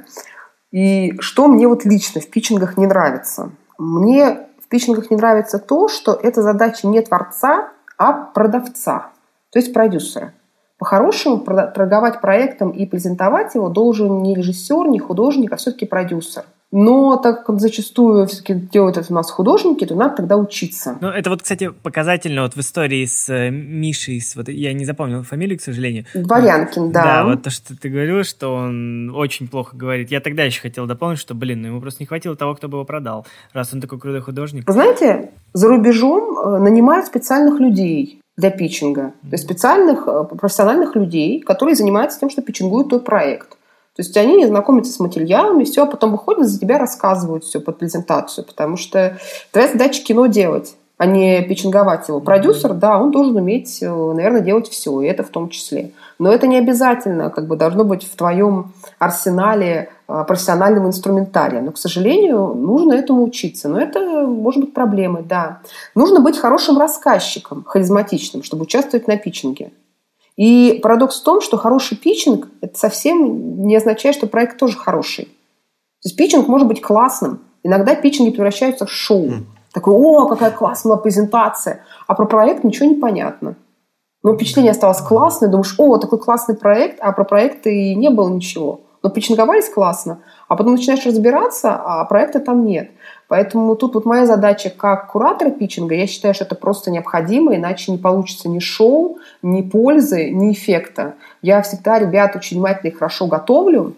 [0.71, 5.87] И что мне вот лично в питчингах не нравится– мне в питчингах не нравится то,
[5.87, 9.11] что это задача не творца, а продавца,
[9.51, 10.33] то есть продюсера.
[10.77, 16.43] По-хорошему, торговать проектом и презентовать его должен не режиссер, не художник, а все-таки продюсер.
[16.77, 20.97] Но так как зачастую все-таки делают это у нас художники, то надо тогда учиться.
[20.99, 24.83] Ну, это вот, кстати, показательно вот в истории с э, Мишей, с, вот, я не
[24.83, 26.03] запомнил фамилию, к сожалению.
[26.13, 27.03] Дворянкин, да.
[27.03, 30.11] Да, вот то, что ты говорил, что он очень плохо говорит.
[30.11, 32.79] Я тогда еще хотел дополнить, что, блин, ну ему просто не хватило того, кто бы
[32.79, 34.67] его продал, раз он такой крутой художник.
[34.67, 39.01] Вы знаете, за рубежом э, нанимают специальных людей для питчинга.
[39.01, 39.29] Mm-hmm.
[39.29, 43.55] То есть специальных э, профессиональных людей, которые занимаются тем, что питчингуют твой проект.
[43.95, 47.79] То есть они знакомятся с материалами, все, а потом выходят, за тебя рассказывают все под
[47.79, 49.17] презентацию, потому что
[49.51, 52.21] твоя задача кино делать а не питчинговать его.
[52.21, 55.91] Продюсер, да, он должен уметь, э, наверное, делать все, и это в том числе.
[56.19, 61.59] Но это не обязательно, как бы должно быть в твоем арсенале э, профессионального инструментария.
[61.59, 63.67] Но, к сожалению, нужно этому учиться.
[63.67, 65.59] Но это может быть проблемой, да.
[65.95, 69.71] Нужно быть хорошим рассказчиком, харизматичным, чтобы участвовать на питчинге.
[70.37, 75.25] И парадокс в том, что хороший питчинг– это совсем не означает, что проект тоже хороший.
[75.25, 77.41] То есть питчинг может быть классным.
[77.63, 79.25] Иногда питчинги превращаются в шоу.
[79.25, 79.43] Mm.
[79.73, 81.81] Такой, о, какая классная презентация.
[82.07, 83.55] А про проект ничего не понятно.
[84.23, 85.49] Но впечатление осталось классное.
[85.49, 88.81] Думаешь, о, такой классный проект, а про проект и не было ничего.
[89.03, 92.89] Но питчинговались классно, а потом начинаешь разбираться, а проекта там нет.
[93.27, 97.91] Поэтому тут вот моя задача как куратора питчинга, я считаю, что это просто необходимо, иначе
[97.91, 101.15] не получится ни шоу, ни пользы, ни эффекта.
[101.41, 103.95] Я всегда ребят очень внимательно и хорошо готовлю,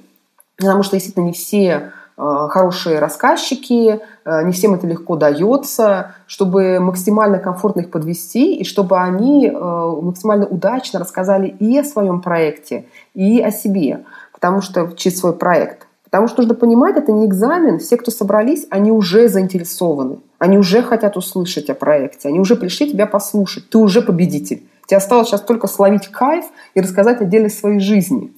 [0.57, 6.79] потому что действительно не все э, хорошие рассказчики, э, не всем это легко дается, чтобы
[6.79, 12.85] максимально комфортно их подвести, и чтобы они э, максимально удачно рассказали и о своем проекте,
[13.13, 15.86] и о себе, потому что через свой проект.
[16.09, 17.79] Потому что нужно понимать, это не экзамен.
[17.79, 20.19] Все, кто собрались, они уже заинтересованы.
[20.39, 22.29] Они уже хотят услышать о проекте.
[22.29, 23.69] Они уже пришли тебя послушать.
[23.69, 24.63] Ты уже победитель.
[24.85, 28.31] Тебе осталось сейчас только словить кайф и рассказать о деле своей жизни.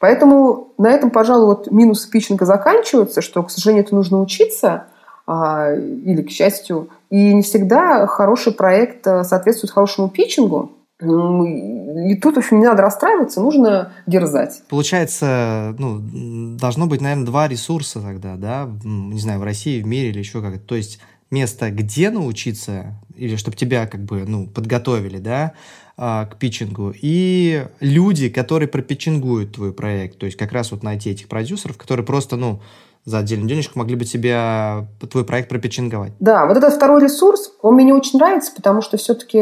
[0.00, 4.88] Поэтому на этом, пожалуй, вот минусы питчинга заканчиваются, что, к сожалению, это нужно учиться,
[5.26, 10.72] а, или, к счастью, и не всегда хороший проект э, соответствует хорошему питчингу.
[11.04, 14.62] И тут, в общем, не надо расстраиваться, нужно дерзать.
[14.68, 16.00] Получается, ну,
[16.58, 20.40] должно быть, наверное, два ресурса тогда, да, не знаю, в России, в мире или еще
[20.40, 20.60] как-то.
[20.60, 21.00] То есть
[21.30, 25.52] место, где научиться, или чтобы тебя как бы, ну, подготовили, да,
[25.96, 30.18] а, к питчингу, и люди, которые пропитчингуют твой проект.
[30.18, 32.60] То есть как раз вот найти этих продюсеров, которые просто, ну,
[33.04, 36.12] за отдельную денежку могли бы тебе твой проект пропитчинговать.
[36.20, 39.38] Да, вот этот второй ресурс, он мне очень нравится, потому что все-таки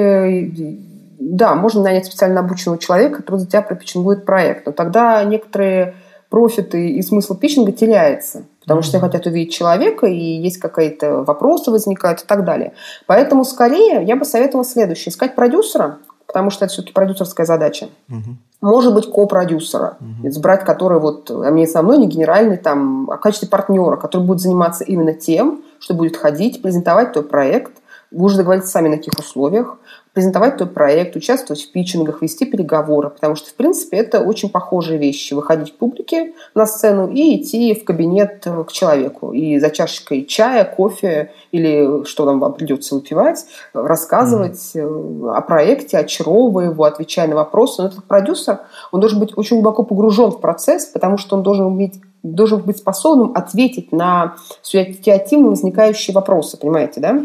[1.31, 4.67] да, можно нанять специально обученного человека, который за тебя пропитчингует проект.
[4.67, 5.95] Но тогда некоторые
[6.29, 8.45] профиты и смысл питчинга теряется.
[8.61, 8.85] Потому mm-hmm.
[8.85, 12.73] что хотят увидеть человека, и есть какие-то вопросы возникают и так далее.
[13.07, 15.11] Поэтому скорее я бы советовала следующее.
[15.11, 17.89] Искать продюсера, потому что это все-таки продюсерская задача.
[18.09, 18.35] Mm-hmm.
[18.63, 19.99] Может быть, ко-продюсера.
[20.01, 20.29] Mm-hmm.
[20.29, 24.25] Избрать, который вот, а мне со мной не генеральный, там, а в качестве партнера, который
[24.25, 27.73] будет заниматься именно тем, что будет ходить, презентовать твой проект,
[28.13, 29.79] вы уже договоритесь сами на каких условиях,
[30.13, 34.99] презентовать твой проект, участвовать в питчингах, вести переговоры, потому что, в принципе, это очень похожие
[34.99, 35.33] вещи.
[35.33, 39.33] Выходить к публике на сцену и идти в кабинет э, к человеку.
[39.33, 45.35] И за чашечкой чая, кофе или что там вам придется выпивать, рассказывать mm-hmm.
[45.35, 47.83] о проекте, очаровывая его, отвечая на вопросы.
[47.83, 48.61] Но этот продюсер,
[48.91, 52.79] он должен быть очень глубоко погружен в процесс, потому что он должен быть должен быть
[52.79, 57.21] способным ответить на ситуативно возникающие вопросы, понимаете, да?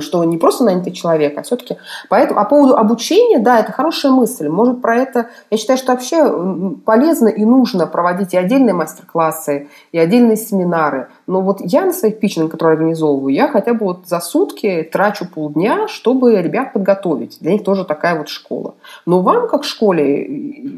[0.00, 1.76] Что не просто нанятый человек, а все-таки...
[2.08, 4.48] Поэтому, а по поводу обучения, да, это хорошая мысль.
[4.48, 5.28] Может, про это...
[5.50, 11.08] Я считаю, что вообще полезно и нужно проводить и отдельные мастер-классы, и отдельные семинары.
[11.28, 15.26] Но вот я на своих питчингах, которые организовываю, я хотя бы вот за сутки трачу
[15.28, 17.36] полдня, чтобы ребят подготовить.
[17.40, 18.74] Для них тоже такая вот школа.
[19.04, 20.26] Но вам, как школе,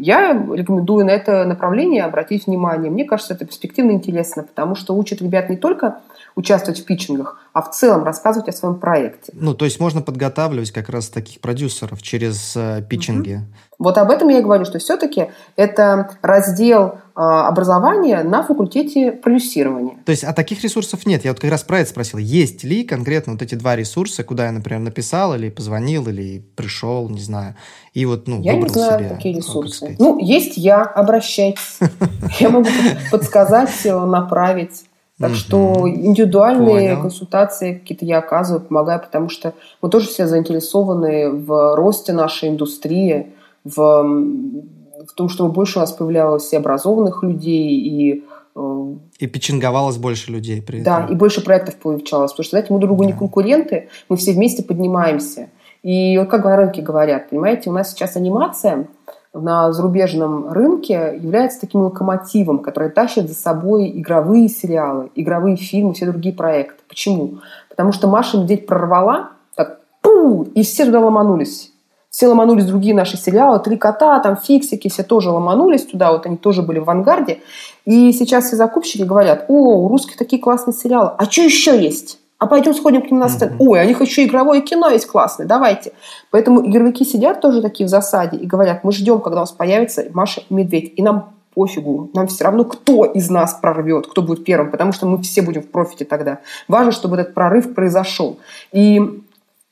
[0.00, 2.90] я рекомендую на это направление обратить внимание.
[2.90, 6.00] Мне кажется, это перспективно интересно, потому что учат ребят не только
[6.34, 9.32] участвовать в питчингах, а в целом рассказывать о своем проекте.
[9.34, 13.34] Ну, то есть можно подготавливать как раз таких продюсеров через э, питчинги.
[13.34, 13.69] Угу.
[13.80, 19.96] Вот об этом я и говорю, что все-таки это раздел э, образования на факультете продюсирования.
[20.04, 21.24] То есть, а таких ресурсов нет?
[21.24, 22.18] Я вот как раз про это спросил.
[22.18, 27.08] Есть ли конкретно вот эти два ресурса, куда я, например, написал или позвонил, или пришел,
[27.08, 27.56] не знаю,
[27.94, 29.96] и вот, ну, Я не знаю себе, такие ресурсы.
[29.98, 31.78] Ну, есть я, обращайтесь.
[32.38, 32.68] Я могу
[33.10, 34.84] подсказать, направить.
[35.18, 37.02] Так что индивидуальные Понял.
[37.02, 39.52] консультации какие-то я оказываю, помогаю, потому что
[39.82, 43.34] мы тоже все заинтересованы в росте нашей индустрии,
[43.64, 48.24] в, в том, чтобы больше у нас появлялось и образованных людей, и
[48.54, 51.06] э, и печенговалось больше людей при этом.
[51.06, 52.32] Да, и больше проектов получалось.
[52.32, 53.10] Потому что, знаете, мы друг другу да.
[53.10, 55.50] не конкуренты, мы все вместе поднимаемся.
[55.82, 58.88] И вот как на рынке говорят, понимаете, у нас сейчас анимация–
[59.32, 66.06] на зарубежном рынке является таким локомотивом, который тащит за собой игровые сериалы, игровые фильмы, все
[66.06, 66.82] другие проекты.
[66.88, 67.38] Почему?
[67.68, 71.72] Потому что Маша Медведь прорвала, так, пу, и все туда ломанулись.
[72.10, 76.36] Все ломанулись другие наши сериалы, «Три кота», там «Фиксики», все тоже ломанулись туда, вот они
[76.36, 77.38] тоже были в авангарде.
[77.84, 82.18] И сейчас все закупщики говорят, о, у русских такие классные сериалы, а что еще есть?
[82.40, 83.52] а пойдем сходим к ним на сцену.
[83.52, 83.66] Mm-hmm.
[83.68, 85.92] Ой, а у них еще игровое кино есть классное, давайте.
[86.30, 90.06] Поэтому игровики сидят тоже такие в засаде и говорят, мы ждем, когда у нас появится
[90.14, 94.42] Маша и Медведь, и нам пофигу, нам все равно, кто из нас прорвет, кто будет
[94.44, 96.38] первым, потому что мы все будем в профите тогда.
[96.66, 98.38] Важно, чтобы этот прорыв произошел.
[98.72, 99.22] И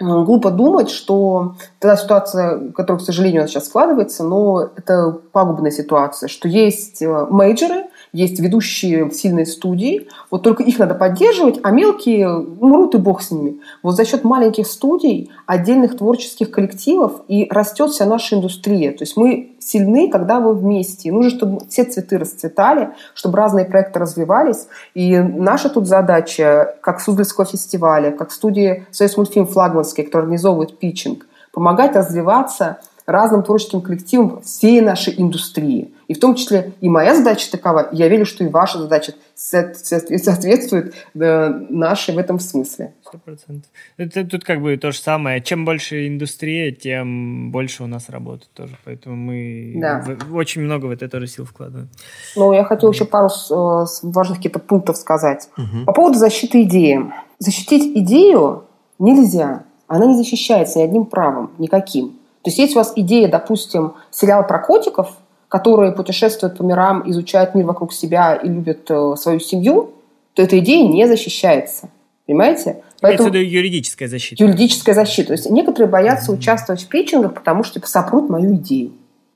[0.01, 5.71] глупо думать, что та ситуация, которая, к сожалению, у нас сейчас складывается, но это пагубная
[5.71, 11.71] ситуация, что есть э, мейджеры, есть ведущие сильные студии, вот только их надо поддерживать, а
[11.71, 13.61] мелкие умрут и бог с ними.
[13.83, 18.93] Вот за счет маленьких студий, отдельных творческих коллективов и растет вся наша индустрия.
[18.93, 21.13] То есть мы сильны, когда мы вместе.
[21.13, 24.67] Нужно, чтобы все цветы расцветали, чтобы разные проекты развивались.
[24.95, 31.27] И наша тут задача, как Суздальского фестиваля, как студии Союз мультфильм флагманский, который организовывает питчинг,
[31.53, 35.93] помогать развиваться разным творческим коллективам всей нашей индустрии.
[36.09, 39.13] И в том числе и моя задача такова, и я верю, что и ваша задача
[39.35, 42.95] соответствует э, нашей в этом смысле.
[43.07, 43.71] Сто процентов.
[43.99, 45.43] Это тут как бы то же самое.
[45.43, 48.77] Чем больше индустрия, тем больше у нас работы тоже.
[48.87, 50.03] Поэтому мы да.
[50.27, 51.91] в, очень много в это тоже сил вкладываем.
[52.37, 55.51] Ну, я хотела еще пару э, важных каких-то пунктов сказать.
[55.59, 55.85] Угу.
[55.85, 57.01] По поводу защиты идеи.
[57.39, 58.65] Защитить идею
[58.99, 59.65] нельзя.
[59.87, 62.19] Она не защищается ни одним правом, никаким.
[62.43, 65.13] То есть, если у вас идея, допустим, сериал про котиков,
[65.49, 69.93] которые путешествуют по мирам, изучают мир вокруг себя и любят э, свою семью,
[70.35, 71.89] то эта идея не защищается.
[72.27, 72.83] Понимаете?
[73.01, 73.31] Поэтому...
[73.31, 74.45] Это юридическая защита.
[74.45, 75.29] Юридическая защита.
[75.29, 78.93] То есть некоторые боятся участвовать в питчингах, потому что типа, сопрут мою идею.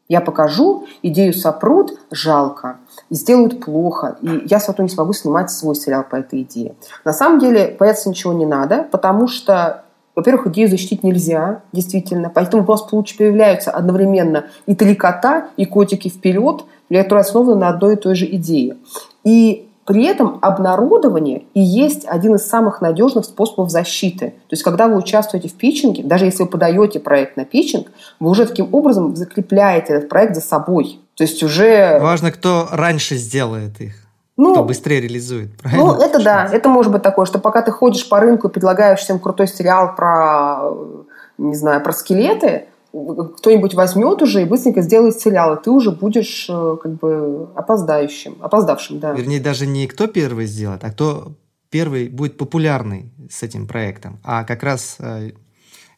[0.08, 2.76] Я покажу, идею сопрут, жалко,
[3.08, 6.74] и сделают плохо, и я потом не смогу снимать свой сериал по этой идее.
[7.04, 9.84] На самом деле бояться ничего не надо, потому что
[10.14, 12.30] во-первых, идею защитить нельзя, действительно.
[12.34, 17.94] Поэтому у вас появляются одновременно и три кота, и котики вперед, которые основаны на одной
[17.94, 18.76] и той же идее.
[19.24, 24.30] И при этом обнародование и есть один из самых надежных способов защиты.
[24.48, 27.88] То есть, когда вы участвуете в питчинге, даже если вы подаете проект на питчинг,
[28.20, 31.00] вы уже таким образом закрепляете этот проект за собой.
[31.16, 31.98] То есть уже...
[32.00, 34.01] Важно, кто раньше сделает их.
[34.42, 35.84] Ну, кто быстрее реализует, правильно?
[35.84, 39.00] Ну, это да, это может быть такое, что пока ты ходишь по рынку и предлагаешь
[39.00, 40.70] всем крутой сериал про,
[41.38, 46.46] не знаю, про скелеты, кто-нибудь возьмет уже и быстренько сделает сериал, и ты уже будешь
[46.50, 49.12] э, как бы опоздающим, опоздавшим, да.
[49.12, 51.32] Вернее, даже не кто первый сделает, а кто
[51.70, 54.20] первый будет популярный с этим проектом.
[54.22, 55.30] А как раз э,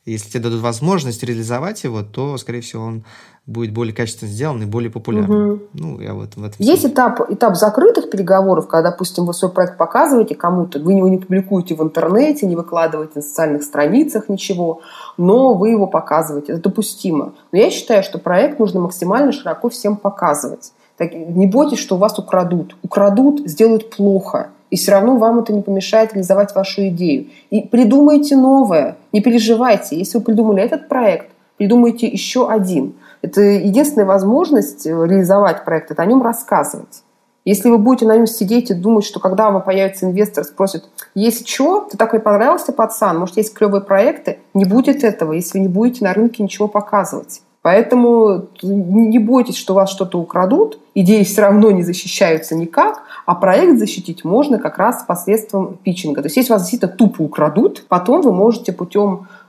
[0.05, 3.05] если тебе дадут возможность реализовать его, то, скорее всего, он
[3.47, 5.53] будет более качественно сделан и более популярным.
[5.53, 5.61] Угу.
[5.75, 9.77] Ну, я вот в этом Есть этап, этап закрытых переговоров, когда, допустим, вы свой проект
[9.77, 14.81] показываете кому-то, вы его не публикуете в интернете, не выкладываете на социальных страницах ничего,
[15.19, 16.53] но вы его показываете.
[16.53, 17.35] Это допустимо.
[17.53, 20.73] Но я считаю, что проект нужно максимально широко всем показывать.
[20.97, 22.77] Так, не бойтесь, что у вас украдут.
[22.83, 24.51] Украдут, сделают плохо.
[24.71, 27.27] И все равно вам это не помешает реализовать вашу идею.
[27.51, 28.97] И придумайте новое.
[29.13, 29.97] Не переживайте.
[29.97, 32.95] Если вы придумали этот проект, придумайте еще один.
[33.25, 37.03] Это единственная возможность реализовать проект, это о нем рассказывать.
[37.47, 40.85] Если вы будете на нем сидеть и думать, что когда вам появится инвестор, спросит,
[41.15, 45.69] есть что, ты такой понравился, пацан, может, есть клевые проекты, не будет этого, если не
[45.69, 47.41] будете на рынке ничего показывать.
[47.63, 53.79] Поэтому не бойтесь, что вас что-то украдут, идеи все равно не защищаются никак, а проект
[53.79, 56.21] защитить можно как раз посредством питчинга.
[56.21, 59.44] То есть если вас действительно тупо украдут, потом вы можете путем э,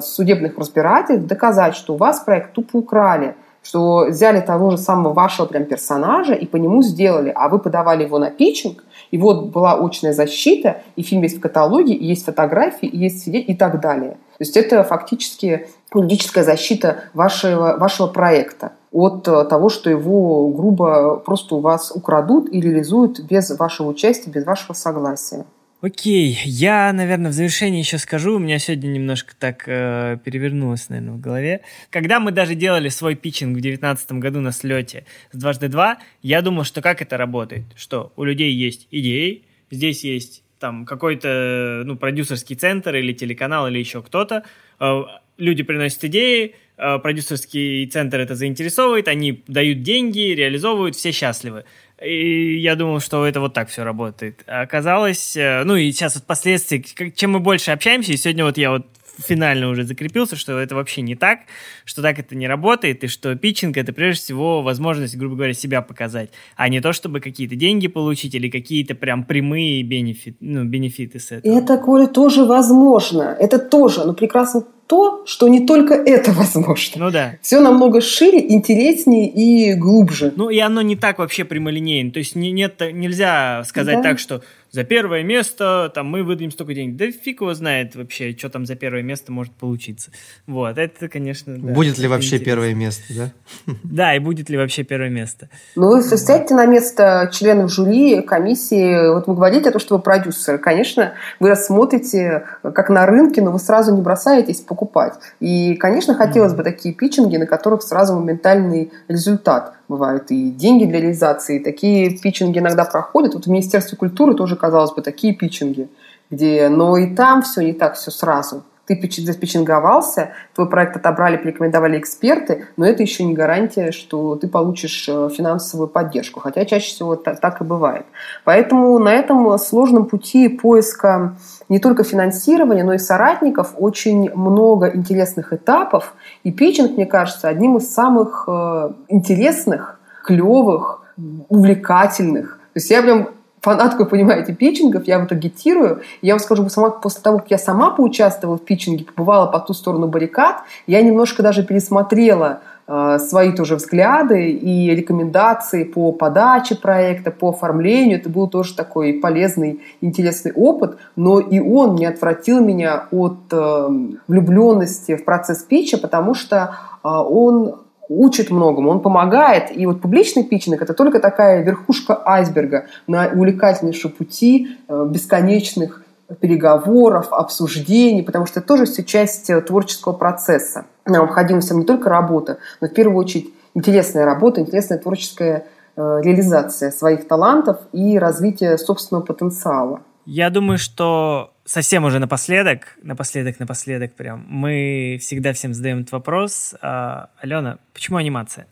[0.00, 5.46] судебных разбирательств доказать, что у вас проект тупо украли, что взяли того же самого вашего
[5.46, 9.74] прям персонажа и по нему сделали, а вы подавали его на питчинг, и вот была
[9.74, 13.80] очная защита, и фильм есть в каталоге, и есть фотографии, и есть свидетели и так
[13.80, 14.12] далее.
[14.12, 21.16] То есть это фактически юридическая защита вашего, вашего проекта от э, того, что его грубо
[21.16, 25.44] просто у вас украдут и реализуют без вашего участия, без вашего согласия.
[25.80, 31.14] Окей, я, наверное, в завершении еще скажу, у меня сегодня немножко так э, перевернулось, наверное,
[31.14, 31.60] в голове.
[31.90, 36.42] Когда мы даже делали свой питчинг в 2019 году на слете с дважды два, я
[36.42, 41.96] думал, что как это работает, что у людей есть идеи, здесь есть там какой-то ну,
[41.96, 44.42] продюсерский центр или телеканал или еще кто-то,
[44.80, 45.02] э,
[45.36, 51.64] люди приносят идеи, э, продюсерский центр это заинтересовывает, они дают деньги, реализовывают, все счастливы.
[52.00, 54.44] И я думал, что это вот так все работает.
[54.46, 58.56] А оказалось, э, ну и сейчас вот последствия, чем мы больше общаемся, и сегодня вот
[58.56, 58.86] я вот
[59.18, 61.40] финально уже закрепился, что это вообще не так,
[61.84, 65.82] что так это не работает, и что питчинг это прежде всего возможность, грубо говоря, себя
[65.82, 71.18] показать, а не то, чтобы какие-то деньги получить или какие-то прям прямые бенефит, ну, бенефиты
[71.18, 71.58] с этого.
[71.58, 73.36] Это, Коля, тоже возможно.
[73.38, 77.04] Это тоже, ну, прекрасно то, что не только это возможно.
[77.04, 77.34] Ну да.
[77.42, 80.32] Все намного шире, интереснее и глубже.
[80.34, 82.10] Ну и оно не так вообще прямолинейно.
[82.10, 84.02] То есть не, нет, нельзя сказать да.
[84.02, 86.96] так, что за первое место там мы выдадим столько денег.
[86.96, 90.10] Да фиг его знает вообще, что там за первое место может получиться.
[90.46, 92.44] Вот, это, конечно, да, Будет ли вообще интересно.
[92.44, 93.32] первое место, да?
[93.82, 95.48] Да, и будет ли вообще первое место.
[95.76, 99.12] Ну, вы сядьте на место членов жюри, комиссии.
[99.12, 100.58] Вот вы говорите о том, что вы продюсер.
[100.58, 105.14] Конечно, вы рассмотрите как на рынке, но вы сразу не бросаетесь покупать.
[105.40, 111.00] И, конечно, хотелось бы такие питчинги, на которых сразу моментальный результат бывают и деньги для
[111.00, 111.58] реализации.
[111.58, 113.34] Такие питчинги иногда проходят.
[113.34, 115.88] Вот в Министерстве культуры тоже, казалось бы, такие питчинги,
[116.30, 118.62] где, но и там все не так, все сразу.
[118.86, 125.08] ты запечинговался, твой проект отобрали, порекомендовали эксперты, но это еще не гарантия, что ты получишь
[125.08, 128.06] э, финансовую поддержку, хотя чаще всего так, так и бывает.
[128.44, 131.36] Поэтому на этом сложном пути поиска
[131.68, 136.14] не только финансирования, но и соратников очень много интересных этапов,
[136.44, 141.02] и питчинг, мне кажется, одним из самых э, интересных, клевых,
[141.48, 142.58] увлекательных.
[142.72, 143.28] То есть я прям
[143.60, 146.02] фанатку, понимаете, питчингов, я вот агитирую.
[146.22, 149.74] Я вам скажу, сама, после того, как я сама поучаствовала в питчинге, побывала по ту
[149.74, 157.30] сторону баррикад, я немножко даже пересмотрела э, свои тоже взгляды и рекомендации по подаче проекта,
[157.30, 158.18] по оформлению.
[158.18, 163.88] Это был тоже такой полезный, интересный опыт, но и он не отвратил меня от э,
[164.28, 167.76] влюбленности в процесс питча, потому что э, он
[168.08, 169.76] учит многому, он помогает.
[169.76, 176.02] И вот публичный питчинг– это только такая верхушка айсберга на увлекательнейшем пути э, бесконечных
[176.40, 180.86] переговоров, обсуждений, потому что это тоже все часть э, творческого процесса.
[181.06, 185.66] Необходима всем не только работа, но в первую очередь интересная работа, интересная творческая
[185.96, 190.00] э, реализация своих талантов и развитие собственного потенциала.
[190.26, 196.74] Я думаю, что совсем уже напоследок, напоследок, напоследок прям, мы всегда всем задаем этот вопрос.
[196.80, 198.66] А, Алена, почему анимация?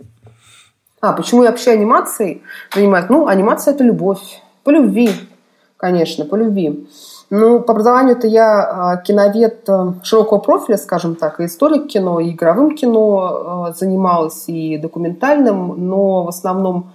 [1.01, 2.43] А, почему я вообще анимацией
[2.75, 3.07] занимаюсь?
[3.11, 4.41] Ну, анимация– это любовь.
[4.65, 5.11] По любви,
[5.77, 6.89] конечно, по любви.
[7.29, 12.31] Ну, по образованию-то я а, киновед э, широкого профиля, скажем так, и историк кино, и
[12.31, 16.93] игровым кино э, занималась, и документальным, но в основном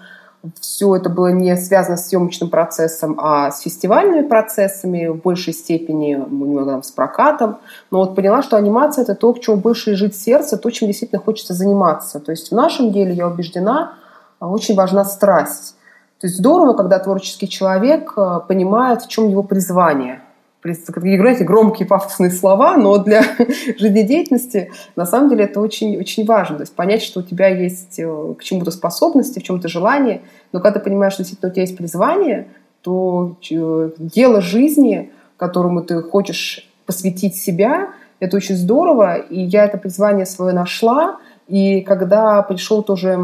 [0.59, 6.13] все это было не связано с съемочным процессом, а с фестивальными процессами в большей степени,
[6.13, 7.57] немного с прокатом.
[7.91, 11.22] Но вот поняла, что анимация– это то, к чему больше лежит сердце, то, чем действительно
[11.22, 12.19] хочется заниматься.
[12.19, 13.93] То есть в нашем деле, я убеждена,
[14.39, 15.76] очень важна страсть.
[16.19, 20.22] То есть здорово, когда творческий человек э, понимает, в чем его призвание–
[20.63, 23.23] играете громкие пафосные слова, но для
[23.77, 26.57] жизнедеятельности на самом деле это очень, очень важно.
[26.57, 30.21] То есть понять, что у тебя есть э, к чему-то способности, в чем-то желание.
[30.51, 32.47] Но когда ты понимаешь, что действительно у тебя есть призвание,
[32.81, 37.89] то э, дело жизни, которому ты хочешь посвятить себя,
[38.19, 39.15] это очень здорово.
[39.17, 41.17] И я это призвание свое нашла.
[41.47, 43.19] И когда пришел тоже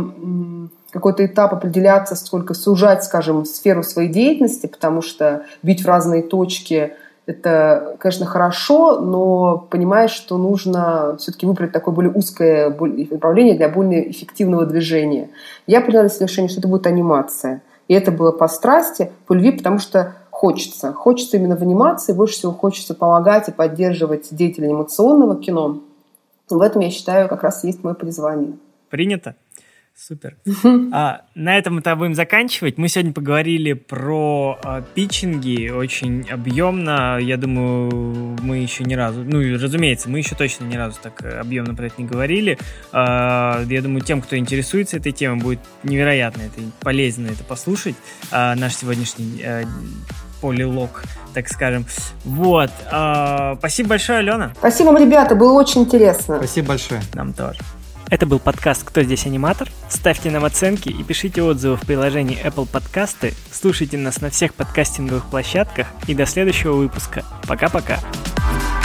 [0.90, 6.94] какой-то этап определяться, сколько сужать, скажем, сферу своей деятельности, потому что бить в разные точки–
[7.28, 14.10] это, конечно, хорошо, но понимаешь, что нужно все-таки выбрать такое более узкое направление для более
[14.10, 15.30] эффективного движения.
[15.68, 17.62] Я приняла решение, что это будет анимация.
[17.90, 20.94] И это было по страсти, по любви, потому что хочется.
[20.94, 25.82] Хочется именно в анимации, больше всего хочется помогать и поддерживать деятелей анимационного кино.
[26.50, 28.54] В этом, я считаю, как раз есть мое призвание.
[28.90, 29.36] Принято.
[29.98, 30.38] Супер.
[30.94, 32.78] А, на этом мы будем заканчивать.
[32.78, 37.18] Мы сегодня поговорили про а, питчинги очень объемно.
[37.20, 41.74] Я думаю, мы еще ни разу, ну, разумеется, мы еще точно ни разу так объемно
[41.74, 42.58] про это не говорили.
[42.92, 47.96] А, я думаю, тем, кто интересуется этой темой, будет невероятно это полезно это послушать.
[48.32, 49.64] А, наш сегодняшний а,
[50.42, 51.04] полилог,
[51.34, 51.86] так скажем.
[52.24, 52.72] Вот.
[52.92, 54.54] А, спасибо большое, Алена.
[54.58, 56.38] Спасибо вам, ребята, было очень интересно.
[56.38, 57.02] Спасибо большое.
[57.14, 57.60] Нам тоже.
[58.10, 59.70] Это был подкаст «Кто здесь аниматор?».
[59.90, 63.34] Ставьте нам оценки и пишите отзывы в приложении Apple Podcasts.
[63.52, 65.88] Слушайте нас на всех подкастинговых площадках.
[66.08, 67.26] И до следующего выпуска.
[67.48, 68.00] Пока-пока.
[68.48, 68.77] thank you